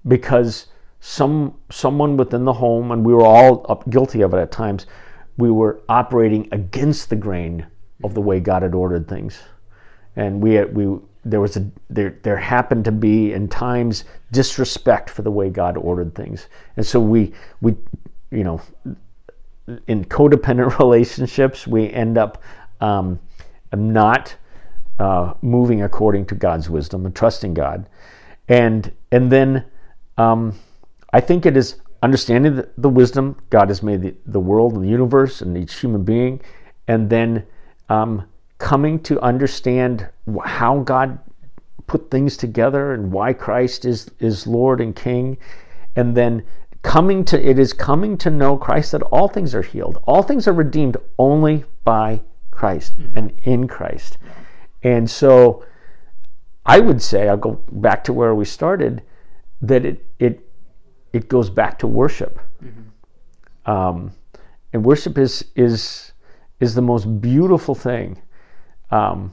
because 0.07 0.67
some 1.01 1.55
someone 1.71 2.17
within 2.17 2.45
the 2.45 2.53
home, 2.55 2.91
and 2.93 3.05
we 3.05 3.13
were 3.15 3.25
all 3.25 3.65
up, 3.69 3.89
guilty 3.91 4.23
of 4.23 4.33
it 4.35 4.39
at 4.39 4.51
times, 4.53 4.87
we 5.37 5.51
were 5.51 5.83
operating 5.89 6.49
against 6.53 7.11
the 7.11 7.17
grain 7.17 7.67
of 8.03 8.15
the 8.15 8.21
way 8.21 8.41
God 8.41 8.63
had 8.63 8.75
ordered 8.75 9.09
things, 9.09 9.39
and 10.17 10.41
we 10.41 10.55
had, 10.55 10.75
we 10.75 10.99
there 11.25 11.41
was 11.41 11.57
a 11.57 11.71
there 11.89 12.19
there 12.23 12.37
happened 12.37 12.85
to 12.85 12.93
be 12.93 13.33
in 13.33 13.49
times 13.49 14.05
disrespect 14.31 15.09
for 15.11 15.23
the 15.23 15.31
way 15.31 15.51
God 15.51 15.77
ordered 15.77 16.15
things, 16.15 16.49
and 16.77 16.85
so 16.85 17.01
we 17.01 17.33
we 17.61 17.75
you 18.31 18.45
know 18.45 18.61
in 19.87 20.05
codependent 20.05 20.79
relationships 20.79 21.67
we 21.67 21.91
end 21.91 22.19
up 22.19 22.43
um, 22.81 23.19
not 23.73 24.37
uh, 24.99 25.35
moving 25.43 25.83
according 25.83 26.27
to 26.27 26.35
God's 26.35 26.69
wisdom 26.69 27.07
and 27.07 27.15
trusting 27.15 27.55
God, 27.55 27.89
and 28.49 28.95
and 29.11 29.33
then 29.33 29.65
um, 30.19 30.55
I 31.13 31.21
think 31.21 31.47
it 31.47 31.57
is 31.57 31.77
understanding 32.05 32.57
the, 32.57 32.69
the, 32.77 32.89
wisdom 32.89 33.37
God 33.49 33.69
has 33.69 33.83
made 33.83 34.03
the, 34.03 34.15
the 34.27 34.39
world 34.39 34.75
and 34.75 34.85
the 34.85 34.89
universe 34.89 35.41
and 35.41 35.57
each 35.57 35.81
human 35.81 36.05
being, 36.05 36.41
and 36.87 37.09
then 37.09 37.47
um, 37.89 38.27
coming 38.59 39.01
to 39.05 39.19
understand 39.21 40.09
how 40.45 40.81
God 40.81 41.19
put 41.87 42.11
things 42.11 42.37
together 42.37 42.93
and 42.93 43.11
why 43.11 43.33
Christ 43.33 43.87
is 43.87 44.11
is 44.21 44.47
Lord 44.47 44.83
and 44.83 44.95
King, 44.95 45.39
and 45.97 46.15
then 46.15 46.45
coming 46.83 47.25
to 47.25 47.43
it 47.43 47.59
is 47.59 47.73
coming 47.73 48.19
to 48.19 48.31
know 48.31 48.59
Christ 48.59 48.93
that 48.93 49.03
all 49.05 49.29
things 49.29 49.55
are 49.55 49.63
healed, 49.63 49.99
all 50.05 50.23
things 50.23 50.47
are 50.47 50.53
redeemed 50.53 50.99
only 51.19 51.65
by 51.85 52.21
Christ 52.51 52.99
mm-hmm. 52.99 53.19
and 53.19 53.33
in 53.45 53.67
Christ, 53.67 54.19
and 54.83 55.09
so 55.11 55.65
I 56.67 56.81
would 56.81 57.01
say 57.01 57.31
I'll 57.31 57.39
go 57.39 57.63
back 57.73 58.05
to 58.05 58.13
where 58.13 58.35
we 58.35 58.45
started 58.45 59.03
that 59.63 59.87
it 59.87 60.05
it 60.19 60.44
it 61.15 61.29
goes 61.29 61.49
back 61.49 61.79
to 61.79 61.87
worship, 61.87 62.41
mm-hmm. 62.63 63.71
um, 63.71 64.13
and 64.73 64.85
worship 64.85 65.17
is 65.17 65.45
is 65.55 66.13
is 66.61 66.75
the 66.75 66.83
most 66.83 67.21
beautiful 67.21 67.75
thing. 67.75 68.21
Um, 68.91 69.33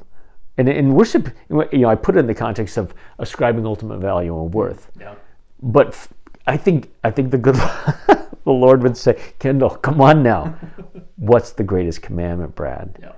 and 0.58 0.70
in 0.70 0.94
worship, 0.94 1.30
you 1.50 1.68
know, 1.72 1.90
I 1.90 1.96
put 1.96 2.16
it 2.16 2.20
in 2.20 2.28
the 2.28 2.36
context 2.36 2.78
of 2.78 2.94
ascribing 3.18 3.66
ultimate 3.66 4.00
value 4.00 4.40
and 4.40 4.54
worth. 4.54 4.92
Yeah. 5.00 5.16
But 5.62 6.08
I 6.46 6.56
think 6.56 6.92
I 7.04 7.10
think 7.10 7.32
the 7.32 7.38
good 7.40 7.56
the 8.06 8.30
Lord 8.46 8.84
would 8.84 8.96
say, 8.96 9.20
Kendall, 9.40 9.72
come 9.72 10.02
on 10.02 10.22
now. 10.22 10.56
What's 11.16 11.52
the 11.52 11.64
greatest 11.64 12.04
commandment, 12.04 12.56
Brad? 12.56 12.98
Yeah. 13.02 13.14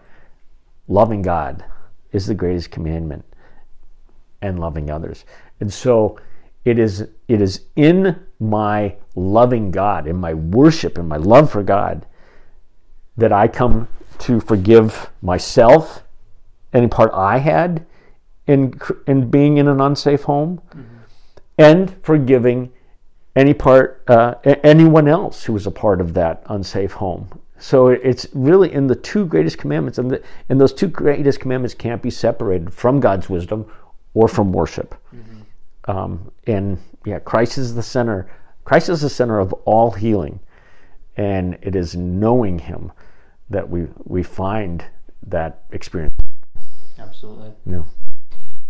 Loving 0.88 1.22
God 1.22 1.66
is 2.14 2.28
the 2.28 2.36
greatest 2.36 2.72
commandment, 2.72 3.26
and 4.41 4.59
loving 4.59 4.89
others. 4.89 5.26
And 5.59 5.74
so 5.74 6.20
it 6.66 6.80
is 6.80 7.07
it 7.28 7.41
is 7.41 7.66
in 7.76 8.26
my 8.49 8.95
loving 9.15 9.71
God, 9.71 10.07
in 10.07 10.17
my 10.17 10.33
worship, 10.33 10.97
in 10.97 11.07
my 11.07 11.17
love 11.17 11.51
for 11.51 11.63
God, 11.63 12.05
that 13.17 13.31
I 13.31 13.47
come 13.47 13.87
to 14.19 14.39
forgive 14.39 15.09
myself 15.21 16.03
any 16.73 16.87
part 16.87 17.11
I 17.13 17.37
had 17.37 17.85
in 18.47 18.79
in 19.07 19.29
being 19.29 19.57
in 19.57 19.67
an 19.67 19.79
unsafe 19.79 20.23
home, 20.23 20.61
mm-hmm. 20.69 20.81
and 21.57 21.95
forgiving 22.03 22.71
any 23.35 23.53
part 23.53 24.03
uh, 24.07 24.35
anyone 24.43 25.07
else 25.07 25.43
who 25.43 25.53
was 25.53 25.65
a 25.65 25.71
part 25.71 26.01
of 26.01 26.13
that 26.13 26.43
unsafe 26.47 26.93
home. 26.93 27.27
So 27.57 27.87
it's 27.87 28.27
really 28.33 28.73
in 28.73 28.87
the 28.87 28.95
two 28.95 29.25
greatest 29.25 29.57
commandments, 29.57 29.97
and, 29.97 30.11
the, 30.11 30.21
and 30.49 30.59
those 30.59 30.73
two 30.73 30.87
greatest 30.87 31.39
commandments 31.39 31.73
can't 31.73 32.01
be 32.01 32.09
separated 32.09 32.73
from 32.73 32.99
God's 32.99 33.29
wisdom 33.29 33.65
or 34.13 34.27
from 34.27 34.51
worship. 34.51 34.95
Mm-hmm. 35.15 35.89
Um, 35.89 36.31
and 36.45 36.77
yeah, 37.05 37.19
Christ 37.19 37.57
is 37.57 37.75
the 37.75 37.83
center. 37.83 38.29
Christ 38.63 38.89
is 38.89 39.01
the 39.01 39.09
center 39.09 39.39
of 39.39 39.53
all 39.65 39.91
healing, 39.91 40.39
and 41.17 41.57
it 41.61 41.75
is 41.75 41.95
knowing 41.95 42.59
Him 42.59 42.91
that 43.49 43.69
we 43.69 43.87
we 44.03 44.23
find 44.23 44.85
that 45.27 45.63
experience. 45.71 46.13
Absolutely. 46.97 47.51
Yeah. 47.65 47.83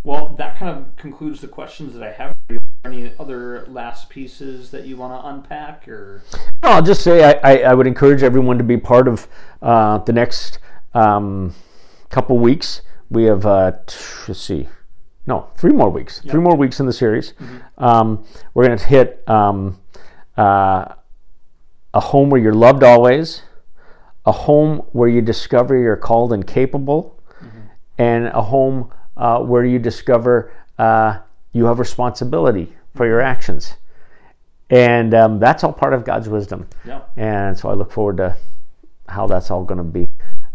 Well, 0.03 0.35
that 0.37 0.57
kind 0.57 0.77
of 0.77 0.95
concludes 0.97 1.39
the 1.39 1.47
questions 1.47 1.93
that 1.93 2.03
I 2.03 2.11
have. 2.11 2.31
Are 2.31 2.35
there 2.49 2.59
any 2.83 3.13
other 3.17 3.65
last 3.67 4.09
pieces 4.09 4.71
that 4.71 4.85
you 4.85 4.97
want 4.97 5.13
to 5.13 5.27
unpack, 5.29 5.87
or? 5.87 6.23
No, 6.61 6.69
I'll 6.69 6.81
just 6.81 7.01
say 7.01 7.23
I, 7.23 7.51
I, 7.51 7.57
I 7.69 7.73
would 7.73 7.87
encourage 7.87 8.21
everyone 8.21 8.57
to 8.57 8.65
be 8.65 8.77
part 8.77 9.07
of 9.07 9.27
uh, 9.61 9.99
the 9.99 10.11
next 10.11 10.59
um, 10.93 11.55
couple 12.09 12.37
weeks. 12.37 12.81
We 13.09 13.23
have 13.25 13.45
uh, 13.45 13.71
t- 13.85 13.95
let's 14.27 14.41
see, 14.41 14.67
no, 15.25 15.49
three 15.55 15.71
more 15.71 15.89
weeks. 15.89 16.21
Yep. 16.23 16.31
Three 16.31 16.41
more 16.41 16.55
weeks 16.55 16.79
in 16.79 16.85
the 16.85 16.93
series. 16.93 17.33
Mm-hmm. 17.33 17.83
Um, 17.83 18.25
we're 18.53 18.65
going 18.65 18.77
to 18.77 18.85
hit 18.85 19.23
um, 19.27 19.79
uh, 20.37 20.95
a 21.93 21.99
home 21.99 22.29
where 22.29 22.41
you're 22.41 22.53
loved 22.53 22.83
always, 22.83 23.43
a 24.25 24.31
home 24.31 24.79
where 24.91 25.07
you 25.07 25.21
discover 25.21 25.77
you're 25.77 25.95
called 25.95 26.33
and 26.33 26.45
capable, 26.45 27.21
mm-hmm. 27.41 27.59
and 27.97 28.27
a 28.27 28.41
home 28.41 28.91
uh, 29.15 29.39
where 29.39 29.63
you 29.63 29.79
discover 29.79 30.51
uh, 30.77 31.19
you 31.53 31.65
have 31.65 31.79
responsibility 31.79 32.73
for 32.95 33.05
your 33.05 33.21
actions. 33.21 33.75
And 34.69 35.13
um, 35.13 35.39
that's 35.39 35.63
all 35.63 35.73
part 35.73 35.93
of 35.93 36.03
God's 36.03 36.27
wisdom. 36.27 36.67
Yeah. 36.83 37.01
And 37.15 37.57
so 37.57 37.69
I 37.69 37.73
look 37.73 37.91
forward 37.91 38.17
to 38.17 38.35
how 39.07 39.27
that's 39.27 39.51
all 39.51 39.63
going 39.63 39.77
to 39.77 39.83
be 39.83 40.07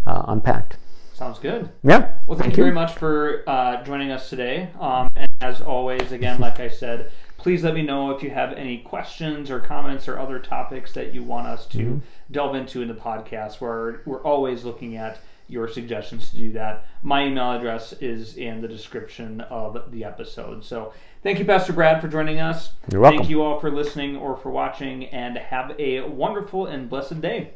uh, 0.07 0.25
unpacked. 0.27 0.77
Sounds 1.19 1.41
good. 1.41 1.69
Yeah. 1.83 2.13
Well, 2.29 2.39
thank, 2.39 2.43
thank 2.43 2.57
you, 2.59 2.63
very 2.63 2.73
much 2.73 2.95
for 2.95 3.43
uh, 3.49 3.83
joining 3.83 4.13
us 4.13 4.31
today. 4.31 4.71
Um, 4.79 5.09
and 5.17 5.29
as 5.41 5.61
always, 5.61 6.13
again, 6.13 6.39
like 6.39 6.61
I 6.61 6.69
said, 6.69 7.11
please 7.39 7.65
let 7.65 7.75
me 7.75 7.83
know 7.83 8.13
if 8.13 8.23
you 8.23 8.31
have 8.31 8.53
any 8.53 8.79
questions 8.79 9.51
or 9.51 9.59
comments 9.59 10.07
or 10.07 10.17
other 10.17 10.39
topics 10.39 10.93
that 10.93 11.13
you 11.13 11.25
want 11.25 11.49
us 11.49 11.67
to 11.67 11.79
mm-hmm. 11.79 11.99
delve 12.31 12.55
into 12.55 12.83
in 12.83 12.89
the 12.89 12.95
podcast. 12.95 13.61
Where 13.61 14.03
we're 14.07 14.23
always 14.23 14.63
looking 14.63 14.95
at 14.95 15.19
your 15.49 15.67
suggestions 15.67 16.31
to 16.31 16.37
do 16.37 16.53
that. 16.53 16.87
My 17.03 17.27
email 17.27 17.51
address 17.51 17.95
is 17.95 18.37
in 18.37 18.61
the 18.61 18.69
description 18.69 19.41
of 19.41 19.91
the 19.91 20.05
episode. 20.05 20.65
So 20.65 20.93
thank 21.25 21.41
you, 21.41 21.45
Pastor 21.45 21.73
Brad, 21.73 22.01
for 22.01 22.07
joining 22.07 22.39
us. 22.39 22.75
You're 22.93 23.01
welcome. 23.01 23.19
Thank 23.19 23.31
you 23.31 23.43
all 23.43 23.59
for 23.59 23.73
listening 23.73 24.15
or 24.15 24.37
for 24.37 24.51
watching, 24.51 25.07
and 25.07 25.37
have 25.37 25.75
a 25.81 26.03
wonderful 26.03 26.67
and 26.67 26.89
blessed 26.89 27.21
day. 27.21 27.55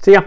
See 0.00 0.12
ya. 0.12 0.24